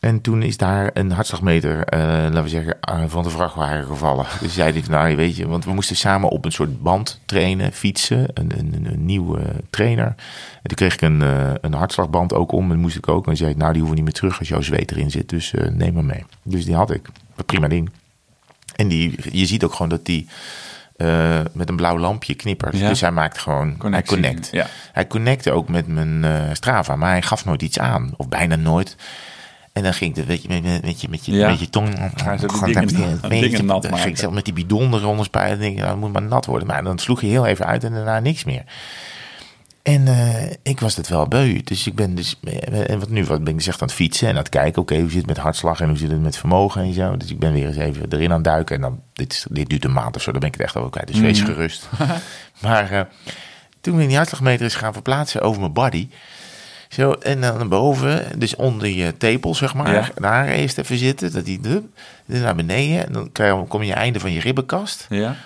[0.00, 4.26] En toen is daar een hartslagmeter, eh, laten we zeggen, eh, van de vrachtwagen gevallen.
[4.40, 7.20] Dus zei hij, van, nou weet je, want we moesten samen op een soort band
[7.24, 9.40] trainen, fietsen, een, een, een, nieuwe
[9.70, 10.06] trainer.
[10.06, 13.26] En toen kreeg ik een, eh, een hartslagband ook om en moest ik ook.
[13.26, 15.52] En zei ik, nou die hoeven niet meer terug als jouw zweet erin zit, dus
[15.72, 16.24] neem maar mee.
[16.42, 17.08] Dus die had ik,
[17.46, 17.90] prima ding.
[18.76, 20.28] En die, je ziet ook gewoon dat die
[21.52, 22.78] met een blauw lampje knippert.
[22.78, 22.88] Ja.
[22.88, 24.48] Dus hij maakt gewoon, Connectie, hij connect.
[24.52, 24.66] ja.
[24.92, 26.24] Hij connecte ook met mijn
[26.56, 28.14] Strava, maar hij gaf nooit iets aan.
[28.16, 28.96] Of bijna nooit.
[29.76, 31.48] En dan ging ik, weet je, met, met, met je, met je, Ja.
[31.50, 31.88] met je tong...
[32.14, 34.16] Ga je zo die dingen- dingen nat Dan ging ik maken.
[34.16, 35.54] zelf met die bidon eronder spuiten.
[35.56, 36.68] En denk ik, nou, het moet maar nat worden.
[36.68, 38.64] Maar dan sloeg je heel even uit en daarna niks meer.
[39.82, 41.60] En eh, ik was het wel beu.
[41.64, 44.26] Dus ik ben dus, eh, en wat nu, wat ben ik gezegd aan het fietsen
[44.28, 44.82] en aan het kijken.
[44.82, 47.16] Oké, hoe zit het met hartslag en hoe zit het met vermogen en zo.
[47.16, 48.74] Dus ik ben weer eens even erin aan het duiken.
[48.76, 50.76] En dan, dit, is- dit duurt een maand of zo, dan ben ik het echt
[50.76, 51.06] over kwijt.
[51.06, 51.46] Dus wees Mhm.
[51.52, 51.88] gerust.
[52.62, 53.00] maar eh,
[53.80, 56.08] toen we in die hartslagmeter eens gaan verplaatsen over mijn body.
[56.88, 59.92] Zo, en dan boven, dus onder je tepel, zeg maar.
[59.92, 60.08] Ja.
[60.14, 61.90] Daar eerst even zitten, dat die dan
[62.26, 63.06] naar beneden.
[63.06, 65.06] En dan krijg je- kom je einde van je ribbenkast.
[65.08, 65.36] Ja.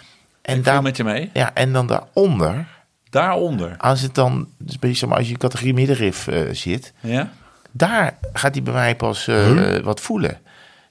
[0.43, 1.31] En, ik daar, met je mee.
[1.33, 2.67] ja, en dan daaronder,
[3.11, 3.75] Daaronder.
[3.79, 7.31] als het dan, dus beetje, als je categorie middenrif eh, zit, Ja.
[7.71, 10.39] daar gaat hij bij mij pas eh, wat voelen.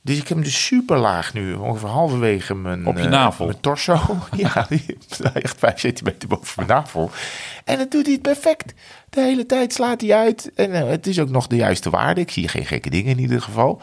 [0.10, 3.46] Dus ik heb hem dus super laag nu, ongeveer halverwege mijn, Op je eh, navel.
[3.46, 4.00] mijn torso.
[4.36, 4.68] ja,
[5.34, 7.12] echt vijf centimeter boven mijn navel.
[7.66, 8.74] En dan doet hij het perfect.
[9.10, 10.52] De hele tijd slaat hij uit.
[10.56, 12.22] En eh, het is ook nog de juiste waarde.
[12.22, 13.82] Ik zie geen gekke dingen in ieder geval.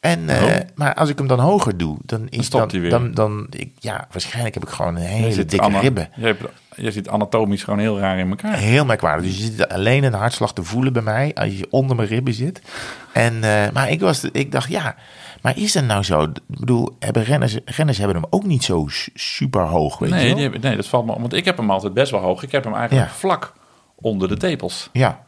[0.00, 0.50] En, eh, Oh.
[0.74, 4.54] Maar als ik hem dan hoger doe, dan is dan, dan, dan ik, ja, waarschijnlijk
[4.54, 6.08] heb ik gewoon een hele dikke ribben.
[6.16, 6.42] Je, hebt-
[6.76, 8.56] je zit anatomisch gewoon heel raar in elkaar.
[8.56, 9.26] Heel merkwaardig.
[9.26, 12.34] Dus je zit alleen een hartslag te voelen bij mij als je onder mijn ribben
[12.34, 12.60] zit.
[13.12, 13.38] En,
[13.72, 14.94] maar ik, was, ik dacht, ja,
[15.46, 16.22] maar is dat nou zo?
[16.22, 20.26] Ik bedoel, hebben renners, renners hebben hem ook niet zo super hoog, weet je Nee,
[20.26, 20.34] wel?
[20.34, 21.12] die heb- nee, dat valt me.
[21.20, 22.42] Want ik heb hem altijd best wel hoog.
[22.42, 23.14] Ik heb hem eigenlijk Ja.
[23.14, 23.52] vlak
[23.94, 24.88] onder de tepels.
[24.92, 25.24] Ja,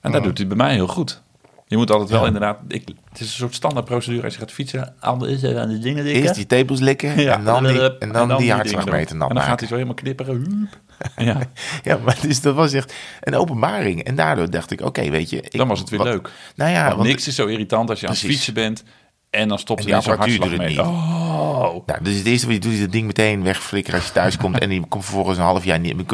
[0.00, 1.22] En dat doet hij bij mij heel goed.
[1.66, 2.26] Je moet altijd wel Ja.
[2.26, 2.58] inderdaad...
[2.68, 4.94] Ik, het is een soort standaard procedure als je gaat fietsen.
[5.00, 6.22] Anders aan de dingen likken.
[6.22, 9.18] eerst die tepels likken en dan die, en dan die dingen hartslagmeter erop.
[9.18, 10.70] nat En dan gaat hij zo helemaal knipperen.
[11.16, 11.36] Ja,
[11.82, 14.02] Ja, maar dus dat was echt een openbaring.
[14.04, 15.36] En daardoor dacht ik, oké, weet je...
[15.40, 16.30] Ik, dan was het weer wat- leuk.
[16.54, 18.82] Nou ja, want, want, niks is zo irritant als je aan het fietsen bent...
[19.30, 20.92] en dan stopt hij apparatuur doet het hartslagmeter.
[20.92, 21.86] Oh.
[21.86, 24.36] Nou, dus het eerste wat je doet is dat ding meteen wegflikkeren als je thuis
[24.36, 24.58] komt.
[24.58, 26.08] en die komt vervolgens een half jaar niet.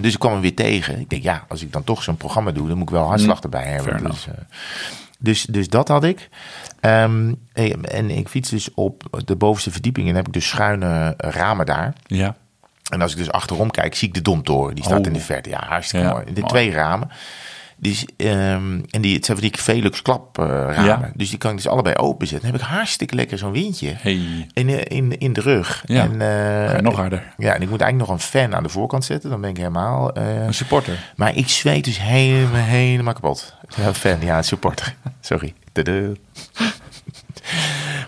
[0.00, 1.00] Dus ik kwam hem weer tegen.
[1.00, 3.40] Ik denk, ja, als ik dan toch zo'n programma doe, dan moet ik wel hartslag
[3.40, 3.96] erbij hebben.
[4.02, 4.10] Mm.
[4.10, 4.34] Dus, eh,
[5.18, 6.28] dus, dus dat had ik.
[6.80, 7.32] Ehm,
[7.82, 11.92] en ik fiets dus op de bovenste verdieping en heb ik dus schuine ramen daar.
[12.06, 12.36] Ja.
[12.90, 14.74] En als ik dus achterom kijk, zie ik de Domtoren.
[14.74, 15.06] Die staat Oh.
[15.06, 15.50] in de verte.
[15.50, 16.32] Ja, hartstikke Ja, mooi.
[16.32, 17.08] De twee ramen.
[17.78, 20.84] Dus, ehm, en die, het zijn van die Velux klapramen.
[20.84, 21.10] Ja.
[21.14, 22.50] Dus die kan ik dus allebei openzetten.
[22.50, 24.46] Dan heb ik hartstikke lekker zo'n windje Hey.
[24.52, 25.82] in, de- in, in de rug.
[25.86, 26.02] Ja.
[26.02, 26.20] En,
[26.74, 27.34] eh, nog harder.
[27.36, 29.30] Ja, en ik moet eigenlijk nog een fan aan de voorkant zetten.
[29.30, 30.12] Dan ben ik helemaal...
[30.12, 31.12] eh, Een supporter.
[31.16, 33.54] maar ik zweet dus helemaal, helemaal kapot.
[33.76, 34.94] Ja, fan, ja, supporter.
[35.20, 35.54] Sorry.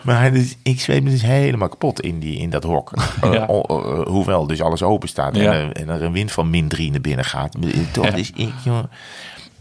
[0.04, 2.90] Maar dus, ik zweet me dus helemaal kapot in, die, in dat hok.
[3.20, 3.44] Eh, Ja.
[3.46, 5.52] o- o- hoewel dus alles open staat Ja.
[5.52, 7.56] en, er- en er een wind van min 3 naar binnen gaat.
[7.92, 8.14] Toch Ja.
[8.14, 8.84] is ik, joh,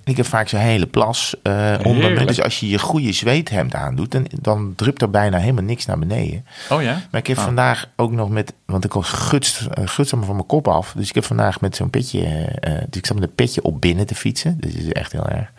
[0.08, 2.26] ik heb vaak zo'n hele plas eh onder me.
[2.26, 6.00] Dus als je je goede zweethemd aandoet, dan, dan drupt er bijna helemaal niks naar
[6.00, 6.46] beneden.
[6.70, 7.02] Oh ja?
[7.12, 7.44] Maar ik heb Ah.
[7.44, 10.94] vandaag ook nog met, want ik was gutst, gutst allemaal van mijn kop af.
[10.98, 13.62] Dus ik heb vandaag met zo'n petje, eh, eh, dus ik zat met een petje
[13.62, 14.58] op binnen te fietsen.
[14.60, 15.52] Dus is echt heel erg.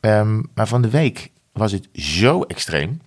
[0.00, 3.00] Ehm, maar van de week was het zo extreem.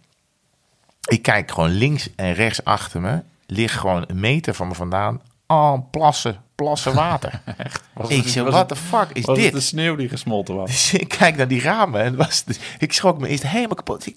[1.07, 3.21] Ik kijk gewoon links en rechts achter me.
[3.45, 5.21] Ligt gewoon een meter van me vandaan.
[5.45, 7.41] Al plassen, plassen water.
[7.93, 9.45] Was ik zeg, het- the fuck is was dit?
[9.45, 10.69] het de sneeuw die gesmolten was?
[10.69, 14.05] Dus ik kijk naar die ramen en was, dus, ik schrok me eerst helemaal kapot.
[14.05, 14.15] Ik,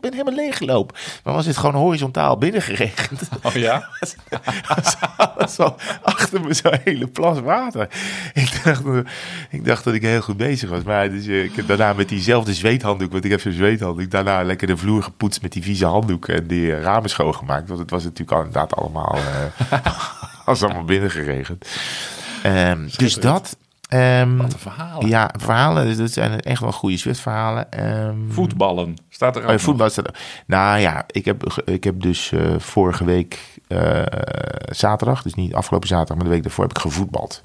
[0.00, 0.96] ben helemaal leeggelopen.
[1.24, 3.20] Maar was het gewoon horizontaal binnengeregend.
[3.42, 3.88] Oh ja?
[5.36, 5.58] was
[6.02, 7.88] achter me zo'n hele plas water.
[8.34, 8.82] Ik dacht,
[9.50, 10.82] ik dacht dat ik heel goed bezig was.
[10.82, 14.42] Maar dus, eh, ik heb daarna met diezelfde zweethanddoek, want ik heb zo'n zweethanddoek, daarna
[14.42, 17.68] lekker de vloer gepoetst met die vieze handdoek en die eh, ramen schoongemaakt.
[17.68, 19.76] Want het was natuurlijk al, inderdaad allemaal, eh
[20.50, 21.68] was allemaal binnengeregend.
[22.42, 23.56] Ehm, dus dat.
[23.88, 25.06] ehm, Wat een verhaal.
[25.06, 27.72] ja, verhalen, dus dat zijn echt wel goede Zwift-verhalen.
[27.72, 28.96] Ehm, Voetballen.
[29.08, 30.14] Staat er ook Oh, ja, staat er-
[30.46, 33.38] Nou ja, ik heb, ik heb dus eh, vorige week
[33.68, 34.02] eh,
[34.64, 37.44] zaterdag, dus niet afgelopen zaterdag, maar de week daarvoor heb ik gevoetbald.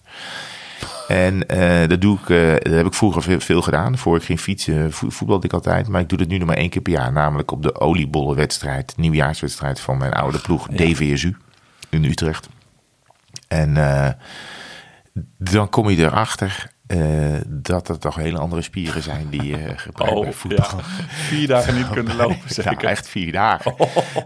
[1.07, 3.97] En eh, dat doe ik, eh, dat heb ik vroeger veel, veel gedaan.
[3.97, 5.87] Voor ik ging fietsen, vo- voetbalde ik altijd.
[5.87, 7.11] Maar ik doe het nu nog maar één keer per jaar.
[7.11, 11.35] Namelijk op de oliebollenwedstrijd, nieuwjaarswedstrijd van mijn oude ploeg DVSU
[11.89, 12.49] in Utrecht.
[13.47, 14.09] En eh,
[15.37, 16.99] dan kom je erachter eh,
[17.47, 20.77] dat er toch hele andere spieren zijn die je gebruikt bij Oh, voetbal.
[20.77, 20.83] ja.
[21.07, 22.83] Vier dagen niet kunnen lopen, zeker.
[22.89, 23.75] Echt vier dagen.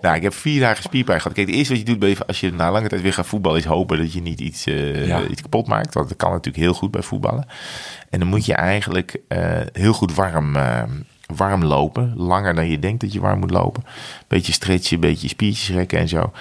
[0.01, 1.33] Nou, ik heb vier dagen spierpijn gehad.
[1.35, 3.59] Kijk, het eerste wat je doet bij- als je na lange tijd weer gaat voetballen...
[3.59, 5.23] is hopen dat je niet iets, eh, Ja.
[5.27, 5.93] iets kapot maakt.
[5.93, 7.45] Want dat kan natuurlijk heel goed bij voetballen.
[8.09, 10.83] En dan moet je eigenlijk eh, heel goed warm, eh,
[11.35, 12.13] warm lopen.
[12.15, 13.83] Langer dan je denkt dat je warm moet lopen.
[14.27, 16.31] Beetje stretchen, beetje spiertjes rekken en zo.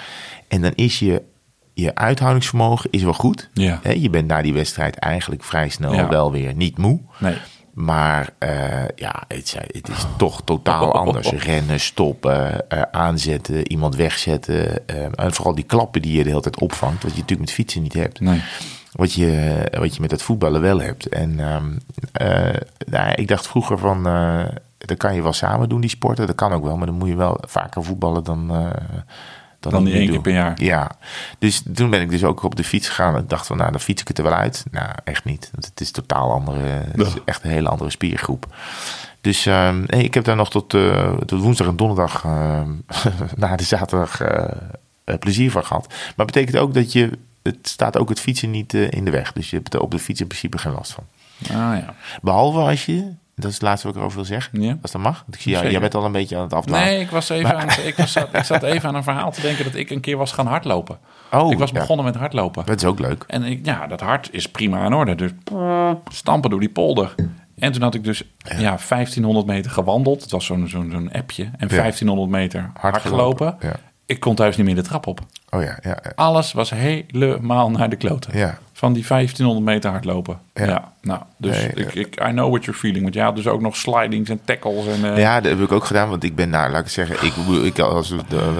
[0.47, 1.21] En dan is je,
[1.79, 3.49] je uithoudingsvermogen is wel goed.
[3.53, 3.79] Ja.
[3.95, 6.07] Je bent na die wedstrijd eigenlijk vrij snel Ja.
[6.09, 6.99] wel weer niet moe.
[7.17, 7.37] Nee.
[7.73, 8.49] Maar eh,
[8.95, 11.29] ja, het, is- het is toch totaal anders.
[11.31, 14.87] Rennen, stoppen, eh, aanzetten, iemand wegzetten.
[14.87, 17.03] eh, en vooral die klappen die je de hele tijd opvangt.
[17.03, 18.19] Wat je natuurlijk met fietsen niet hebt.
[18.19, 18.41] Nee.
[18.91, 21.07] Wat je, wat je met het voetballen wel hebt.
[21.09, 21.65] En ehm,
[22.11, 22.55] eh,
[22.87, 24.03] nou, ik dacht vroeger van...
[24.77, 26.27] dat kan je wel samen doen, die sporten.
[26.27, 28.51] Dat kan ook wel, maar dan moet je wel vaker voetballen dan...
[29.59, 30.61] Dan ik die keer per jaar.
[30.61, 30.91] Ja,
[31.39, 33.15] dus toen ben ik dus ook op de fiets gegaan.
[33.15, 34.65] En dacht van, nou, dan fiets ik het er wel uit.
[34.71, 35.49] Nou, echt niet.
[35.51, 38.47] Want het is totaal andere, het is echt een hele andere spiergroep.
[39.21, 42.71] Dus ehm, nee, ik heb daar nog tot, eh, tot woensdag en donderdag ehm,
[43.35, 44.51] na de zaterdag eh,
[45.03, 45.87] eh, plezier van gehad.
[45.87, 47.09] Maar het betekent ook dat je,
[47.43, 49.33] het staat ook het fietsen niet in de weg.
[49.33, 51.03] Dus je hebt er op de fiets in principe geen last van.
[51.43, 51.95] Ah ja.
[52.21, 54.61] Behalve als je, dat is het laatste wat ik erover wil zeggen.
[54.61, 54.77] Ja.
[54.81, 55.19] Als dat mag.
[55.19, 56.85] Want ik zie jou, jij bent al een beetje aan het afdwalen.
[56.87, 59.41] Nee, ik, was even aan het, ik, was, ik zat even aan een verhaal te
[59.41, 60.97] denken dat ik een keer was gaan hardlopen.
[61.31, 61.79] Oh, ik was ja.
[61.79, 62.65] begonnen met hardlopen.
[62.65, 63.23] Dat is ook leuk.
[63.27, 65.15] En ik, ja, dat hart is prima in orde.
[65.15, 65.31] Dus
[66.11, 67.15] stampen door die polder.
[67.59, 68.77] En toen had ik dus ja.
[68.87, 70.21] 1500 meter gewandeld.
[70.21, 71.43] Het was zo'n zo'n zo'n appje.
[71.57, 73.57] En 1500 meter hard, gelopen.
[73.59, 73.75] Ja.
[74.09, 75.19] Ik kon thuis niet meer de trap op.
[75.49, 76.11] Oh ja, ja, ja.
[76.15, 78.37] Alles was helemaal naar de kloten.
[78.37, 78.57] Ja.
[78.73, 80.39] Van die 1500 meter hardlopen.
[80.53, 80.65] Ja.
[80.65, 80.93] Ja.
[81.01, 83.03] nou, dus ik, ik, I know what you're feeling.
[83.03, 84.87] Want ja, had dus ook nog slidings en tackles.
[84.87, 86.09] En, eh, Ja, dat heb ik ook gedaan.
[86.09, 87.33] Want ik ben, nou, laat ik zeggen, ik,
[87.63, 88.13] ik als,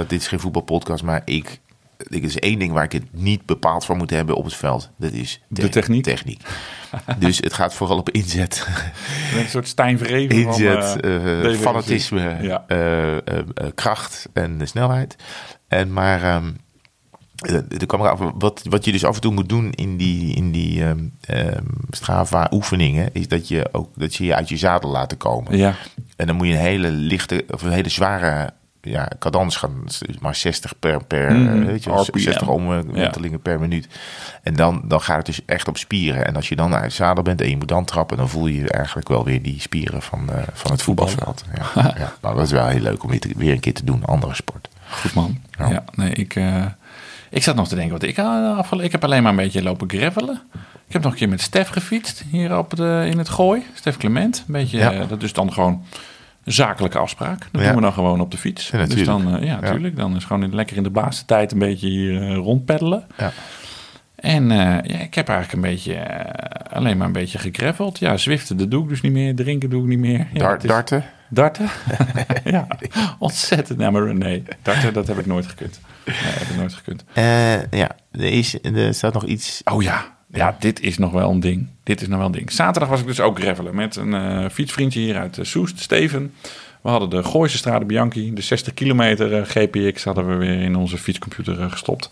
[0.07, 1.59] dit is geen voetbalpodcast, maar ik,
[2.07, 4.89] ik is één ding waar ik het niet bepaald voor moet hebben op het veld.
[4.97, 6.03] Dat is De techniek.
[6.03, 6.41] techniek.
[7.19, 8.67] dus het gaat vooral op inzet,
[9.37, 10.99] een soort Stijn Verheven inzet, van...
[10.99, 11.55] eh, eh, DWSU.
[11.61, 12.63] fanatisme, Ja.
[12.67, 15.15] eh, kracht en de snelheid.
[15.67, 16.51] En maar ehm,
[17.39, 20.35] eh, er kwam eraf, wat, wat je dus af en toe moet doen in die,
[20.35, 24.57] in die ehm ehm, Strava oefeningen, is dat je ook dat je je uit je
[24.57, 25.57] zadel laten komen.
[25.57, 25.75] Ja,
[26.15, 29.83] En dan moet je een hele lichte, of een hele zware ja, cadans gaan.
[30.19, 31.59] Maar 60 per, per Mhm.
[31.61, 32.17] eh, weet je, RPM.
[32.19, 33.87] 60 omwentelingen per minuut.
[34.43, 36.25] En dan, dan gaat het dus echt op spieren.
[36.25, 38.47] En als je dan uit het zadel bent en je moet dan trappen, dan voel
[38.47, 41.45] je eigenlijk wel weer die spieren van, eh, van het voetbalveld.
[41.55, 42.13] Ja, ja.
[42.21, 44.33] Nou, dat is wel heel leuk om weer, te- weer een keer te doen, andere
[44.35, 44.69] sport.
[44.89, 45.37] goed man.
[45.57, 45.69] Ja.
[45.69, 46.65] Ja, nee, ik, eh,
[47.29, 49.89] ik zat nog te denken, wat ik, afgele- ik heb alleen maar een beetje lopen
[49.89, 50.41] gravelen.
[50.87, 53.65] Ik heb nog een keer met Stef gefietst, hier op de, in het Gooi.
[53.73, 54.37] Stef Clement.
[54.47, 55.05] Een beetje, Ja.
[55.05, 55.83] dat is dan gewoon
[56.51, 57.39] zakelijke afspraak.
[57.51, 57.67] Dat Ja.
[57.67, 58.69] doen we dan gewoon op de fiets.
[58.69, 59.23] Ja, dus natuurlijk.
[59.23, 59.95] dan, eh, ja, natuurlijk.
[59.95, 63.03] Dan is gewoon in- lekker in de baastijd een beetje hier eh, rondpeddelen.
[63.17, 63.31] Ja.
[64.15, 65.97] En eh, ja, ik heb eigenlijk een beetje,
[66.71, 67.99] alleen maar een beetje gegreffeld.
[67.99, 70.27] Ja, zwiften dat doe ik dus niet meer, drinken doe ik niet meer.
[70.33, 71.03] Ja, Dar- het is- darten?
[71.29, 71.69] Darten?
[72.43, 72.67] ja,
[73.19, 73.77] ontzettend.
[73.79, 75.79] Nou, maar nee, darten, dat heb ik nooit gekund.
[76.05, 77.03] Nee, heb ik nooit gekund.
[77.71, 79.61] Ja, er, is, er staat nog iets...
[79.63, 80.17] Oh ja.
[80.31, 81.67] Ja, dit is nog wel een ding.
[81.83, 82.51] Dit is nog wel een ding.
[82.51, 86.33] Zaterdag was ik dus ook gravelen met een eh, fietsvriendje hier uit eh, Soest, Steven.
[86.81, 90.75] We hadden de Gooise Strade Bianchi, de 60 kilometer eh, GPX hadden we weer in
[90.75, 92.09] onze fietscomputer gestopt.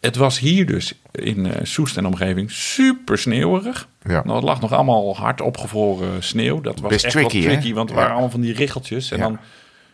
[0.00, 3.88] Het was hier dus in Soest en omgeving super sneeuwig.
[4.02, 4.22] Ja.
[4.24, 6.60] Nou, het lag nog allemaal hard opgevroren sneeuw.
[6.60, 7.48] Dat was Best echt tricky, wel hè?
[7.56, 8.02] tricky, want het Ja.
[8.04, 9.10] waren allemaal van die richeltjes.
[9.10, 9.22] En Ja.
[9.24, 9.38] dan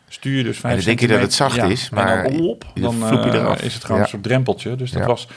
[0.09, 2.67] stuur je dus vijf En dan denk je dat het zacht is, maar dan, op,
[2.75, 3.63] dan vloep je eraf.
[3.63, 4.77] is het gewoon een soort drempeltje.
[4.77, 5.29] Dus dat was,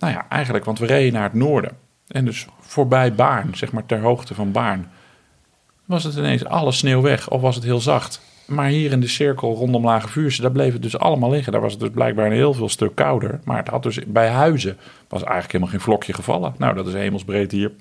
[0.00, 1.72] nou ja, eigenlijk, want we reden naar het noorden.
[2.08, 4.88] En dus voorbij Baarn, zeg maar ter hoogte van Baarn,
[5.84, 8.20] was het ineens alle sneeuw weg of was het heel zacht.
[8.46, 11.52] Maar hier in de cirkel rondom Lage Vuurse, daar bleef het dus allemaal liggen.
[11.52, 13.40] Daar was het dus blijkbaar een heel veel stuk kouder.
[13.44, 14.76] Maar het had dus bij Huizen,
[15.08, 16.54] was eigenlijk helemaal geen vlokje gevallen.
[16.58, 17.72] Nou, dat is hemelsbreed hier,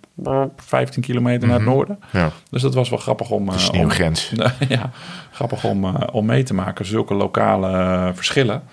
[0.57, 1.99] 15 kilometer naar het noorden.
[2.11, 3.45] Ja, Dus dat was wel grappig om...
[3.45, 4.32] de eh, om- sneeuwgrens.
[4.67, 4.91] ja,
[5.32, 8.63] grappig om, eh, om mee te maken, zulke lokale eh, verschillen.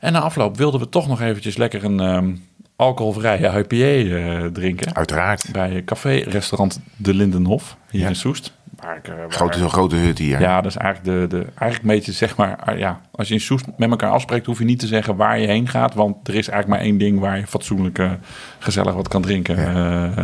[0.00, 2.30] En na afloop wilden we toch nog eventjes lekker een ehm,
[2.76, 3.76] alcoholvrije IPA
[4.16, 4.94] eh, drinken.
[4.94, 5.48] Uiteraard.
[5.52, 8.08] Bij café-restaurant De Lindenhof, hier Ja.
[8.08, 8.52] in Soest.
[8.76, 10.40] Waar ik, eh, waar- Grote, zo'n grote hut hier.
[10.40, 13.34] ja, dat is eigenlijk de, de eigenlijk een beetje zeg maar, ah, ja, als je
[13.34, 16.28] in Soest met elkaar afspreekt, hoef je niet te zeggen waar je heen gaat, want
[16.28, 18.10] er is eigenlijk maar één ding waar je fatsoenlijk eh,
[18.58, 19.56] gezellig wat kan drinken,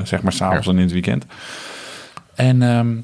[0.06, 0.70] zeg maar s'avonds Ja.
[0.72, 1.24] en in het weekend.
[2.34, 2.96] En, ehm,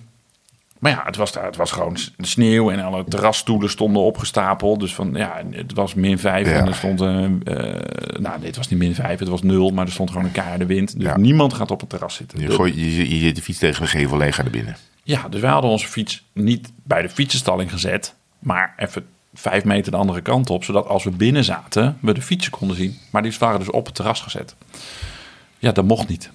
[0.82, 4.94] maar ja, het was daar, het was gewoon sneeuw en alle terrasstoelen stonden opgestapeld, dus
[4.94, 6.52] van ja, het was min vijf Ja.
[6.58, 9.86] en er stond een, eh, nou, het was niet min vijf, het was nul, maar
[9.86, 11.16] er stond gewoon een keiharde wind, dus Ja.
[11.16, 12.40] niemand gaat op het terras zitten.
[12.40, 14.76] Je, De- gooit, je, je de fiets tegen de gevel leeg naar binnen.
[15.02, 19.90] ja, dus wij hadden onze fiets niet bij de fietsenstalling gezet, maar even vijf meter
[19.92, 22.98] de andere kant op, zodat als we binnen zaten, we de fietsen konden zien.
[23.10, 24.54] Maar die waren dus op het terras gezet.
[25.58, 26.30] Ja, dat mocht niet.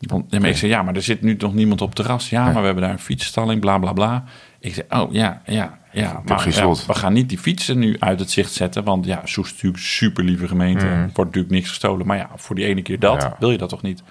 [0.00, 2.30] Want, maar ik zei, ja, maar er zit nu nog niemand op terras.
[2.30, 4.24] Ja, maar we hebben daar een fietsenstalling, bla bla bla.
[4.60, 6.22] Ik zei, oh ja, ja, ja.
[6.24, 6.86] Maar ja, slot.
[6.86, 8.84] we gaan niet die fietsen nu uit het zicht zetten.
[8.84, 10.86] Want ja, Soest is natuurlijk een super lieve gemeente.
[10.86, 12.06] Er wordt natuurlijk niks gestolen.
[12.06, 13.36] Maar ja, voor die ene keer dat, Ja.
[13.38, 14.02] wil je dat toch niet?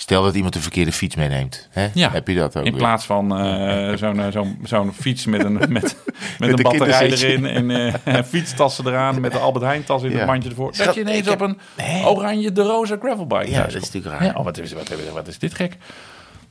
[0.00, 1.68] Stel dat iemand de verkeerde fiets meeneemt.
[1.70, 1.88] Hè?
[1.94, 2.10] Ja.
[2.10, 2.80] Heb je dat ook In weer?
[2.80, 5.96] plaats van eh, zo'n eh, zo'n zo'n fiets met een, met, met
[6.38, 7.70] een een batterij erin en
[8.04, 10.16] eh, fietstassen eraan met de Albert Heijn tas in Ja.
[10.16, 10.72] het mandje ervoor.
[10.76, 11.58] Dat je ineens op een
[12.04, 14.24] oranje de roze gravelbike Ja, dat is natuurlijk raar.
[14.24, 15.76] Ja, oh, wat, is, wat, wat, wat is dit gek?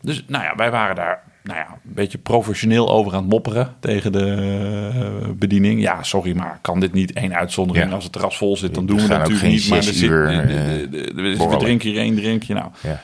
[0.01, 3.73] Dus nou ja, wij waren daar nou ja, een beetje professioneel over aan het mopperen
[3.79, 5.81] tegen de bediening.
[5.81, 7.87] Ja, sorry, maar kan dit niet één uitzondering?
[7.89, 7.93] Ja.
[7.95, 9.69] Als het terras vol zit, dan We doen we dat natuurlijk geen niet.
[9.69, 12.53] Maar er zit, uur, de- eh, de- de- de- we drinken hier één drinkje.
[12.53, 13.01] Nou, Ja.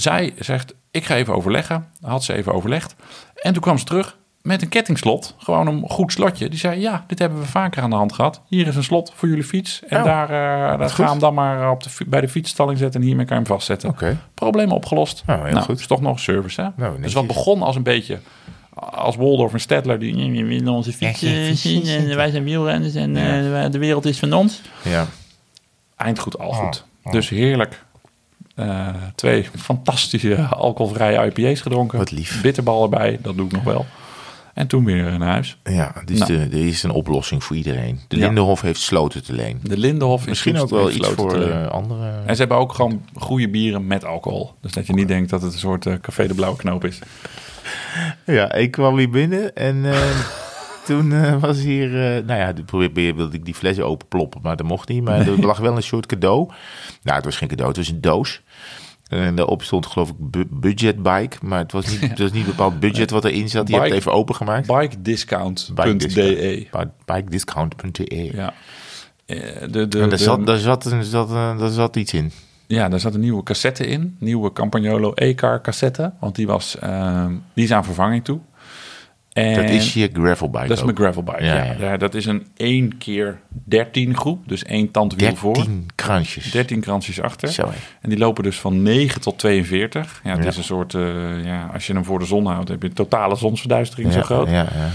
[0.00, 1.86] Zij zegt, ik ga even overleggen.
[2.00, 2.94] Had ze even overlegd.
[3.34, 5.34] En toen kwam ze terug met een kettingslot.
[5.38, 6.48] Gewoon een goed slotje.
[6.48, 8.40] Die zei, ja, dit hebben we vaker aan de hand gehad.
[8.48, 9.82] Hier is een slot voor jullie fiets.
[9.88, 11.04] En Oh, daar, eh daar goed.
[11.04, 13.00] ga hem dan maar op de, bij de fietsstalling zetten.
[13.00, 13.96] En hiermee kan je hem vastzetten.
[14.34, 15.22] Probleem opgelost.
[15.26, 15.78] Oh, heel goed.
[15.80, 16.68] is toch nog service, hè?
[16.76, 18.18] Nou, dus wat begon als een beetje...
[18.80, 20.92] Als Waldorf en Stedtler die "Nee, we willen onze
[21.56, 24.60] zien en wij zijn wielrenners en eh, de wereld is van ons.
[24.82, 25.06] Ja.
[25.96, 26.84] Eind goed, al Oh, goed.
[27.10, 27.84] Dus heerlijk.
[28.58, 31.98] Eh, twee fantastische alcoholvrije IPA's gedronken.
[31.98, 32.42] Wat lief.
[32.42, 33.86] Bitterbal erbij, dat doe ik nog wel.
[34.54, 35.56] En toen weer naar huis.
[35.64, 36.32] Ja, dus Nou.
[36.32, 38.00] de, er is een oplossing voor iedereen.
[38.08, 38.24] De Ja.
[38.26, 39.60] Lindenhof heeft sloten te leen.
[39.62, 42.10] De Lindenhof is Misschien ook Soest wel iets voor eh, andere...
[42.26, 44.52] En ze hebben ook gewoon goede bieren met alcohol.
[44.60, 46.98] Dus dat je niet denkt dat het een soort eh, café de blauwe knoop is.
[48.24, 50.00] Ja, ik kwam hier binnen en eh,
[50.86, 51.86] toen eh, was hier...
[52.16, 55.04] eh, nou ja, toen probeerde wilde ik die fles openploppen, maar dat mocht niet.
[55.04, 56.48] Maar er lag wel een soort cadeau.
[57.02, 58.42] Nou, het was geen cadeau, het was een doos.
[59.08, 62.80] En daarop stond geloof ik bu- budgetbike, maar het was niet, het was niet bepaald
[62.80, 63.66] budget wat erin zat.
[63.66, 64.66] Die heb Bike- het even opengemaakt.
[64.66, 66.66] Bikediscount.de.
[66.70, 68.30] Bike- Bikediscount.de.
[68.34, 68.52] Ja.
[69.26, 69.38] Eh,
[69.70, 72.30] De, de, En daar de- zat, daar, zat, daar, zat, daar zat iets in.
[72.66, 74.16] Ja, daar zat een nieuwe cassette in.
[74.18, 76.12] Nieuwe Campagnolo E-car cassette.
[76.20, 78.38] Want die, was, ehm, die is aan vervanging toe.
[79.38, 80.84] En Dat is je gravelbike Dat is ook.
[80.84, 81.54] mijn gravelbike, ja.
[81.54, 81.74] Ja, ja.
[81.78, 84.48] Ja, dat is een 1 keer 13 groep.
[84.48, 85.54] Dus één tandwiel voor.
[85.54, 86.50] 13 kransjes.
[86.50, 87.48] 13 kransjes achter.
[87.48, 87.72] Zo.
[88.00, 90.20] En die lopen dus van 9 tot 42.
[90.24, 90.48] Ja, het Ja.
[90.48, 92.94] is een soort, eh, ja, als je hem voor de zon houdt, heb je een
[92.94, 94.48] totale zonsverduistering zo groot.
[94.50, 94.88] Ja, ja.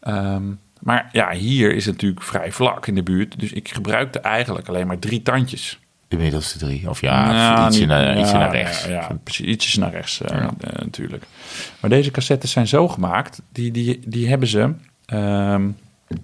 [0.00, 0.42] Ehm,
[0.80, 3.40] maar ja, hier is het natuurlijk vrij vlak in de buurt.
[3.40, 5.80] Dus ik gebruikte eigenlijk alleen maar drie tandjes.
[6.12, 6.88] De middelste drie.
[6.88, 8.84] Of ja, Nou, ietsje, niet- naar, ietsje naar rechts.
[8.86, 9.46] Ja, precies.
[9.46, 10.48] Ietsjes naar rechts eh, eh,
[10.82, 11.24] natuurlijk.
[11.80, 14.72] Maar deze cassettes zijn zo gemaakt, die, die, die hebben ze...
[15.06, 15.68] ehm,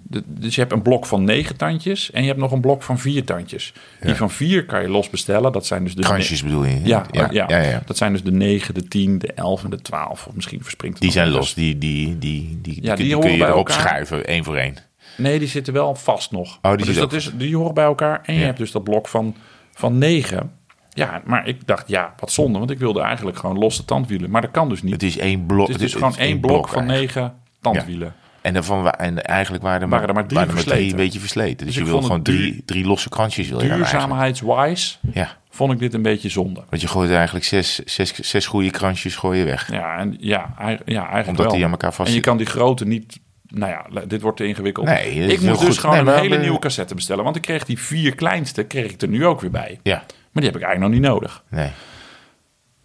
[0.03, 2.83] de- dus je hebt een blok van negen tandjes en je hebt nog een blok
[2.83, 3.73] van vier tandjes.
[4.01, 5.51] Die van vier kan je los bestellen.
[5.51, 6.79] Dat zijn dus de Kransjes bedoel je?
[6.83, 10.27] Ja, ja, ja, dat zijn dus de 9, de 10, de 11 en de 12.
[10.27, 11.53] Of misschien verspringt het Die zijn los.
[11.53, 14.75] Die, die, die, die, Ja, die, die kun je erop schuiven, één voor één.
[15.17, 16.59] Nee, die zitten wel vast nog.
[16.61, 18.21] Oh, die dus dat is, die horen bij elkaar.
[18.25, 19.35] En je hebt dus dat blok van,
[19.79, 20.51] van 9.
[20.89, 24.29] Ja, maar ik dacht, ja, wat zonde, want ik wilde eigenlijk gewoon losse tandwielen.
[24.29, 24.93] Maar dat kan dus niet.
[24.93, 25.67] Het is één blok.
[25.67, 28.13] Het is dus gewoon één blok van negen tandwielen.
[28.41, 30.89] En, daarvan, en eigenlijk waren er Waren er maar drie waren er versleten.
[30.89, 31.65] een beetje versleten.
[31.65, 33.49] Dus, Dus je wil gewoon drie, drie losse kransjes.
[33.49, 33.69] Wil je.
[33.73, 36.63] Duurzaamheidswise Ja, vond ik dit een beetje zonde.
[36.69, 39.71] want je gooit eigenlijk zes, zes, zes goede kransjes gooi je weg.
[39.71, 40.53] Ja, en ja,
[40.85, 41.55] ja eigenlijk Omdat wel.
[41.55, 43.19] die aan elkaar vast En je kan die grote niet...
[43.49, 44.85] Nou ja, dit wordt te ingewikkeld.
[44.85, 45.77] Nee, ik moet dus goed.
[45.77, 47.23] gewoon Nee, een hele we- nieuwe cassette bestellen.
[47.23, 49.79] Want ik kreeg die vier kleinste, kreeg ik er nu ook weer bij.
[49.83, 51.43] Ja, Maar die heb ik eigenlijk nog niet nodig.
[51.49, 51.69] nee.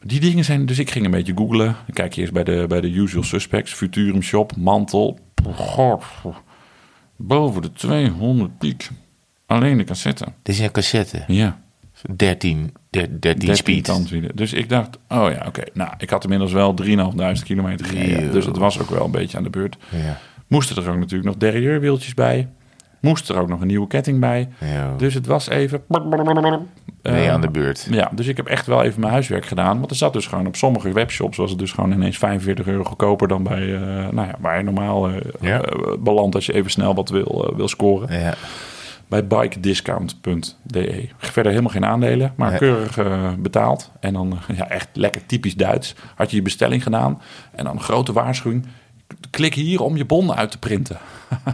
[0.07, 1.67] Die dingen zijn, dus ik ging een beetje googlen.
[1.67, 3.73] Dan kijk je eerst bij de, bij de usual suspects.
[3.73, 5.19] Futurum Shop, mantel.
[5.55, 6.05] God,
[7.17, 8.89] boven de 200 piek.
[9.47, 10.25] Alleen de cassette.
[10.43, 11.25] Dit is een cassette.
[11.27, 11.63] Ja.
[12.17, 13.85] 13, der- 13, 13 speed.
[13.85, 14.37] tandwielen.
[14.37, 15.63] Dus ik dacht, oh ja, oké.
[15.73, 18.33] Nou, ik had inmiddels wel 3.500 kilometer gereden.
[18.33, 19.77] Dus het was ook wel een beetje aan de beurt.
[19.91, 20.19] Ja.
[20.49, 22.49] Moesten er ook natuurlijk nog derrieurwieltjes bij.
[23.01, 24.49] Moest er ook nog een nieuwe ketting bij.
[24.61, 24.95] Ja.
[24.97, 25.83] Dus het was even...
[27.03, 27.87] Nee, Eh, aan de beurt.
[27.91, 29.79] Ja, dus ik heb echt wel even mijn huiswerk gedaan.
[29.79, 31.37] Want er zat dus gewoon op sommige webshops...
[31.37, 33.75] was het dus gewoon ineens 45 euro goedkoper dan bij...
[33.75, 33.81] eh,
[34.13, 35.61] nou ja, waar je normaal Ja.
[35.63, 38.21] eh, belandt als je even snel wat wil, wil scoren.
[38.21, 38.35] Ja.
[39.09, 41.09] Bij bikediscount.de.
[41.19, 42.99] Verder helemaal geen aandelen, maar keurig
[43.39, 43.91] betaald.
[44.01, 45.95] En dan ja, echt lekker typisch Duits.
[46.15, 47.21] Had je je bestelling gedaan
[47.53, 48.67] en dan een grote waarschuwing.
[49.31, 50.99] Klik hier om je bon uit te printen.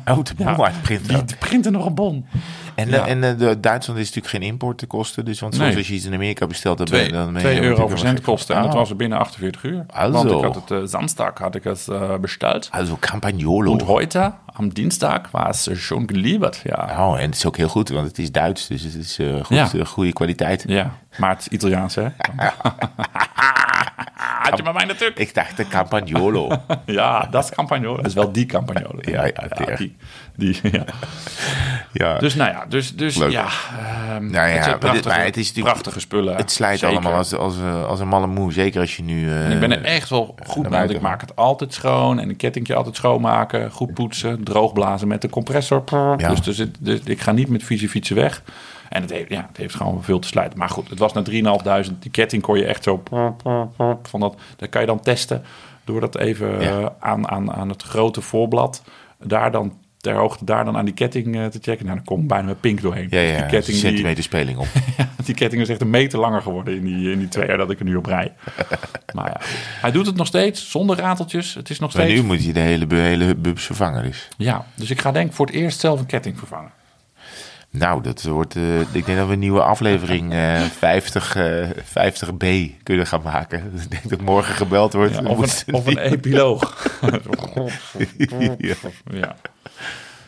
[0.09, 1.27] Oh, de bon uitprinten.
[1.27, 2.27] Die printen nog een bon.
[2.75, 3.07] En, Ja.
[3.07, 5.25] en eh, de, Duitsland is natuurlijk geen importenkosten.
[5.25, 5.77] Dus want soms Nee.
[5.77, 8.55] als je iets in Amerika bestelt, dan ben, 2 dan ben je euro natuurlijk verzendkosten.
[8.55, 8.79] En dat gek.
[8.81, 9.85] was er binnen 48 uur.
[9.87, 10.13] Also.
[10.13, 12.69] Want ik had het uh, Samstag had ik het uh, besteld.
[12.71, 13.71] Also Campagnolo.
[13.71, 16.61] Und heute, am Dienstag, war es schon geliefert.
[16.65, 16.95] Ja.
[17.09, 18.67] Oh, en het is ook heel goed, want het is Duits.
[18.67, 19.69] Dus het is eh, goed, Ja.
[19.79, 20.65] eh, goede kwaliteit.
[20.67, 22.07] ja, maar het is Italiaans, hè?
[24.43, 25.19] Had je maar mij natuurlijk.
[25.19, 26.49] Ik dacht de Campagnolo.
[26.87, 27.97] Ja, dat is Campagnolo.
[27.97, 28.99] Dat is wel die Campagnolo.
[29.01, 29.77] Ja, ja, teer.
[29.77, 29.97] die,
[30.37, 30.85] die, ja.
[31.93, 32.19] ja.
[32.19, 33.31] Dus nou ja, dus, dus Leuk.
[33.31, 33.47] ja.
[33.79, 36.37] ehm, Nou ja, het, prachtige, maar het is natuurlijk- prachtige spullen.
[36.37, 36.97] het slijt Zeker.
[36.97, 38.53] allemaal als, als, eh, als een malle moe.
[38.53, 39.31] Zeker als je nu...
[39.33, 42.19] En ik ben er echt wel goed mee, want ik maak het altijd schoon.
[42.21, 43.71] En een kettingje altijd schoonmaken.
[43.71, 44.45] Goed poetsen.
[44.45, 45.83] Droogblazen met de compressor.
[46.17, 46.17] Ja.
[46.29, 48.43] Dus, dus, het- dus ik ga niet met vieze fietsen weg.
[48.91, 50.59] En het heeft, ja, het heeft gewoon veel te slijten.
[50.59, 51.23] Maar goed, het was na
[51.91, 51.99] 3.500.
[51.99, 53.03] Die ketting kon je echt zo...
[54.03, 55.43] Van dat, dat kan je dan testen.
[55.85, 56.81] Door dat even Ja.
[56.81, 58.83] eh, aan, aan, aan het grote voorblad...
[59.23, 61.85] Daar dan ter hoogte daar dan aan die ketting eh, te checken.
[61.85, 63.07] Nou, dan komt bijna met pink doorheen.
[63.11, 64.67] Ja, ja, die ketting, die, centimeter speling op.
[65.25, 67.71] die ketting is echt een meter langer geworden in die, in die twee jaar dat
[67.71, 68.33] ik er nu op rij.
[69.15, 69.41] maar ja,
[69.81, 71.55] hij doet het nog steeds zonder rateltjes.
[71.55, 72.21] Het is nog Maar steeds.
[72.21, 74.29] nu moet je de hele, hele bubs vervangen dus.
[74.37, 76.71] Ja, dus ik ga denk voor het eerst zelf een ketting vervangen.
[77.73, 78.57] Nou, dat wordt.
[78.57, 82.47] eh, ik denk dat we een nieuwe aflevering eh 50, eh 50b
[82.83, 83.73] kunnen gaan maken.
[83.83, 85.15] Ik denk dat morgen gebeld wordt.
[85.15, 86.77] Ja, of, een, of een epiloog.
[88.19, 88.85] Ja.
[89.11, 89.37] ja.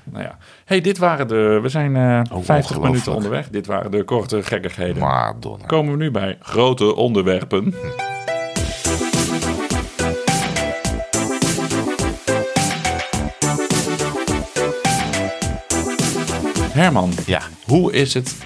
[0.05, 0.37] Nou ja.
[0.65, 1.59] hey, dit waren de.
[1.63, 2.83] We zijn eh 50 ongelooflijk.
[2.83, 3.49] minuten onderweg.
[3.49, 4.99] Dit waren de korte gekkigheden.
[5.03, 5.67] Madonna.
[5.67, 7.75] Komen we nu bij grote onderwerpen.
[16.73, 18.37] Herman, Ja, hoe is het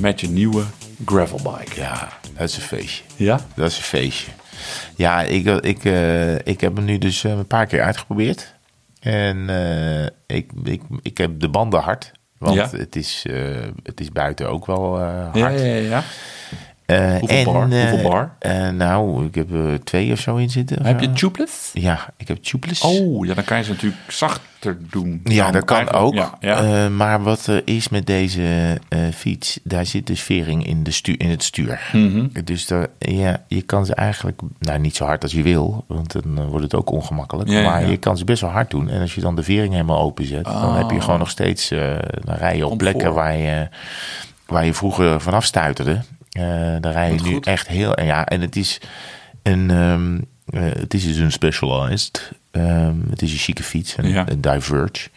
[0.00, 0.64] met je nieuwe
[1.06, 1.80] gravelbike?
[1.80, 3.02] ja, dat is een feestje.
[3.16, 3.40] Ja?
[3.54, 4.30] Dat is een feestje.
[4.96, 8.54] Ja, ik, ik, eh, ik heb hem nu dus eh, een paar keer uitgeprobeerd.
[9.00, 10.04] En eh,
[10.36, 12.12] ik, ik, ik heb de banden hard.
[12.38, 12.68] Want Ja.
[12.78, 13.34] het, is, eh,
[13.82, 15.36] het is buiten ook wel eh, hard.
[15.36, 16.02] Ja, ja, ja.
[16.86, 17.70] Eh, Hoeveel bar?
[17.70, 18.34] eh, Hoeveel bar?
[18.38, 20.86] eh, nou, ik heb er twee of zo in zitten.
[20.86, 21.04] Heb zo.
[21.06, 21.70] je tubeless?
[21.72, 22.80] Ja, ik heb tubeless.
[22.82, 25.20] Oh, ja, dan kan je ze natuurlijk zachter doen.
[25.24, 26.14] Ja, dat kan eigenlijk- ook.
[26.14, 26.84] Ja, ja.
[26.84, 30.90] Eh, maar wat er is met deze eh, fiets, daar zit dus vering in, de
[30.90, 31.90] stu in het stuur.
[31.92, 32.26] Mhm.
[32.44, 36.12] Dus daar, ja, je kan ze eigenlijk, nou niet zo hard als je wil, want
[36.12, 37.48] dan wordt het ook ongemakkelijk.
[37.50, 37.88] Ja, maar ja.
[37.88, 38.88] je kan ze best wel hard doen.
[38.88, 41.92] En als je dan de vering helemaal openzet, dan heb je gewoon nog steeds, eh
[42.24, 43.68] dan rij je op plekken waar je,
[44.46, 46.00] waar je vroeger vanaf stuiterde.
[46.34, 46.42] Eh
[46.80, 48.80] daar rij je nu echt heel, ja, en het is
[49.42, 49.70] een,
[50.46, 52.32] eh, het is dus een Specialized.
[52.50, 54.28] Ehm, het is een chique fiets, een, Ja.
[54.28, 55.08] een Diverge.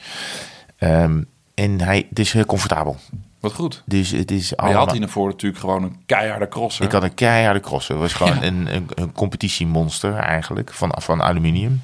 [0.78, 1.22] Ehm,
[1.54, 2.98] en hij, het is heel comfortabel.
[3.40, 3.84] Wat goed.
[3.86, 4.88] Dus het is Maar je allemaal...
[4.94, 6.86] had hiervoor natuurlijk gewoon een keiharde crosser.
[6.86, 7.94] Ik had een keiharde crosser.
[7.94, 8.44] Het was gewoon Ja.
[8.44, 10.74] een, een, een competitiemonster eigenlijk.
[10.74, 11.82] Van, van aluminium.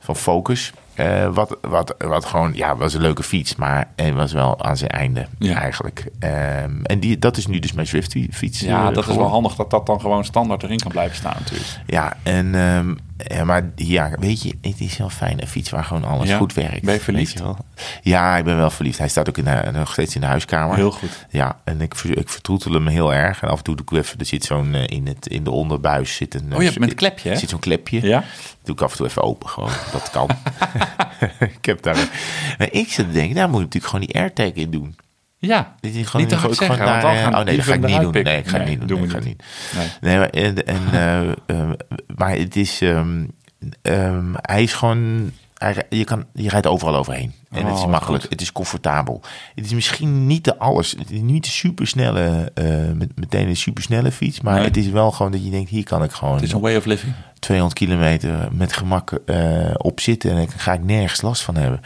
[0.00, 0.72] Van Focus.
[0.98, 3.56] Eh, wat, wat, wat gewoon, ja, was een leuke fiets.
[3.56, 5.54] Maar het was wel aan zijn einde Ja.
[5.60, 6.06] eigenlijk.
[6.18, 8.60] Ehm, en die, dat is nu dus mijn Swift fiets.
[8.60, 11.36] ja, eh, dat is wel handig dat dat dan gewoon standaard erin kan blijven staan
[11.38, 11.80] natuurlijk.
[11.86, 12.94] Ja, en, ehm,
[13.26, 15.40] ja, maar ja, weet je, het is wel fijn.
[15.42, 16.36] Een fiets waar gewoon alles Ja?
[16.36, 16.82] goed werkt.
[16.82, 17.38] Ben je verliefd?
[17.38, 17.54] je.
[18.02, 18.98] Ja, ik ben wel verliefd.
[18.98, 20.76] Hij staat ook in de, nog steeds in de huiskamer.
[20.76, 21.26] Heel goed.
[21.30, 23.42] Ja, en ik, ik vertroetel hem heel erg.
[23.42, 25.50] En af en toe doe ik even, er zit zo'n, eh, in, het, in de
[25.50, 26.52] onderbuis zit een...
[26.54, 27.36] Oh, je hebt met een klepje, hè?
[27.36, 28.06] zit zo'n klepje.
[28.06, 28.24] Ja?
[28.62, 29.70] Doe ik af en toe even open gewoon.
[29.92, 30.28] Dat kan.
[31.60, 32.08] ik heb daar...
[32.58, 34.96] Maar ik zit te denken, daar moet ik natuurlijk gewoon die AirTag in doen.
[35.40, 37.74] Ja, is gewoon, Niet te hard gewoon zeggen, naar, dan gaan oh nee, dat ga
[37.74, 38.10] ik niet doen.
[38.12, 38.32] pikken.
[38.32, 38.98] Nee, ik ga het Nee, niet doen.
[38.98, 39.26] doen Nee, ik ga niet.
[39.26, 39.98] niet.
[40.00, 40.18] nee.
[40.18, 41.70] Maar, en, en, eh, eh,
[42.16, 43.24] maar het is, ehm,
[43.82, 45.32] ehm, hij is gewoon,
[45.88, 47.32] je, kan, je rijdt overal overheen.
[47.50, 48.30] En het is Oh, makkelijk, goed.
[48.32, 49.22] het is comfortabel.
[49.54, 52.52] Het is misschien niet de alles, niet de supersnelle,
[52.94, 54.40] met, meteen een supersnelle fiets.
[54.40, 54.64] Maar Nee.
[54.64, 56.76] het is wel gewoon dat je denkt, hier kan ik gewoon Het is een way
[56.76, 57.12] of living.
[57.38, 60.30] 200 kilometer met gemak eh, op zitten.
[60.30, 61.80] En daar ga ik nergens last van hebben.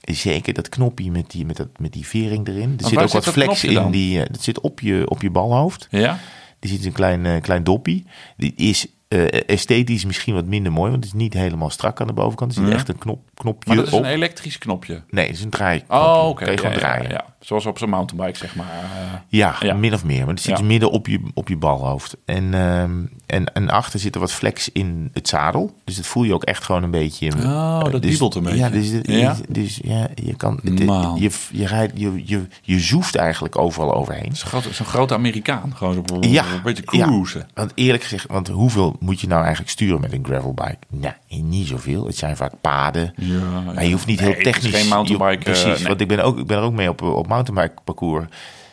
[0.00, 2.74] Zeker dat knopje met die, met dat, met die vering erin.
[2.78, 3.90] Er zit ook wat zit flex in.
[3.90, 5.86] Die, eh, dat zit op je, op je balhoofd.
[5.90, 6.18] Ja?
[6.58, 8.06] Die zit een klein, eh, klein doppie.
[8.36, 12.06] Die is eh, esthetisch misschien wat minder mooi, want het is niet helemaal strak aan
[12.06, 12.54] de bovenkant.
[12.54, 12.74] Er zit Ja.
[12.74, 14.02] echt een knop, knopje Maar dat is op.
[14.02, 15.02] een elektrisch knopje.
[15.10, 15.82] Nee, het is een draai.
[15.88, 16.42] Oh, oké.
[16.44, 17.10] Kan je gewoon Ja, draaien.
[17.10, 18.66] Ja, Zoals op zo'n mountainbike, zeg maar.
[18.66, 19.74] Eh, Ja, Ja.
[19.74, 20.18] min of meer.
[20.24, 20.64] Maar het zit Ja.
[20.64, 22.16] midden op je, op je balhoofd.
[22.24, 22.90] En, ehm,
[23.26, 25.74] en, en achter zit er wat flex in het zadel.
[25.84, 27.30] Dus dat voel je ook echt gewoon een beetje.
[27.36, 28.56] Oh, dat dus, een beetje.
[28.56, 29.36] Ja, dus, Ja?
[29.48, 30.60] dus ja, je kan.
[30.64, 30.78] het-
[31.18, 34.36] je, je, rijdt, je, je, je zoeft eigenlijk overal overheen.
[34.36, 35.72] Zo'n grote, grote Amerikaan.
[35.76, 37.48] Gewoon zo Ja, een beetje cruisen.
[37.54, 40.76] Want eerlijk gezegd, want hoeveel moet je nou eigenlijk sturen met een gravelbike?
[40.88, 42.06] Nou, niet zoveel.
[42.06, 43.12] Het zijn vaak paden.
[43.16, 44.74] Ja, Maar je hoeft niet Nee, heel technisch.
[44.74, 45.86] geen mountainbike, je- precies, eh, nee.
[45.86, 48.26] want ik ben, ook, ik ben er ook mee op, op mountainbike parcours.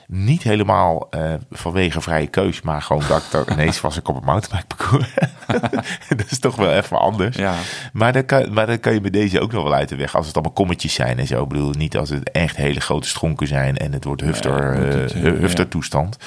[0.08, 4.16] Niet helemaal eh, vanwege vrije keus, maar gewoon dat ik daar ineens was ik op
[4.16, 5.14] een mountainbike parcours.
[6.18, 7.38] dat is toch wel even anders.
[7.38, 7.54] Ja.
[7.94, 10.16] Maar, dan kan, maar dan kan je met deze ook nog wel uit de weg.
[10.16, 11.44] Als het allemaal kommetjes zijn en zo.
[11.44, 15.04] Ik bedoel, niet als het echt hele grote stronken zijn en het wordt hufter, eh,
[15.04, 16.18] eh, hu- huftertoestand.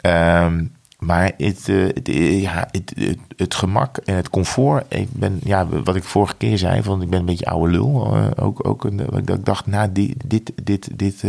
[0.00, 0.64] Ehm,
[0.98, 4.84] maar het, eh, het, eh, ja, het, het, het gemak en het comfort.
[4.88, 8.14] Ik ben, ja, wat ik vorige keer zei, van ik ben een beetje oude lul.
[8.14, 11.24] eh, ook, ook een, dat ik dacht, nou, dit, dit, dit, dit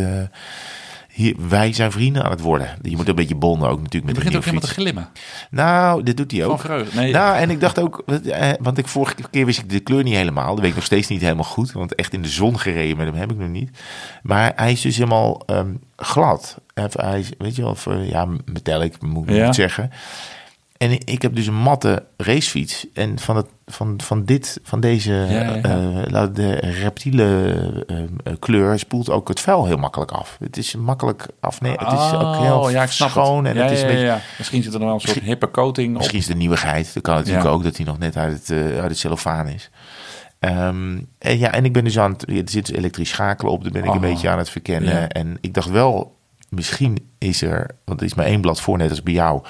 [1.09, 2.77] hier, wij zijn vrienden aan het worden.
[2.81, 5.09] Je moet een beetje bonden ook natuurlijk Je met een begint ook helemaal te glimmen.
[5.49, 6.49] Nou, dit doet hij ook.
[6.49, 6.99] Van vreugde.
[6.99, 7.11] Nee.
[7.11, 8.03] Nou, en ik dacht ook,
[8.59, 10.49] want ik vorige keer wist ik de kleur niet helemaal.
[10.49, 11.71] Dat weet ik nog steeds niet helemaal goed.
[11.71, 13.77] Want echt in de zon gereden met hem heb ik nog niet.
[14.23, 16.57] Maar hij is dus helemaal ehm, glad.
[16.85, 19.45] Is, weet je wel, of, ja, metallic moet ik Ja.
[19.45, 19.91] het zeggen.
[20.77, 22.85] En ik- heb dus een matte racefiets.
[22.93, 25.61] En van, het, van, van, dit, van deze Ja, ja, ja.
[26.11, 27.53] eh, de reptiele
[27.87, 30.37] eh, kleur spoelt ook het vuil heel makkelijk af.
[30.39, 31.61] Het is makkelijk af.
[31.61, 33.45] Nee, het is ook heel Oh, ja, ik snap schoon.
[33.45, 33.55] het.
[33.55, 34.21] En ja, het is ja, beetje, ja, ja.
[34.37, 35.97] Misschien zit er nog wel een soort hippe coating op.
[35.97, 36.93] Misschien is de nieuwigheid.
[36.93, 37.51] Dat kan natuurlijk Ja.
[37.51, 39.69] ook dat hij nog net uit het, eh, uit het cellofaan is.
[40.39, 42.29] Ehm, en ja, en ik ben dus aan het...
[42.29, 44.01] Er zit elektrisch schakelen op, daar ben ik een Oh.
[44.01, 44.93] beetje aan het verkennen.
[44.93, 45.07] Ja.
[45.07, 46.17] En ik dacht wel,
[46.49, 47.69] misschien is er...
[47.85, 49.41] Want er is maar één blad voor, net als bij jou.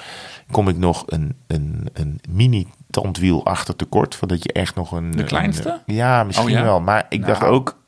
[0.50, 4.14] Kom ik nog een, een, een mini tandwiel achter tekort.
[4.14, 5.10] Van dat je echt nog een...
[5.10, 5.80] De kleinste?
[5.86, 6.62] een- ja, misschien Oh, ja?
[6.62, 6.80] wel.
[6.80, 7.52] Maar ik dacht Nou.
[7.52, 7.78] ook...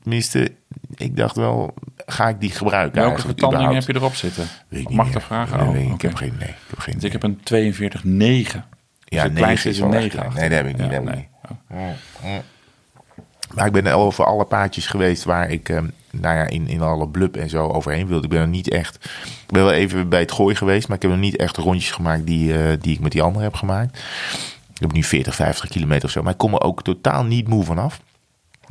[0.00, 0.52] Tenminste,
[0.94, 1.74] ik dacht wel...
[2.06, 3.86] Ga ik die gebruiken Welke vertanding überhaupt?
[3.86, 4.46] heb je erop zitten?
[4.68, 5.72] Weet ik niet Mag ik dat vragen?
[5.72, 6.32] Nee, Oh, ik, heb geen...
[6.38, 8.58] Nee, ik heb geen Want ik heb een 42,9.
[9.04, 10.18] Ja, de negen kleinste is is een wel echt 9.
[10.18, 10.34] klein.
[10.34, 11.16] Nee, dat heb ik niet, heb ik nee.
[11.16, 11.28] niet.
[12.22, 12.36] Oh.
[13.54, 16.80] Maar ik ben er over alle paadjes geweest waar ik eh, nou ja, in, in
[16.80, 18.24] alle blub en zo overheen wilde.
[18.24, 18.94] Ik ben er niet echt.
[19.46, 21.90] Ik ben wel even bij het gooi geweest, maar ik heb nog niet echt rondjes
[21.90, 23.98] gemaakt die, eh, die ik met die anderen heb gemaakt.
[24.74, 26.22] Ik heb nu 40, 50 kilometer of zo.
[26.22, 28.00] Maar ik kom er ook totaal niet moe vanaf.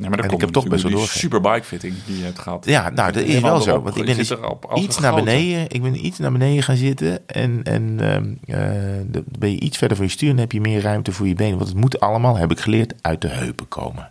[0.00, 2.24] Nee, maar En ik heb toch best wel door die super bike fitting die je
[2.24, 2.64] hebt gehad.
[2.64, 3.82] Ja, nou, dat is wel zo.
[3.82, 4.32] Want ik ben dus
[4.74, 5.64] iets naar beneden.
[5.68, 7.28] Ik ben iets naar beneden gaan zitten.
[7.28, 10.60] En, en ehm, eh, dan ben je iets verder van je stuur en heb je
[10.60, 11.56] meer ruimte voor je benen.
[11.58, 14.10] Want het moet allemaal, heb ik geleerd, uit de heupen komen.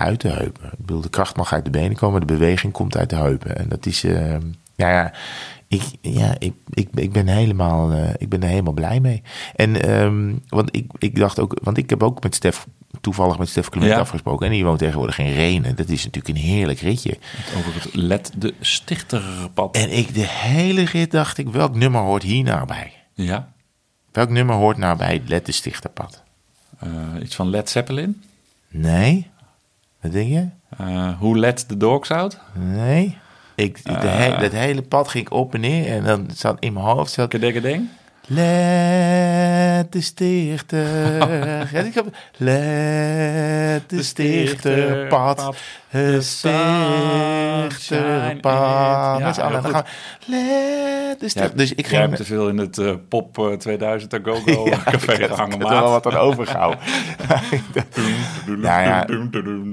[0.00, 0.64] Uit de heupen.
[0.72, 3.56] Ik bedoel, de kracht mag uit de benen komen, de beweging komt uit de heupen.
[3.56, 4.40] En dat is, ehm,
[4.74, 5.12] ja, ja,
[5.68, 9.22] ik, ja ik, ik, ik, ben helemaal, eh, ik ben er helemaal blij mee.
[9.54, 12.66] En, ehm, want ik, ik dacht ook, want ik heb ook met Stef,
[13.00, 13.98] toevallig met Stef Clement Ja.
[13.98, 14.46] afgesproken.
[14.46, 15.76] En die woont tegenwoordig in Renen.
[15.76, 17.18] Dat is natuurlijk een heerlijk ritje.
[17.56, 19.76] Over het Let de Stichterpad.
[19.76, 22.92] En ik de hele rit dacht ik, welk nummer hoort hier nou bij?
[23.14, 23.52] Ja,
[24.12, 26.22] Welk nummer hoort nou bij het Let de Stichterpad?
[26.78, 26.88] eh,
[27.22, 28.22] iets van Led Zeppelin.
[28.68, 29.26] Nee?
[30.00, 30.46] Wat denk je?
[30.78, 32.38] Eh Who Let the Dogs Out.
[32.54, 33.18] Nee?
[33.54, 34.18] Ik, de Eh.
[34.18, 37.32] he- dat hele pad ging op en neer en dan zat in mijn hoofd zat...
[38.32, 41.16] Let de stichter.
[41.72, 42.06] ja, ik heb,
[42.36, 45.56] let de stichterpad.
[45.88, 46.78] Het stichterpad.
[49.18, 49.62] Ja, Met z'n allen.
[49.62, 49.88] heel Dan gaan we,
[50.26, 51.50] let de stichter.
[51.50, 52.16] Ja, Dus ik Jij ging...
[52.16, 55.58] te veel in het eh, Pop eh, 2000 A Go Go café ik gehangen.
[55.58, 56.78] heb er wel wat aan overgehouden.
[58.46, 59.06] Nou ja,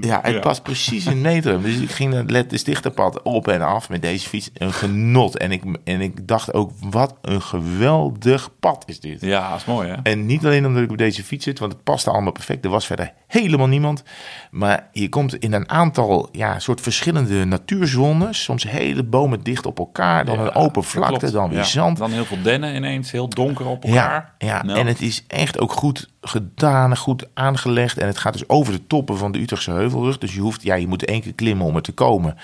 [0.01, 1.61] Ja, het past precies in metrum.
[1.61, 4.49] Dus ik ging het Let de Stichterpad op en af met deze fiets.
[4.53, 5.37] Een genot.
[5.37, 9.21] En ik, en ik dacht ook, wat een geweldig pad is dit.
[9.21, 9.95] Ja, dat is mooi hè.
[10.03, 12.65] En niet alleen omdat ik op deze fiets zit, want het paste allemaal perfect.
[12.65, 14.03] Er was verder helemaal niemand.
[14.51, 18.43] Maar je komt in een aantal ja, soort verschillende natuurzones.
[18.43, 20.25] Soms hele bomen dicht op elkaar.
[20.25, 21.33] Dan Ja, een open vlakte, klopt.
[21.33, 21.97] dan weer Ja, zand.
[21.97, 24.33] Dan heel veel dennen ineens, heel donker op elkaar.
[24.37, 24.63] Ja, ja.
[24.63, 27.97] Nou, en het is echt ook goed gedaan, goed aangelegd.
[27.97, 30.17] En het gaat dus over de toppen van de Utrechtse Heuvelrug.
[30.17, 32.37] Dus je hoeft, ja, je moet één keer klimmen om er te komen.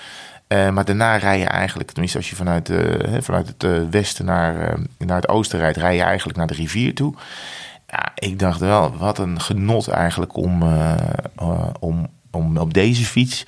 [0.46, 4.24] Eh, maar daarna rij je eigenlijk, tenminste als je vanuit, hè, vanuit het eh, westen
[4.24, 7.14] naar, naar het oosten rijdt, rij je eigenlijk naar de rivier toe.
[7.86, 10.62] Ja, ik dacht wel, wat een genot eigenlijk om,
[11.80, 13.44] om, om op deze fiets,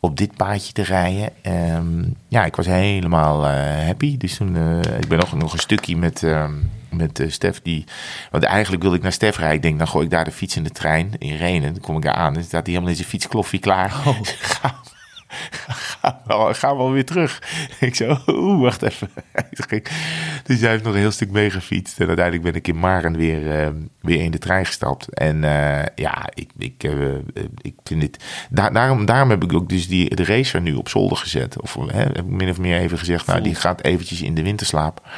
[0.00, 1.30] op dit paadje te rijden.
[1.42, 3.46] Ehm, ja, ik was helemaal
[3.84, 4.16] happy.
[4.16, 4.56] Dus toen,
[5.00, 6.52] ik ben nog, nog een stukje met, ehm,
[6.90, 7.62] met Stef.
[7.62, 7.84] Die,
[8.30, 9.56] want eigenlijk wilde ik naar Stef rijden.
[9.56, 11.72] Ik denk, dan gooi ik daar de fiets in de trein in Renen.
[11.72, 12.34] Dan kom ik daar aan.
[12.34, 13.90] Dan staat hij helemaal in zijn fietskloffie klaar.
[14.60, 14.74] Ga,
[16.00, 17.42] ga, wel, ga wel weer terug.
[17.80, 19.10] Ik zo, oeh, wacht even.
[20.44, 22.00] dus hij heeft nog een heel stuk meegefietst.
[22.00, 23.68] En uiteindelijk ben ik in Maren weer, eh,
[24.00, 25.08] weer in de trein gestapt.
[25.08, 26.92] En eh, ja, ik, ik, eh,
[27.60, 28.24] ik vind dit...
[28.50, 31.60] Daar, daarom, daarom heb ik ook dus die, de racer nu op zolder gezet.
[31.60, 34.42] Of hè, heb ik min of meer even gezegd, nou, die gaat eventjes in de
[34.42, 35.08] winterslaap.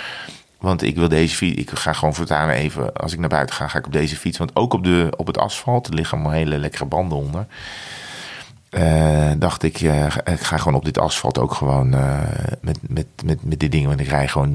[0.62, 3.68] Want ik wil deze fiets, ik ga gewoon voortaan even, als ik naar buiten ga,
[3.68, 4.38] ga ik op deze fiets.
[4.38, 7.46] Want ook op, de, op het asfalt, liggen allemaal hele lekkere banden onder.
[8.72, 12.20] Eh, dacht ik, eh, ik ga gewoon op dit asfalt ook gewoon eh,
[12.60, 13.86] met, met, met, met dit ding.
[13.86, 14.54] Want ik rij gewoon,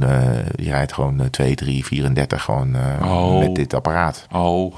[0.56, 3.40] je rijdt gewoon eh, 2, 3, 34 gewoon Oh.
[3.40, 4.28] met dit apparaat.
[4.32, 4.76] Oh,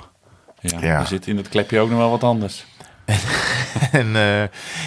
[0.60, 1.00] ja, Ja.
[1.00, 2.66] er zit in het klepje ook nog wel wat anders.
[3.92, 4.12] en,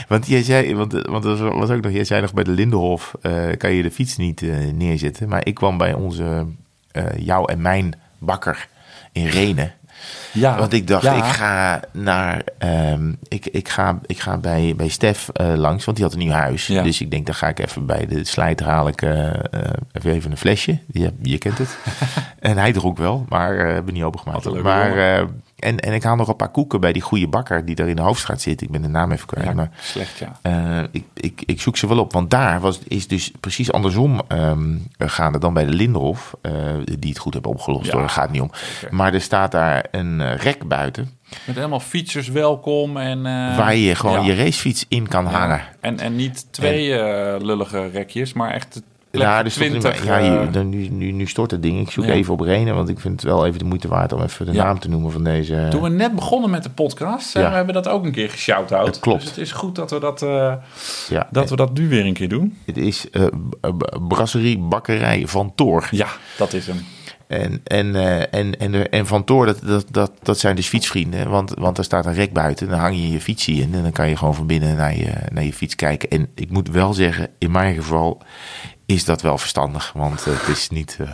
[0.09, 3.15] want jij zei, want, want was ook nog, jij zei nog bij de Lindenhof,
[3.59, 4.43] kan je de fiets niet
[4.75, 5.29] neerzetten.
[5.29, 6.47] Maar ik kwam bij onze,
[7.17, 8.69] jou en mijn bakker
[9.13, 9.73] in Renen.
[10.33, 11.15] Ja, Want ik dacht, ja.
[11.15, 12.43] ik ga naar.
[12.59, 16.23] ehm, ik, ik ga, ik ga bij, bij Stef eh, langs, want die had een
[16.23, 16.67] nieuw huis.
[16.67, 16.83] Ja.
[16.83, 19.35] Dus ik denk, dan ga ik even bij de slijter haal ik eh, eh,
[19.93, 20.79] even, een flesje.
[20.93, 21.79] Je, je kent het.
[22.39, 24.63] en hij dronk wel, maar eh heb ik niet opengemaakt.
[24.63, 25.27] Maar,
[25.63, 27.97] en, en ik haal nog een paar koeken bij die goede bakker die daar in
[27.97, 28.61] de hoofdstraat zit.
[28.61, 29.47] Ik ben de naam even kwijt.
[29.47, 30.39] Ja, maar slecht, ja.
[30.43, 34.21] eh, ik, ik, ik zoek ze wel op, want daar was, is dus precies andersom
[34.29, 36.53] ehm, gaande dan bij de Lindenhof, eh,
[36.99, 37.87] die het goed hebben opgelost.
[37.87, 38.51] Ja, hoor, gaat niet om.
[38.53, 38.97] zeker.
[38.97, 41.11] Maar er staat daar een eh, rek buiten,
[41.45, 43.23] Met helemaal features welkom en...
[43.57, 44.27] waar je gewoon ja.
[44.27, 45.61] je racefiets in kan hangen.
[45.81, 46.91] En, en niet twee
[47.43, 48.83] lullige rekjes, maar echt
[49.21, 50.05] Ja, dus stond er 20.
[50.07, 51.81] maar- ja, eh, hier, dan, nu, nu, nu stort het ding.
[51.81, 52.13] Ik zoek Ja.
[52.13, 54.53] even op Renen, want ik vind het wel even de moeite waard om even de
[54.53, 54.65] Ja.
[54.65, 55.67] naam te noemen van deze.
[55.71, 57.49] Toen we net begonnen met de podcast, eh, Ja.
[57.51, 58.99] we hebben dat ook een keer geshout-out.
[59.01, 59.21] Klopt.
[59.21, 60.55] Dus het is goed dat we dat, eh,
[61.09, 62.57] ja, dat we dat nu weer een keer doen.
[62.67, 63.27] Het is eh,
[64.09, 65.89] brasserie Bakkerij van Toor.
[65.91, 66.77] Ja, dat is hem.
[67.27, 71.31] En, en, eh, en, en, en Van Toor, dat, dat, dat, dat zijn dus fietsvrienden.
[71.31, 72.69] Want, want er staat een rek buiten.
[72.69, 73.75] Dan hang je je fietsie in.
[73.75, 76.09] En dan kan je gewoon van binnen naar je, naar je fiets kijken.
[76.11, 78.23] En ik moet wel zeggen, in mijn geval
[78.93, 79.93] is dat wel verstandig.
[79.95, 80.97] Want het is niet...
[81.01, 81.09] eh,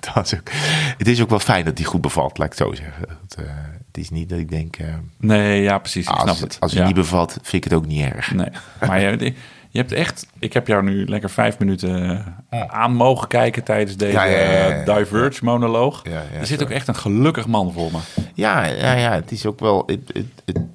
[0.14, 0.50] dat is ook,
[0.98, 3.06] het is ook wel fijn dat die goed bevalt, laat ik het zo zeggen.
[3.28, 3.52] Dat, eh,
[3.86, 4.76] het is niet dat ik denk...
[4.76, 6.06] eh, Nee, ja, precies.
[6.06, 6.56] Ik snap als, het.
[6.60, 6.86] als het ja.
[6.86, 8.32] niet bevalt, vind ik het ook niet erg.
[8.32, 8.48] Nee,
[8.86, 9.34] maar je,
[9.74, 10.26] je hebt echt...
[10.38, 14.38] Ik heb jou nu lekker vijf minuten eh, aan mogen kijken tijdens deze Ja, ja,
[14.38, 14.94] ja, ja, ja.
[14.98, 16.02] Diverge-monoloog.
[16.38, 17.98] Er zit ook echt een gelukkig man voor me.
[18.34, 19.82] Ja, ja, ja, het is ook wel.
[19.86, 20.24] Het-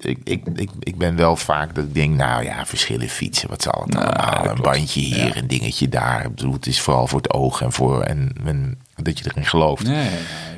[0.00, 3.62] ik, ik, ik, ik ben wel vaak dat ik denk, nou ja, verschillen fietsen, wat
[3.62, 4.56] zal het Nou, allemaal?
[4.56, 6.24] Een bandje hier, een dingetje daar.
[6.24, 9.44] Ik bedoel, het is vooral voor het oog en voor en, en dat je erin
[9.44, 9.84] gelooft.
[9.86, 10.06] Nee, nee,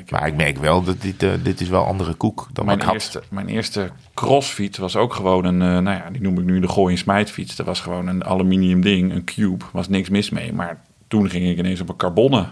[0.05, 2.77] ik- Maar ik merk wel dat dit, eh, dit is wel andere koek dan Mijn
[2.77, 2.93] ik had.
[2.93, 6.59] eerste, mijn eerste crossfiets was ook gewoon een, eh, nou ja, die noem ik nu
[6.59, 7.55] de gooi- en smijtfiets.
[7.55, 10.53] Dat was gewoon een aluminium ding, een cube, was niks mis mee.
[10.53, 12.49] Maar toen ging ik ineens op een carbonnen, eh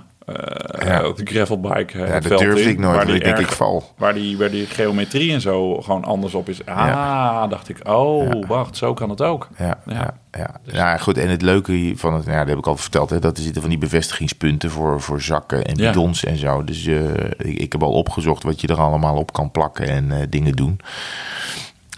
[0.86, 1.06] Ja.
[1.08, 2.02] op de gravelbike.
[2.04, 3.84] eh, Ja, dat durfde in, ik nooit, die ik denk erg- ik val.
[3.98, 6.66] Waar die, waar die geometrie en zo gewoon anders op is.
[6.66, 7.48] Ah, Ja.
[7.48, 8.48] dacht ik, oh, Ja.
[8.48, 9.48] wacht, zo kan het ook.
[9.58, 9.94] Ja, Ja.
[9.96, 10.14] ja.
[10.32, 10.98] Ja, ja.
[10.98, 11.18] goed.
[11.18, 13.44] En het leuke hiervan, het, nou, ja, dat heb ik al verteld, hè, dat er
[13.44, 15.88] zitten van die bevestigingspunten voor, voor zakken en Ja.
[15.92, 16.64] bidons en zo.
[16.64, 20.12] Dus eh, ik, ik heb al opgezocht wat je er allemaal op kan plakken en
[20.12, 20.80] eh, dingen doen.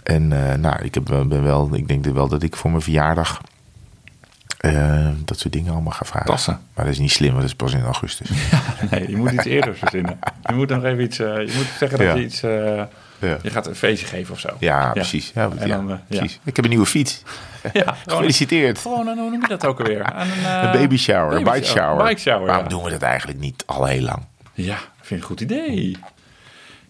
[0.02, 3.40] En eh, nou, ik, heb, ben wel, ik denk wel dat ik voor mijn verjaardag
[4.58, 6.26] eh, dat soort dingen allemaal ga vragen.
[6.26, 6.60] Tassen.
[6.74, 8.28] Maar dat is niet slim, want dat is pas in augustus.
[8.90, 10.18] Nee, je moet iets eerder verzinnen.
[10.46, 12.14] Je moet nog even iets, eh, je moet zeggen dat Ja.
[12.14, 12.82] je iets, eh,
[13.18, 14.48] Ja, je gaat een feestje geven of zo.
[14.58, 15.30] ja precies.
[15.34, 16.40] Ja, dan, precies.
[16.44, 17.22] Ik heb een nieuwe fiets.
[17.72, 18.78] Ja, Gefeliciteerd.
[18.78, 20.00] gewoon een, hoe noem je dat ook alweer?
[20.14, 22.06] Een, eh, Een baby shower, een baby bike shower.
[22.06, 24.22] Bike shower, Waarom doen we dat eigenlijk niet al heel lang?
[24.52, 25.96] Ja, vind ik een goed idee.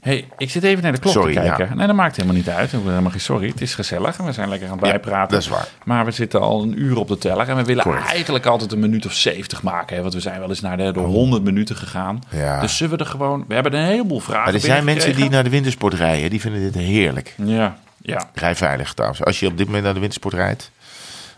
[0.05, 1.69] Hey, ik zit even naar de klok Sorry, te kijken.
[1.69, 1.75] ja.
[1.75, 2.71] Nee, dat maakt helemaal niet uit.
[2.71, 3.49] Helemaal geen sorry.
[3.49, 5.31] Het is gezellig en we zijn lekker aan het Ja, bijpraten.
[5.31, 5.69] dat is waar.
[5.85, 7.49] Maar we zitten al een uur op de teller.
[7.49, 8.07] En we willen Correct.
[8.09, 9.97] eigenlijk altijd een minuut of 70 maken.
[9.97, 10.03] Hè?
[10.03, 12.23] Want we zijn wel eens naar de, de 100 minuten gegaan.
[12.31, 12.61] Ja.
[12.61, 13.45] Dus zullen we er gewoon...
[13.49, 16.31] We hebben een heleboel vragen Maar er zijn mensen die naar de wintersport rijden.
[16.31, 17.35] Die vinden dit heerlijk.
[17.45, 18.29] Ja, ja.
[18.35, 19.25] Rij veilig trouwens.
[19.25, 20.71] Als je op dit moment naar de wintersport rijdt.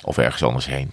[0.02, 0.90] Of ergens anders heen.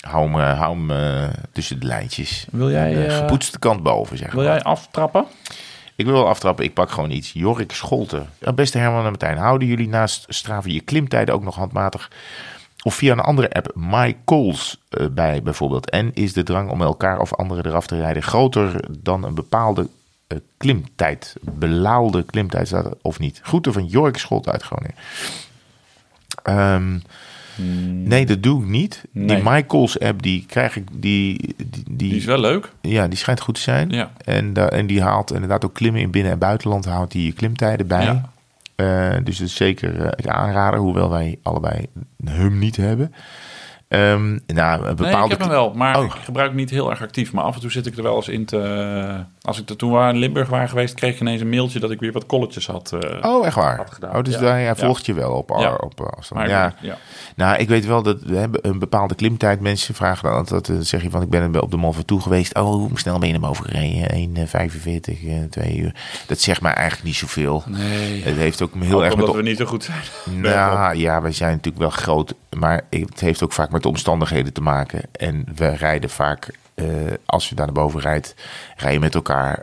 [0.00, 2.46] Hou hem, eh, hou hem eh, tussen de lijntjes.
[2.50, 4.52] Wil jij, De eh, gepoetste kant boven, zeg Wil maar.
[4.52, 5.24] jij aftrappen?
[5.96, 6.64] Ik wil wel aftrappen.
[6.64, 7.32] Ik pak gewoon iets.
[7.32, 8.28] Jorik Scholten.
[8.38, 9.36] Ja, beste Herman en Martijn.
[9.36, 12.10] Houden jullie naast Strava je klimtijden ook nog handmatig?
[12.82, 15.90] Of via een andere app, My Calls, eh, bij bijvoorbeeld.
[15.90, 19.88] En is de drang om elkaar of anderen eraf te rijden groter dan een bepaalde
[20.26, 21.34] eh, klimtijd?
[21.40, 23.40] Belaalde klimtijd staat of niet?
[23.42, 24.94] Groeten van Jorik Scholten uit Groningen.
[26.42, 26.98] Ehm,
[28.04, 29.04] Nee, dat doe ik niet.
[29.10, 29.26] Nee.
[29.26, 32.72] Die MyCalls app, die krijg ik, die, die, die, Die is wel leuk.
[32.80, 33.90] ja, die schijnt goed te zijn.
[33.90, 34.10] Ja.
[34.24, 37.32] En, da- en die haalt inderdaad ook klimmen in binnen- en buitenland, houdt die je
[37.32, 38.04] klimtijden bij.
[38.04, 38.30] Ja.
[38.74, 41.86] Eh, dus dat is zeker eh, een aanrader, hoewel wij allebei
[42.24, 43.12] hem niet hebben.
[43.88, 46.04] Ehm nou, Nee, ik heb hem wel, maar Oh.
[46.04, 47.32] ik gebruik hem niet heel erg actief.
[47.32, 49.24] Maar af en toe zit ik er wel eens in te...
[49.42, 52.00] Als ik er toen in Limburg waren geweest, kreeg ik ineens een mailtje dat ik
[52.00, 52.92] weer wat colletjes had.
[52.92, 53.76] eh, Oh, echt waar?
[53.76, 54.16] had gedaan.
[54.16, 54.40] Oh, dus Ja.
[54.40, 54.74] hij, hij Ja.
[54.74, 55.74] volgt je wel op, Ja.
[55.74, 56.40] op eh, afstand.
[56.40, 56.74] maar ja.
[56.80, 56.96] ja.
[57.36, 59.60] Nou, ik weet wel dat we hebben een bepaalde klimtijd.
[59.60, 62.54] Mensen vragen dan altijd, dan zeg je van ik ben op de Mont Ventoux geweest.
[62.54, 64.10] Oh, hoe snel ben je naar boven gereden?
[64.10, 65.94] 1,45, eh 2 uur.
[66.26, 67.62] Dat zegt mij eigenlijk niet zoveel.
[67.66, 69.36] Nee, Het heeft ook heel Ook erg omdat met...
[69.36, 70.40] we niet zo goed zijn.
[70.40, 72.34] Nou ja, wij zijn natuurlijk wel groot.
[72.58, 75.02] Maar het heeft ook vaak met de omstandigheden te maken.
[75.12, 76.86] En we rijden vaak, eh,
[77.26, 78.34] als je daar naar boven rijdt,
[78.76, 79.62] rijden met elkaar.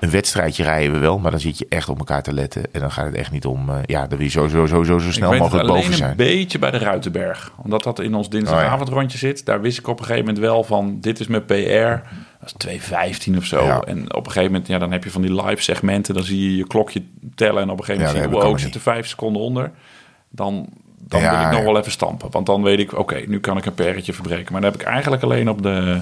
[0.00, 2.62] Een wedstrijdje rijden we wel, maar dan zit je echt op elkaar te letten.
[2.72, 5.06] En dan gaat het echt niet om, eh, ja, dan wil je sowieso, sowieso zo
[5.06, 6.16] Ik snel mogelijk alleen boven een zijn.
[6.16, 7.52] beetje bij de Ruitenberg.
[7.56, 9.44] Omdat dat in ons dinsdagavondrondje zit.
[9.44, 11.00] Daar wist ik op een gegeven moment wel van...
[11.00, 12.08] dit is mijn PR.
[12.40, 12.80] Dat is
[13.28, 13.64] 2,15 of zo.
[13.64, 13.80] Ja.
[13.80, 16.14] En op een gegeven moment, ja, dan heb je van die live segmenten.
[16.14, 17.02] Dan zie je je klokje
[17.34, 17.62] tellen.
[17.62, 19.42] En op een gegeven Ja, moment zie dat je, wow, ik zit er vijf seconden
[19.42, 19.70] onder.
[20.30, 20.68] Dan,
[21.08, 21.64] dan Ja, wil ik nog ja.
[21.64, 22.30] wel even stampen.
[22.30, 24.52] Want dan weet ik, oké, nu kan ik een perretje verbreken.
[24.52, 26.00] Maar dat heb ik eigenlijk alleen op de,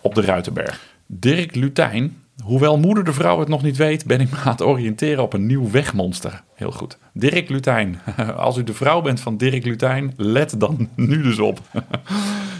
[0.00, 0.80] op de Ruitenberg.
[1.06, 2.16] Dirk Lutijn.
[2.44, 5.32] Hoewel moeder de vrouw het nog niet weet, ben ik me aan het oriënteren op
[5.32, 6.42] een nieuw wegmonster.
[6.54, 6.98] Heel goed.
[7.12, 8.00] Dirk Lutijn.
[8.36, 11.60] Als u de vrouw bent van Dirk Lutijn, let dan nu dus op.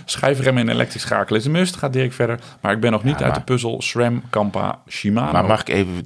[0.05, 2.39] Schijfrem en elektrisch schakelen is een must, gaat Dirk verder.
[2.61, 5.33] Maar ik ben nog niet Ja, uit de puzzel SRAM, Kampa, Shimano.
[5.33, 6.05] Maar mag ik even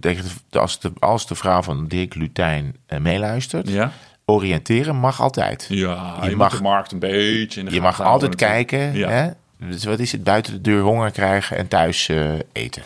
[0.51, 3.93] als de, als de vrouw van Dirk Lutijn eh, meeluistert, Ja?
[4.29, 5.67] Oriënteren mag altijd.
[5.69, 8.95] Ja, je, Je mag de markt een beetje Je mag altijd kijken.
[8.97, 9.09] Ja.
[9.09, 9.29] Hè?
[9.69, 10.25] Dus wat is het?
[10.25, 12.83] Buiten de deur honger krijgen en thuis eh, eten.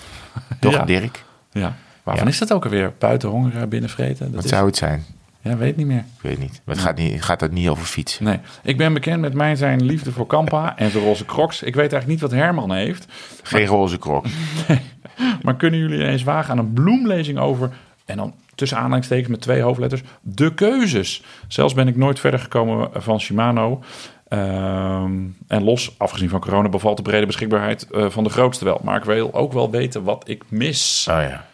[0.61, 0.85] Toch, Ja.
[0.85, 1.25] Dirk?
[1.53, 1.77] Ja.
[2.03, 2.31] Waarvan Ja.
[2.33, 2.93] is dat ook alweer?
[2.99, 4.27] Buiten honger, eh, binnen vreten?
[4.27, 4.51] Dat Wat is...
[4.51, 5.05] zou het zijn?
[5.41, 5.99] Ja, weet niet meer.
[6.17, 6.61] Ik weet niet.
[6.65, 8.25] Maar het gaat, niet, gaat het niet over fietsen.
[8.25, 11.63] Nee, ik ben bekend met mijn zijn liefde voor Kampa en zijn roze crocs.
[11.63, 13.07] Ik weet eigenlijk niet wat Herman heeft.
[13.43, 14.25] Geen roze krok.
[15.43, 17.71] Maar kunnen jullie eens wagen aan een bloemlezing over...
[18.05, 20.03] en dan tussen aanhalingstekens met twee hoofdletters...
[20.21, 21.23] de keuzes.
[21.49, 23.83] Zelfs ben ik nooit verder gekomen van Shimano.
[24.29, 25.13] Ehm,
[25.49, 28.81] en los, afgezien van corona, bevalt de brede beschikbaarheid eh, van de grootste wel.
[28.83, 31.07] Maar ik wil ook wel weten wat ik mis.
[31.11, 31.47] Oh ja.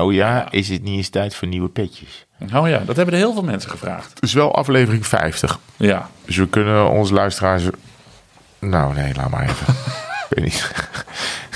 [0.00, 2.26] Oh ja, is het niet eens tijd voor nieuwe petjes?
[2.54, 4.10] Oh ja, dat hebben er heel veel mensen gevraagd.
[4.14, 5.58] Het is wel aflevering 50.
[5.76, 7.64] Ja, Dus we kunnen onze luisteraars...
[8.60, 9.74] Nou nee, laat maar even.
[10.28, 10.72] ik weet niet.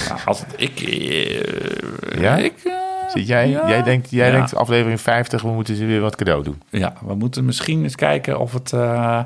[0.08, 0.80] nou, als het, ik...
[0.80, 2.36] eh, Ja?
[2.36, 2.72] Ik, eh,
[3.14, 3.68] Zit jij, ja.
[3.68, 4.32] jij, denkt, jij Ja.
[4.32, 6.62] denkt aflevering 50, we moeten ze weer wat cadeau doen.
[6.70, 8.72] Ja, we moeten misschien eens kijken of het...
[8.72, 9.20] eh,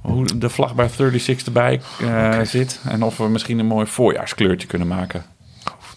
[0.00, 2.80] hoe de vlag bij 36 erbij eh, zit.
[2.88, 5.24] En of we misschien een mooi voorjaarskleurtje kunnen maken.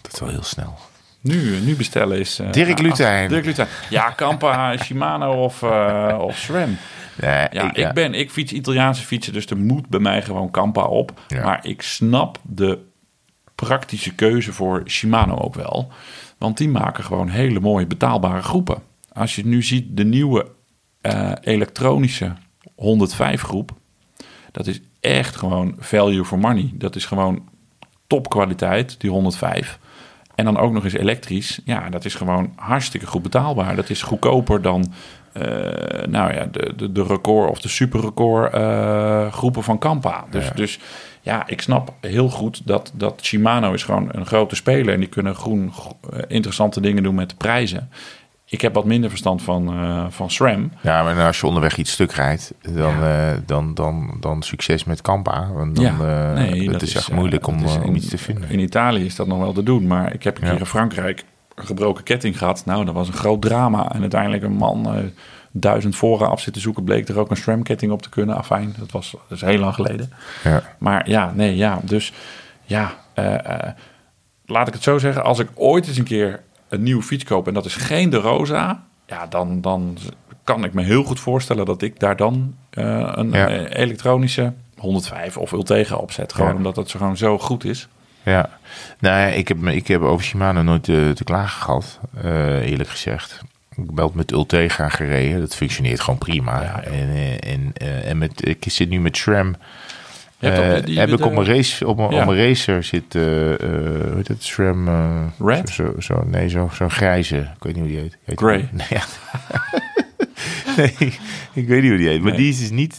[0.02, 0.78] Dat is wel heel snel.
[1.20, 2.38] Nu, nu bestellen is...
[2.38, 3.28] eh, Dirk ah, Lutijn.
[3.28, 3.68] Dirk Lutijn.
[3.90, 5.62] Ja, Kampa, Shimano of,
[6.18, 6.76] of SRAM.
[7.14, 10.82] Nee, Ja, ik, ben, ik fiets Italiaanse fietsen, dus er moet bij mij gewoon Kampa
[10.82, 11.20] op.
[11.28, 11.44] Ja.
[11.44, 12.78] Maar ik snap de
[13.54, 15.92] praktische keuze voor Shimano ook wel.
[16.42, 18.82] Want die maken gewoon hele mooie betaalbare groepen.
[19.12, 20.46] Als je nu ziet de nieuwe
[21.00, 22.32] eh, elektronische
[22.74, 23.70] 105 groep.
[24.52, 26.70] Dat is echt gewoon value for money.
[26.74, 27.48] Dat is gewoon
[28.06, 29.78] topkwaliteit, die 105.
[30.34, 31.60] En dan ook nog eens elektrisch.
[31.64, 33.76] Ja, dat is gewoon hartstikke goed betaalbaar.
[33.76, 34.92] Dat is goedkoper dan
[35.32, 35.42] eh,
[36.08, 40.24] nou ja, de, de, de record of de superrecord eh, groepen van Kampa.
[40.30, 40.52] Dus ja.
[40.54, 40.78] dus
[41.22, 44.94] ja, ik snap heel goed dat, dat Shimano is gewoon een grote speler.
[44.94, 45.72] En die kunnen groen
[46.12, 47.90] eh, interessante dingen doen met de prijzen.
[48.44, 50.72] Ik heb wat minder verstand van, eh, van SRAM.
[50.82, 55.02] Ja, maar als je onderweg iets stuk rijdt, dan, eh, dan, dan, dan succes met
[55.02, 55.48] Kampa.
[55.54, 58.50] Want dan, Ja, nee, het dat is echt moeilijk om, in- iets te vinden.
[58.50, 59.86] In Italië is dat nog wel te doen.
[59.86, 60.50] Maar ik heb een Ja.
[60.50, 62.62] keer in Frankrijk een gebroken ketting gehad.
[62.66, 63.92] Nou, dat was een groot drama.
[63.92, 65.10] En uiteindelijk een man
[65.52, 66.84] duizend voren af zitten zoeken...
[66.84, 68.36] bleek er ook een SRAM-ketting op te kunnen.
[68.36, 70.12] Afijn, dat was dat is heel lang geleden.
[70.44, 70.62] Ja.
[70.78, 71.80] Maar ja, nee, ja.
[71.82, 72.12] Dus
[72.64, 73.72] ja, eh, eh,
[74.46, 75.24] laat ik het zo zeggen.
[75.24, 77.48] Als ik ooit eens een keer een nieuwe fiets koop...
[77.48, 78.82] en dat is geen de Rosa...
[79.06, 79.98] ja, dan, dan
[80.44, 81.64] kan ik me heel goed voorstellen...
[81.66, 83.48] dat ik daar dan eh, een Ja.
[83.66, 86.32] elektronische 105 of Ultega opzet.
[86.32, 86.56] Gewoon Ja.
[86.56, 87.88] omdat het zo gewoon zo goed is.
[88.24, 88.50] Ja,
[88.98, 92.70] nou ja, ik heb, me- ik heb over Shimano nooit te, te klagen gehad, eh,
[92.70, 93.40] eerlijk gezegd.
[93.76, 96.62] Ik ben met Ultegra gereden, dat functioneert gewoon prima.
[96.62, 99.56] Ja, en, eh, en, eh, en met, ik zit nu met SRAM.
[100.38, 102.20] Eh, die- heb ik op mijn race, op mijn, Ja.
[102.20, 103.58] op mijn racer zit, eh eh
[104.06, 104.88] hoe heet het, SRAM?
[105.38, 105.68] Red?
[105.68, 108.16] Zo, zo, nee, zo, zo'n grijze, ik weet niet hoe die heet.
[108.24, 108.68] Heet Grey.
[108.72, 109.02] Nee, ja.
[111.54, 112.20] Nee, ik weet niet hoe die heet.
[112.22, 112.40] Maar Nee.
[112.40, 112.98] die is dus niet, eh,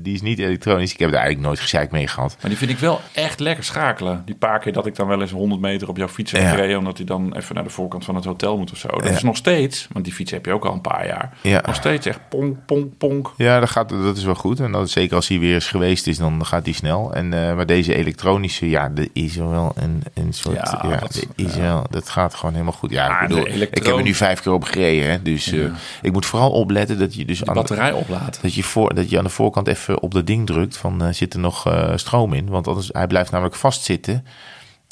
[0.00, 0.92] die is niet elektronisch.
[0.92, 2.36] Ik heb er eigenlijk nooit gezeik mee gehad.
[2.40, 4.22] Maar die vind ik wel echt lekker schakelen.
[4.24, 6.50] Die paar keer dat ik dan wel eens 100 meter op jouw fiets heb Ja.
[6.50, 6.78] gereden...
[6.78, 8.88] omdat hij dan even naar de voorkant van het hotel moet of zo.
[8.88, 9.10] Dat Ja.
[9.10, 11.32] is nog steeds, want die fiets heb je ook al een paar jaar...
[11.42, 11.62] Ja.
[11.66, 13.32] nog steeds echt ponk, ponk, ponk.
[13.36, 14.60] Ja, dat, gaat, dat is wel goed.
[14.60, 17.14] En dat, zeker als hij weer eens geweest is, dan gaat hij snel.
[17.14, 20.54] En, eh, maar deze elektronische, ja, dat is wel een, een soort...
[20.54, 22.90] Ja, dat- is wel, dat gaat gewoon helemaal goed.
[22.90, 25.10] Ja, ik, bedoel, ik heb er nu vijf keer op gereden.
[25.10, 25.64] Hè, dus eh,
[26.02, 28.38] ik moet vooral opletten dat je dus De aan, batterij oplaat.
[28.42, 31.12] dat je, voor, dat je aan de voorkant even op dat ding drukt van eh,
[31.12, 32.48] zit er nog eh, stroom in.
[32.48, 34.24] Want anders, hij blijft namelijk vastzitten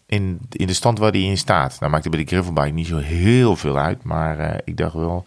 [0.07, 1.77] in, in de stand waar hij in staat.
[1.81, 4.03] Nou maakt er bij de gravelbike niet zo heel veel uit.
[4.05, 5.23] Maar eh, ik dacht wel...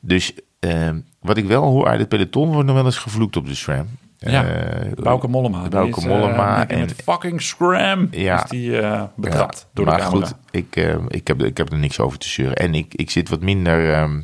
[0.00, 0.88] Dus eh,
[1.20, 3.86] wat ik wel hoor uit het peloton wordt nog wel eens gevloekt op de SRAM.
[4.18, 5.64] Ja, Eh, Bauke Mollema.
[5.70, 8.44] eh, Mollema die en- met fucking scram Ja.
[8.44, 10.26] is die eh, betrapt Ja, door de maar camera.
[10.26, 10.76] goed, ik,
[11.08, 12.56] ik, heb, ik heb er niks over te zeuren.
[12.56, 14.20] En ik, ik zit wat minder ehm,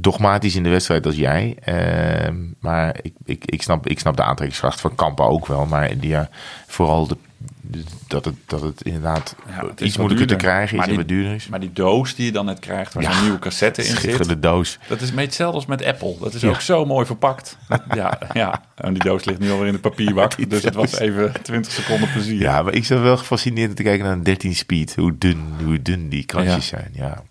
[0.00, 1.56] dogmatisch in de wedstrijd als jij.
[1.64, 5.66] Ehm, maar ik, ik, ik, snap, ik snap de aantrekkingskracht van Kampen ook wel.
[5.66, 6.28] Maar die, ja,
[6.66, 7.16] vooral de,
[7.60, 10.36] de- dat, het, dat het inderdaad Ja, het is iets moeilijker te duurder.
[10.50, 11.48] krijgen is Maar en wat duurder is.
[11.48, 14.42] Maar die doos die je dan net krijgt, waar Ja, een nieuwe cassette in zit...
[14.42, 14.78] Doos.
[14.88, 16.16] Dat is hetzelfde als met Apple.
[16.20, 16.48] Dat is Ja.
[16.48, 17.58] ook zo mooi verpakt.
[17.94, 18.62] Ja, ja.
[18.74, 20.32] En die doos ligt nu alweer in de papierbak.
[20.48, 22.40] Dus het was even 20 seconden plezier.
[22.40, 24.94] Ja, maar ik zat wel gefascineerd te kijken naar een 13 speed.
[24.94, 26.76] Hoe dun, hoe dun die krantjes Ja.
[26.78, 26.90] zijn.
[26.92, 27.22] Ja,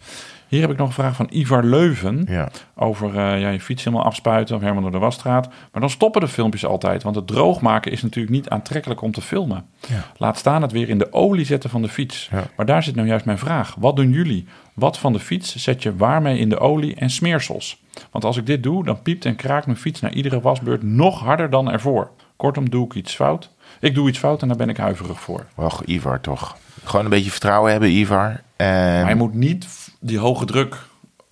[0.48, 2.26] Hier heb ik nog een vraag van Ivar Leuven.
[2.30, 2.50] ja.
[2.76, 5.48] Over eh, ja, je fiets helemaal afspuiten of helemaal door de wasstraat.
[5.72, 7.04] Maar dan stoppen de filmpjes altijd.
[7.04, 9.66] Want het droogmaken is natuurlijk niet aantrekkelijk om te filmen.
[9.88, 10.04] Ja.
[10.18, 12.30] Laat staan het weer in de olie zetten van de fiets.
[12.32, 12.44] Ja.
[12.56, 13.76] Maar daar zit nou juist mijn vraag.
[13.80, 14.46] Wat doen jullie?
[14.74, 17.82] Wat van de fiets zet je waarmee in de olie en smeersels?
[18.12, 21.20] Want als ik dit doe, dan piept en kraakt mijn fiets na iedere wasbeurt nog
[21.20, 22.10] harder dan ervoor.
[22.36, 23.50] Kortom, doe ik iets fout.
[23.80, 25.46] Ik doe iets fout en daar ben ik huiverig voor.
[25.56, 26.58] Och, Ivar toch.
[26.84, 28.42] Gewoon een beetje vertrouwen hebben, Ivar.
[28.58, 29.68] Maar je moet niet
[30.00, 30.78] die hoge druk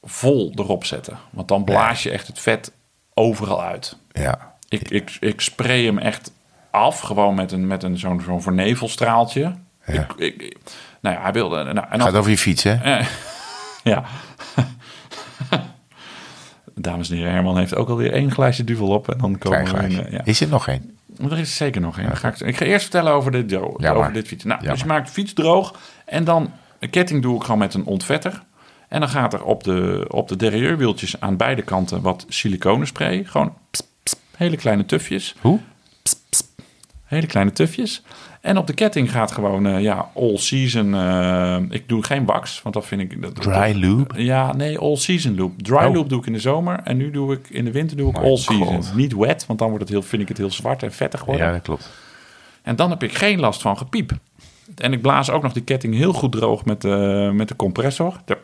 [0.03, 1.17] vol erop zetten.
[1.29, 2.71] Want dan blaas je echt het vet
[3.13, 3.97] overal uit.
[4.11, 6.31] ja, Ik, ik, ik spray hem echt
[6.71, 9.55] af, gewoon met, een, met een, zo'n zo'n vernevelstraaltje.
[9.85, 10.07] Ja.
[10.17, 10.57] Ik, ik,
[11.01, 11.63] nou ja, hij wilde...
[11.73, 12.73] Nou, en gaat over je fiets, hè?
[12.73, 13.05] eh,
[13.93, 14.03] ja.
[16.75, 19.09] Dames en heren, Herman heeft ook alweer één glaasje duvel op.
[19.09, 20.21] En dan komen we in, eh, ja.
[20.23, 20.97] Is er nog één?
[21.29, 22.17] Er is zeker nog één.
[22.17, 24.43] Ga ik, ik ga eerst vertellen over dit, over dit fiets.
[24.43, 25.75] Nou, dus je maakt fiets droog.
[26.05, 26.51] En dan
[26.85, 28.43] een ketting doe ik gewoon met een ontvetter.
[28.89, 33.23] En dan gaat er op de, op de derrieurwieltjes aan beide kanten wat siliconenspray.
[33.23, 35.35] Gewoon pss, pss, hele kleine tufjes.
[35.41, 35.59] Hoe?
[37.03, 38.03] Hele kleine tufjes.
[38.41, 40.93] En op de ketting gaat gewoon, eh, ja, all season.
[40.95, 43.21] eh, ik doe geen wax, want dat vind ik...
[43.21, 44.23] Dat, Dry lube?
[44.23, 45.61] Ja, nee, all season loop.
[45.61, 45.93] Dry Oh.
[45.93, 46.79] loop doe ik in de zomer.
[46.83, 48.83] En nu doe ik in de winter doe ik My all season.
[48.95, 51.45] Niet wet, want dan wordt het heel, vind ik het heel zwart en vettig worden.
[51.45, 51.89] Ja, dat klopt.
[52.61, 54.11] En dan heb ik geen last van gepiep.
[54.75, 58.19] En ik blaas ook nog die ketting heel goed droog met de, met de compressor.
[58.25, 58.37] De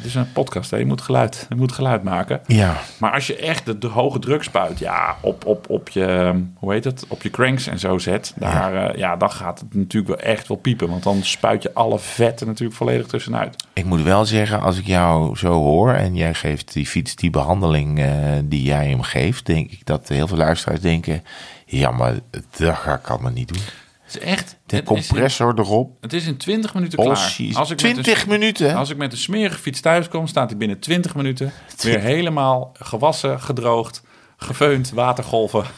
[0.00, 0.76] het is een podcast, hè?
[0.76, 2.40] Je, moet geluid, je moet geluid maken.
[2.46, 6.34] Ja, Maar als je echt de, de hoge druk spuit, ja, op, op, op je,
[6.54, 8.92] hoe heet het, op je cranks en zo zet, daar, ja.
[8.96, 10.88] ja, dan gaat het natuurlijk wel echt wel piepen.
[10.88, 13.64] Want dan spuit je alle vetten natuurlijk volledig tussenuit.
[13.72, 17.30] ik moet wel zeggen, als ik jou zo hoor en jij geeft die fiets die
[17.30, 18.08] behandeling eh,
[18.44, 21.22] die jij hem geeft, denk ik dat heel veel luisteraars denken,
[21.66, 23.62] ja, maar dat ga ik allemaal niet doen.
[24.02, 24.58] Het is echt...
[24.70, 27.16] De het is in- compressor erop, Het is in 20 minuten all klaar.
[27.16, 28.74] Als ik met een- 20 minuten?
[28.76, 32.72] Als ik met een smerige fiets thuis kom, staat hij binnen 20 minuten weer helemaal
[32.78, 34.02] gewassen, gedroogd,
[34.36, 35.64] gefeund, watergolven.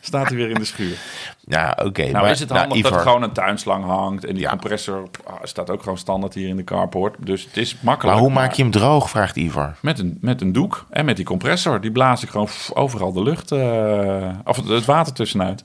[0.00, 0.96] Staat hij weer in de schuur.
[1.40, 2.02] Ja, oké.
[2.02, 4.24] Nou maar is het nou, handig dat er Ivar, gewoon een tuinslang hangt.
[4.24, 4.50] En die Ja.
[4.50, 7.14] compressor ah, staat ook gewoon standaard hier in de carport.
[7.18, 8.14] Dus het is makkelijk.
[8.16, 9.74] Maar hoe maak je hem droog, vraagt Ivar.
[9.80, 11.80] Met een, met een doek en met die compressor.
[11.80, 15.64] Die blaas ik gewoon overal de lucht, eh, of het water tussenuit.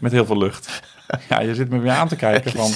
[0.00, 0.82] Met heel veel lucht.
[1.28, 2.70] Ja, je zit me weer aan te kijken van...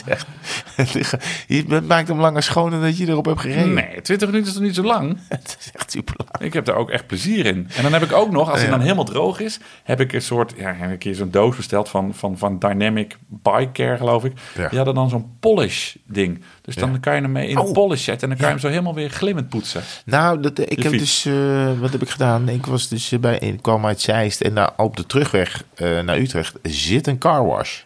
[1.47, 3.75] je maakt hem langer schoon dan dat je erop hebt gereden.
[3.75, 5.19] Nee, 20 minuten is toch niet zo lang?
[5.29, 6.31] Het is echt super lang.
[6.41, 7.69] Ik heb daar ook echt plezier in.
[7.77, 8.71] En dan heb ik ook nog, als hij Ja.
[8.71, 11.57] dan helemaal droog is, heb ik een soort, ja, heb ik een keer zo'n doos
[11.57, 14.33] besteld van, van, van Dynamic Bike Care, geloof ik.
[14.57, 14.69] Ja.
[14.69, 16.43] Die hadden dan zo'n polish ding.
[16.69, 16.99] Dus dan Ja.
[16.99, 17.73] kan je hem mee in de Oh.
[17.73, 19.83] polish zetten en dan kan je hem zo helemaal weer glimmend poetsen.
[20.05, 21.23] Nou, dat, ik Je heb fiets.
[21.23, 22.49] dus, eh, wat heb ik gedaan?
[22.49, 26.01] Ik was dus eh, bij, ik kwam uit Zeist en daar op de terugweg eh,
[26.01, 27.79] naar Utrecht zit een carwash.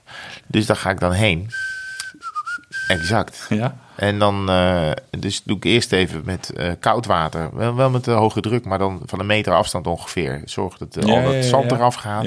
[0.47, 1.51] Dus daar ga ik dan heen.
[2.89, 3.47] Exact.
[3.49, 3.77] Ja?
[3.97, 7.51] En dan, eh, dus doe ik eerst even met eh, koud water.
[7.57, 10.43] Wel, wel met de hoge druk, maar dan van een meter afstand ongeveer.
[10.45, 12.25] Zorg dat eh, Ja, al dat ja, ja, zand eraf gaat.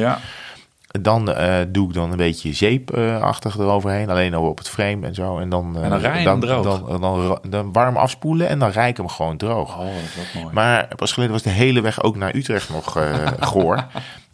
[1.02, 4.10] Dan eh, doe ik dan een beetje zeepachtig eroverheen.
[4.10, 5.40] Alleen op het frame en zo.
[5.40, 6.64] En dan, eh, En dan rij dan, droog.
[6.64, 9.74] Dan, dan, dan, warm afspoelen en dan rij ik hem gewoon droog.
[9.78, 10.54] Oh, dat is ook mooi.
[10.54, 13.14] Maar pas geleden was de hele weg ook naar Utrecht nog eh
[13.52, 13.86] goor.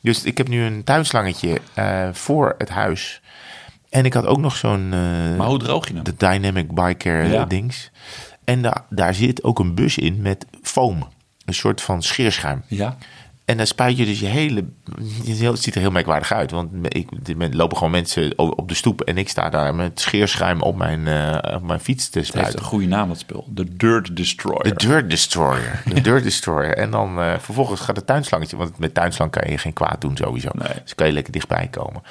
[0.02, 1.58] Dus ik heb nu een tuinslangetje
[2.12, 3.22] voor het huis.
[3.90, 4.90] En ik had ook nog zo'n...
[5.38, 6.04] maar hoe droog je hem?
[6.04, 7.46] de Dynamic Biker Ja.
[7.46, 7.92] dings.
[8.44, 11.08] En da daar zit ook een bus in met foam.
[11.46, 12.64] een soort van scheerschuim.
[12.68, 12.98] Ja.
[13.52, 14.66] En dan spuit je dus je hele...
[15.26, 16.52] Het ziet er heel merkwaardig uit.
[16.52, 19.02] Want ik, er lopen gewoon mensen op de stoep...
[19.02, 22.28] en ik sta daar met scheerschuim op mijn, eh, op mijn fiets te Het heeft
[22.28, 22.60] spuiten.
[22.60, 23.48] een goede naam, dat spul.
[23.50, 24.64] De Dirt Destroyer.
[24.64, 25.82] De Dirt Destroyer.
[25.94, 26.78] De Dirt Destroyer.
[26.78, 28.58] En dan eh, vervolgens gaat het tuinslangetje...
[28.58, 30.50] want met tuinslang kan je geen kwaad doen sowieso.
[30.54, 30.82] Nee.
[30.84, 32.02] Dus kan je lekker dichtbij komen.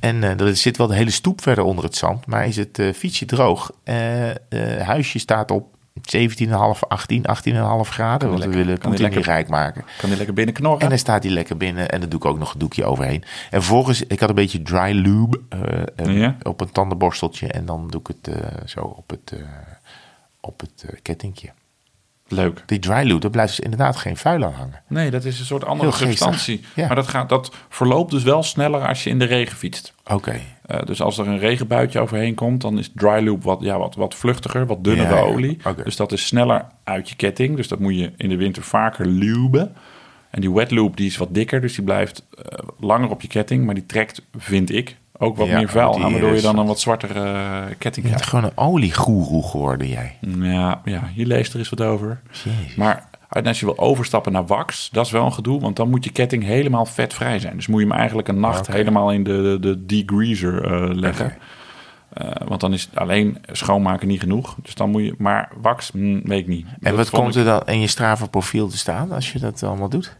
[0.00, 2.26] En eh, er zit wel de hele stoep verder onder het zand...
[2.26, 3.70] maar is het fietsje droog.
[4.78, 5.74] Huisje staat op
[6.04, 8.28] 17,5, 18, 18,5 graden.
[8.30, 9.84] Want we willen Poetin niet lekker- rijk maken.
[9.98, 10.80] Kan die lekker binnen knorren?
[10.80, 13.22] En dan staat hij lekker binnen en dan doe ik ook nog een doekje overheen.
[13.50, 15.60] En vervolgens, ik had een beetje dry lube eh,
[16.06, 16.36] eh, Ja.
[16.42, 17.46] op een tandenborsteltje.
[17.46, 19.38] En dan doe ik het eh, zo op het, eh
[20.40, 21.48] op het kettingje.
[22.28, 22.62] Leuk.
[22.66, 24.82] Die dry lube, daar blijft dus inderdaad geen vuil aan hangen.
[24.88, 26.60] Nee, dat is een soort andere Heel substantie.
[26.74, 26.86] Ja.
[26.86, 29.94] Maar dat, gaat, dat verloopt dus wel sneller als je in de regen fietst.
[30.04, 30.40] Oké.
[30.66, 33.94] Eh, dus als er een regenbuitje overheen komt, dan is dry loop wat, ja, wat,
[33.94, 35.22] wat vluchtiger, wat dunnere Ja, ja.
[35.22, 35.58] olie.
[35.64, 35.82] Oké.
[35.82, 37.56] Dus dat is sneller uit je ketting.
[37.56, 39.74] Dus dat moet je in de winter vaker luben.
[40.30, 43.28] En die wet loop die is wat dikker, dus die blijft eh, langer op je
[43.28, 43.64] ketting.
[43.64, 46.66] Maar die trekt, vind ik, ook wat Ja, meer vuil aan, waardoor je dan een
[46.66, 48.26] wat zwartere eh, ketting Je bent krijgt.
[48.28, 50.16] gewoon een oliegoeroe geworden, jij.
[50.38, 52.20] Ja, ja, je leest er eens wat over.
[52.30, 52.74] Jezus.
[52.74, 53.08] Maar
[53.44, 56.10] als je wil overstappen naar wax, dat is wel een gedoe, want dan moet je
[56.12, 57.56] ketting helemaal vetvrij zijn.
[57.56, 61.34] Dus moet je hem eigenlijk een nacht helemaal in de, de degreaser eh, leggen.
[62.12, 64.56] Eh, want dan is alleen schoonmaken niet genoeg.
[64.62, 66.66] Dus dan moet je, maar wax, hm, weet ik niet.
[66.66, 69.38] En Dat wat komt ik- er dan in je Strava profiel te staan als je
[69.38, 70.16] dat allemaal doet?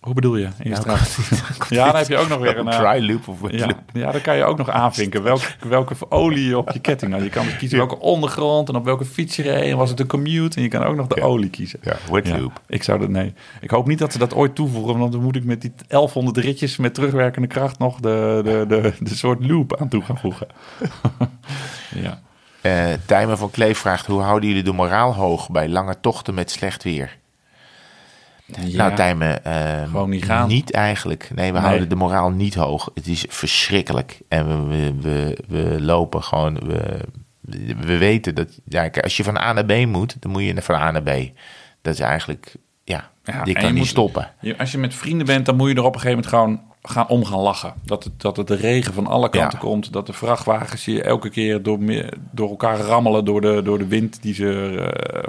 [0.00, 0.48] Hoe bedoel je?
[0.62, 1.18] In je straat?
[1.68, 2.68] ja, dan heb je ook nog weer een...
[2.68, 3.78] eh, dry lube of wet ja, lube?
[3.92, 7.22] ja, dan kan je ook nog aanvinken welke, welke olie je op je ketting had.
[7.22, 9.70] Je kan kiezen welke ondergrond en op welke fiets je reed.
[9.70, 10.56] En was het een commute?
[10.56, 11.22] En je kan ook nog de Ja.
[11.26, 11.78] olie kiezen.
[11.82, 12.50] Ja, wet Ja, lube.
[12.66, 13.34] ik zou dat, nee.
[13.60, 16.36] Ik hoop niet dat ze dat ooit toevoegen, want dan moet ik met die 1100
[16.36, 20.46] ritjes met terugwerkende kracht nog de, de, de, de soort loop aan toe gaan voegen.
[22.04, 22.20] ja.
[23.06, 26.82] Tijmen van Kleef vraagt, hoe houden jullie de moraal hoog bij lange tochten met slecht
[26.82, 27.18] weer?
[28.64, 28.76] Ja.
[28.76, 30.48] Nou, Tijmen, eh, Gewoon niet gaan.
[30.48, 31.30] Niet eigenlijk.
[31.34, 31.66] Nee, we Nee.
[31.66, 32.90] houden de moraal niet hoog.
[32.94, 34.20] Het is verschrikkelijk.
[34.28, 36.54] En we, we, we, lopen gewoon.
[36.66, 37.00] We,
[37.80, 38.48] we weten dat.
[38.64, 41.10] Ja, als je van A naar B moet, dan moet je van A naar B.
[41.82, 42.54] Dat is eigenlijk.
[42.84, 44.30] Ja, Ja, die kan je niet moet- stoppen.
[44.40, 46.69] Je- als je met vrienden bent, dan moet je er op een gegeven moment gewoon
[46.82, 47.72] gaan om gaan lachen.
[47.84, 49.64] Dat het, dat het de regen van alle kanten Ja.
[49.64, 49.92] komt.
[49.92, 51.78] Dat de vrachtwagens je elke keer door,
[52.30, 54.76] door elkaar rammelen door de, door de wind die ze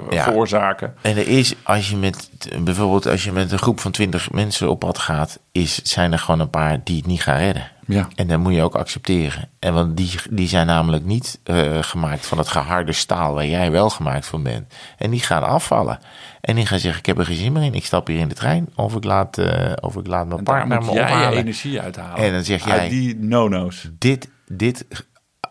[0.08, 0.22] eh, Ja.
[0.22, 0.94] veroorzaken.
[1.00, 2.28] En er is, als je met,
[2.64, 6.18] bijvoorbeeld als je met een groep van twintig mensen op pad gaat, is, zijn er
[6.18, 7.70] gewoon een paar die het niet gaan redden.
[7.92, 8.08] Ja.
[8.14, 9.48] En dat moet je ook accepteren.
[9.58, 13.70] En want die, die zijn namelijk niet eh, gemaakt van het geharde staal waar jij
[13.70, 14.74] wel gemaakt van bent.
[14.98, 15.98] En die gaan afvallen.
[16.40, 17.74] En die gaan zeggen, ik heb er geen zin meer in.
[17.74, 18.68] Ik stap hier in de trein.
[18.74, 22.16] Of ik laat, eh, of ik laat mijn En partner me jij je energie uithalen.
[22.16, 23.90] En dan zeg Uit jij- die no-no's.
[23.98, 24.86] Dit, dit,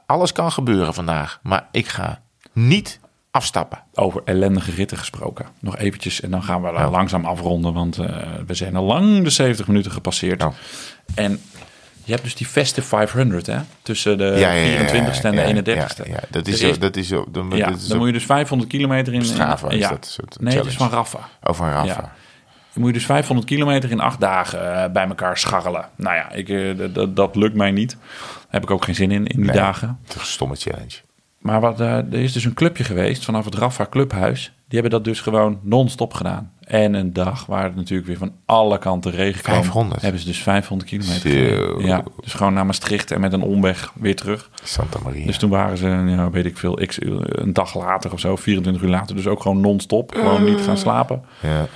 [0.05, 1.39] alles kan gebeuren vandaag.
[1.43, 2.21] Maar ik ga
[2.53, 2.99] niet
[3.31, 3.83] afstappen.
[3.93, 5.45] Over ellendige ritten gesproken.
[5.59, 6.89] Nog eventjes en dan gaan we Ja.
[6.89, 7.73] langzaam afronden.
[7.73, 10.41] Want eh, we zijn al lang de 70 minuten gepasseerd.
[10.41, 10.51] Ja.
[11.15, 11.41] En
[12.11, 13.57] je hebt dus die Festive 500 hè?
[13.81, 16.09] Tussen de Ja, ja, ja, ja, 24ste en de ja, 31ste.
[16.09, 17.25] Ja, dat is, zo, dat is zo.
[17.31, 19.25] Dan, dat is dan zo- moet je dus 500 kilometer in...
[19.25, 19.89] Strava is ja.
[19.89, 20.89] dat soort Nee, het is van.
[20.89, 21.19] Rafa.
[21.43, 22.01] Over een Rafa.
[22.73, 25.89] Dan moet je dus 500 kilometer in acht dagen eh, bij elkaar scharrelen.
[25.95, 26.47] Nou ja, ik,
[26.93, 27.91] d- dat lukt mij niet.
[27.91, 29.55] Daar heb ik ook geen zin in, in die Nee.
[29.55, 29.99] dagen.
[30.03, 30.95] Het is een stomme challenge.
[31.39, 34.51] Maar wat, eh, er is dus een clubje geweest vanaf het Rafa Clubhuis.
[34.71, 36.51] Die hebben dat dus gewoon non-stop gedaan.
[36.59, 39.55] En een dag waar het natuurlijk weer van alle kanten regen kwam.
[39.55, 40.01] 500?
[40.01, 41.85] Hebben ze dus 500 kilometer.
[41.85, 44.49] Ja, dus gewoon naar Maastricht en met een omweg weer terug.
[44.63, 45.25] Santa Maria.
[45.25, 48.35] Dus toen waren ze, ja, weet ik veel, x, uur- een dag later of zo,
[48.35, 49.15] 24 uur later.
[49.15, 50.11] Dus ook gewoon non-stop.
[50.15, 51.21] Gewoon niet gaan slapen.
[51.41, 51.67] ja.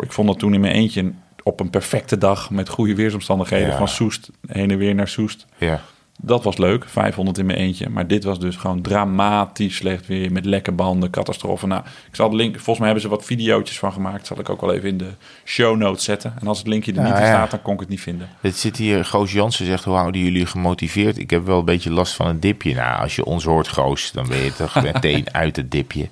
[0.00, 1.12] Ik vond dat toen in mijn eentje
[1.42, 3.76] op een perfecte dag met goede weersomstandigheden Ja.
[3.76, 5.46] van Soest heen en weer naar Soest.
[5.56, 5.80] ja.
[6.20, 7.88] Dat was leuk, 500 in mijn eentje.
[7.88, 11.66] Maar dit was dus gewoon dramatisch slecht weer met lekke banden, catastrofe.
[11.66, 14.26] Nou, ik zal de link, volgens mij hebben ze wat videootjes van gemaakt.
[14.26, 15.10] Zal ik ook wel even in de
[15.44, 16.34] show notes zetten.
[16.40, 17.26] En als het linkje er Ja, niet in ja.
[17.28, 18.28] staat, dan kon ik het niet vinden.
[18.40, 21.18] Het zit hier, Goos Jansen zegt, hoe houden jullie gemotiveerd?
[21.18, 22.74] Ik heb wel een beetje last van een dipje.
[22.74, 26.08] Nou, als je ons hoort, Goos, dan ben je toch meteen uit het dipje.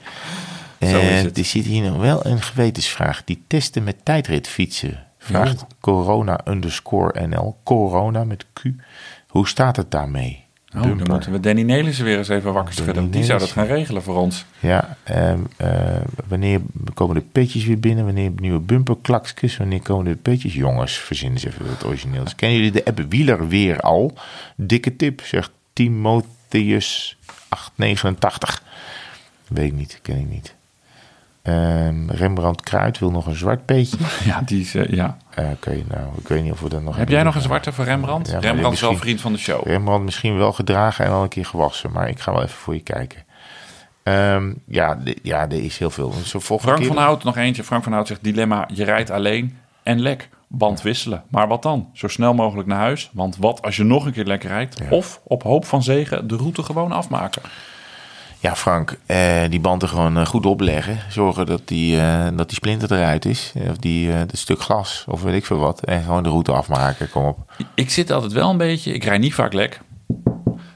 [0.81, 1.39] Zo is En het.
[1.39, 3.25] er zit hier nog wel een gewetensvraag.
[3.25, 5.05] Die testen met tijdritfietsen.
[5.19, 7.57] Vraagt corona underscore NL.
[7.65, 8.63] Corona met Q.
[9.37, 10.45] Hoe staat het daarmee?
[10.77, 13.11] Oh, dan moeten we Danny Nelissen weer eens even wakker Danny schudden.
[13.11, 14.45] Die zou dat gaan regelen voor ons.
[14.59, 15.97] Ja, ehm, eh,
[16.29, 16.61] wanneer
[16.95, 18.05] komen de petjes weer binnen?
[18.05, 19.57] Wanneer nieuwe bumperklaksjes?
[19.57, 20.55] Wanneer komen de petjes?
[20.55, 22.35] Jongens, verzinnen ze even wat origineels.
[22.35, 24.15] Kennen jullie de app Wieler weer al?
[24.57, 27.17] Dikke tip, zegt Timotheus
[27.49, 28.63] 889.
[29.49, 30.56] Weet ik niet, ken ik niet.
[31.47, 33.97] Ehm, Rembrandt Kruid wil nog een zwart peetje.
[34.25, 35.17] Ja, die is, eh, ja.
[35.35, 37.73] Eh, Oké, nou, ik weet niet of we dat nog Heb jij nog een zwarte
[37.73, 38.31] voor Rembrandt?
[38.31, 39.67] Ja, Rembrandt is wel vriend van de show.
[39.67, 42.75] Rembrandt misschien wel gedragen en al een keer gewassen, maar ik ga wel even voor
[42.75, 43.25] je kijken.
[44.03, 46.13] Ehm, ja, de- ja, er is heel veel.
[46.13, 47.65] Volgende Frank keer- van Hout, nog eentje.
[47.65, 50.29] Frank van Hout zegt, dilemma, je rijdt alleen en lek.
[50.49, 51.23] Band wisselen.
[51.31, 51.89] Maar wat dan?
[51.93, 53.11] Zo snel mogelijk naar huis.
[53.13, 54.81] Want wat als je nog een keer lekker rijdt?
[54.91, 57.43] Of op hoop van zegen de route gewoon afmaken.
[58.41, 60.99] Ja, Frank, eh, die band er gewoon eh, goed opleggen.
[61.09, 63.53] Zorgen dat die, eh, dat die splinter eruit is.
[63.71, 65.85] Of die, eh, dat stuk glas, of weet ik veel wat.
[65.85, 67.53] En gewoon de route afmaken, kom op.
[67.75, 69.81] Ik zit altijd wel een beetje, ik rijd niet vaak lek.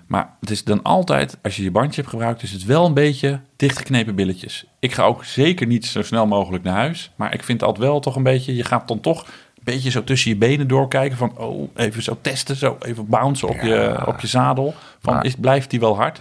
[0.07, 2.95] Maar het is dan altijd, als je je bandje hebt gebruikt, is het wel een
[2.95, 4.65] beetje dichtgeknepen billetjes.
[4.78, 7.11] Ik ga ook zeker niet zo snel mogelijk naar huis.
[7.16, 9.91] Maar ik vind het altijd wel toch een beetje, je gaat dan toch een beetje
[9.91, 11.16] zo tussen je benen doorkijken.
[11.16, 14.74] Van, oh, even zo testen, zo even bouncen op, je, op je zadel.
[15.01, 16.20] Van, Maar- is, blijft die wel hard?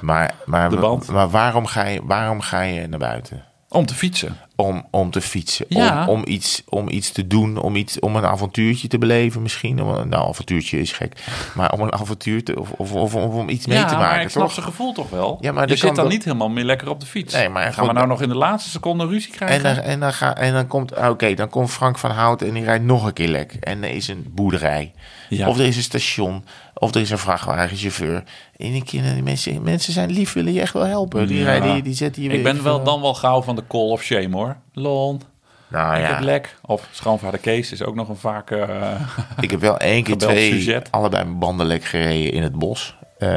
[0.00, 1.08] Maar, maar, De band.
[1.08, 3.44] maar waarom, ga je, waarom ga je naar buiten?
[3.68, 4.36] Om te fietsen.
[4.56, 5.66] Om, om te fietsen.
[5.68, 6.06] Ja.
[6.06, 7.56] Om, om, iets, om iets te doen.
[7.58, 9.82] Om, iets, om een avontuurtje te beleven misschien.
[9.82, 11.24] Om een, nou, avontuurtje is gek.
[11.54, 12.60] Maar om een avontuur te...
[12.60, 14.52] Of, of, of, of om iets mee ja, te maar maken, ik snap toch?
[14.52, 15.38] zijn gevoel toch wel.
[15.40, 17.34] Ja, maar je zit dan niet helemaal meer lekker op de fiets.
[17.34, 19.62] Nee, maar Gaan we nou nog in de laatste seconde ruzie En krijgen?
[19.62, 22.64] dan, en, dan ga, en dan komt, oké, dan komt Frank van Hout en die
[22.64, 23.56] rijdt nog een keer lek.
[23.60, 24.92] En er is een boerderij.
[25.28, 25.48] Ja.
[25.48, 26.44] Of er is een station.
[26.78, 28.22] Of er is een vrachtwagenchauffeur.
[28.56, 31.26] En die kinderen, die mensen, mensen zijn lief, willen je echt wel helpen.
[31.26, 31.44] Die, Ja.
[31.44, 33.62] rijden, die, die zetten je ik weer ben even- wel dan wel gauw van de
[33.68, 34.56] call of shame hoor.
[34.72, 35.20] Lon,
[35.68, 36.56] Nou ik ja, heb lek.
[36.62, 38.50] Of schoonvader Kees is ook nog een vaak...
[38.50, 39.00] eh,
[39.40, 42.96] ik heb wel één keer twee, allebei mijn banden lek gereden in het bos.
[43.18, 43.28] eh,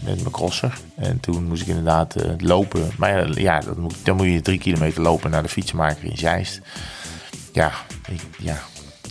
[0.00, 0.72] met mijn crosser.
[0.96, 2.90] En toen moest ik inderdaad eh, lopen.
[2.96, 6.16] Maar ja, ja dat moet, dan moet je drie kilometer lopen naar de fietsenmaker in
[6.18, 6.60] Zeist.
[7.52, 7.72] Ja,
[8.08, 8.58] ik, ja,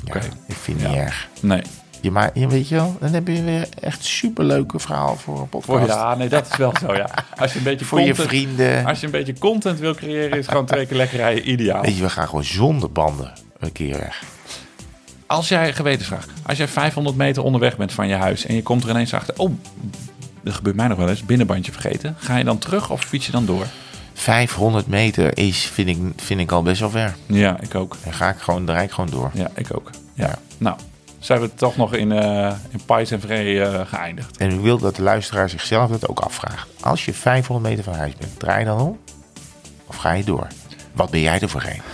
[0.04, 0.20] ja Oké.
[0.48, 1.28] ik vind het niet erg.
[1.42, 1.62] nee.
[2.04, 5.50] Ja, maar je weet je wel, dan heb je weer echt superleuke verhaal voor een
[5.50, 5.80] podcast.
[5.80, 7.10] Voor, ja, nee, dat is wel zo, ja.
[7.36, 8.86] Als je een beetje Voor je content, vrienden.
[8.86, 11.82] Als je een beetje content wil creëren, is gewoon twee keer lekker rijden ideaal.
[11.82, 14.24] Weet je, we gaan gewoon zonder banden een keer weg.
[15.26, 18.84] Als jij, gewetensvraag, als jij 500 meter onderweg bent van je huis en je komt
[18.84, 19.52] er ineens achter, oh,
[20.44, 22.16] dat gebeurt mij nog wel eens, binnenbandje vergeten.
[22.18, 23.66] Ga je dan terug of fiets je dan door?
[24.14, 27.16] 500 meter is, vind ik, vind ik al best wel ver.
[27.26, 27.98] Ja, ik ook.
[28.04, 29.32] Dan ga ik gewoon, dan rijd ik gewoon door.
[29.34, 29.90] Ja, ik ook.
[30.14, 30.26] Ja.
[30.26, 30.40] Ja.
[30.58, 30.78] Nou,
[31.24, 34.38] zijn we toch nog in, eh in Pais en Vree eh, geëindigd.
[34.38, 36.68] En ik wil dat de luisteraar zichzelf dat ook afvraagt.
[36.80, 39.00] Als je 500 meter van huis bent, draai je dan om?
[39.86, 40.48] Of ga je door?
[40.94, 41.82] Wat ben jij er voor een?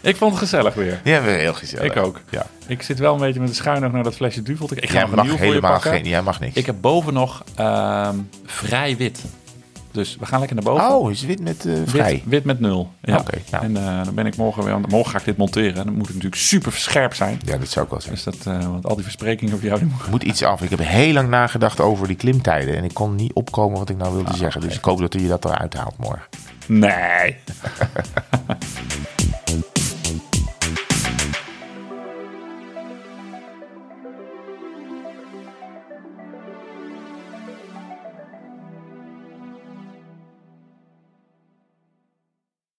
[0.00, 1.00] Ik vond het gezellig weer.
[1.04, 1.84] Ja, weer heel gezellig.
[1.84, 2.20] Ik ook.
[2.30, 2.46] Ja.
[2.66, 4.66] Ik zit wel een beetje met de schuin oog naar dat flesje duvel.
[4.66, 6.56] te- Ik ga Jij nog mag helemaal geen, jij mag niks.
[6.56, 8.16] Ik heb boven nog ehm,
[8.46, 9.20] vrij wit.
[9.94, 10.90] Dus we gaan lekker naar boven.
[10.90, 12.12] oh, is wit met eh, vrij?
[12.12, 12.90] Wit, wit met nul.
[13.02, 13.18] Ja.
[13.18, 13.64] Oké, nou.
[13.64, 14.72] En eh, dan ben ik morgen weer.
[14.72, 15.76] want Morgen ga ik dit monteren.
[15.76, 17.40] En dan moet ik natuurlijk super scherp zijn.
[17.44, 18.32] Ja, dat zou ik wel zeggen.
[18.32, 19.78] Dus dat, eh, want al die versprekingen over jou.
[19.78, 20.10] Die moet...
[20.10, 20.62] moet iets af.
[20.62, 22.76] Ik heb heel lang nagedacht over die klimtijden.
[22.76, 24.60] En ik kon niet opkomen wat ik nou wilde zeggen.
[24.60, 26.26] Dus ik hoop dat u je dat eruit haalt morgen.
[26.66, 27.36] Nee.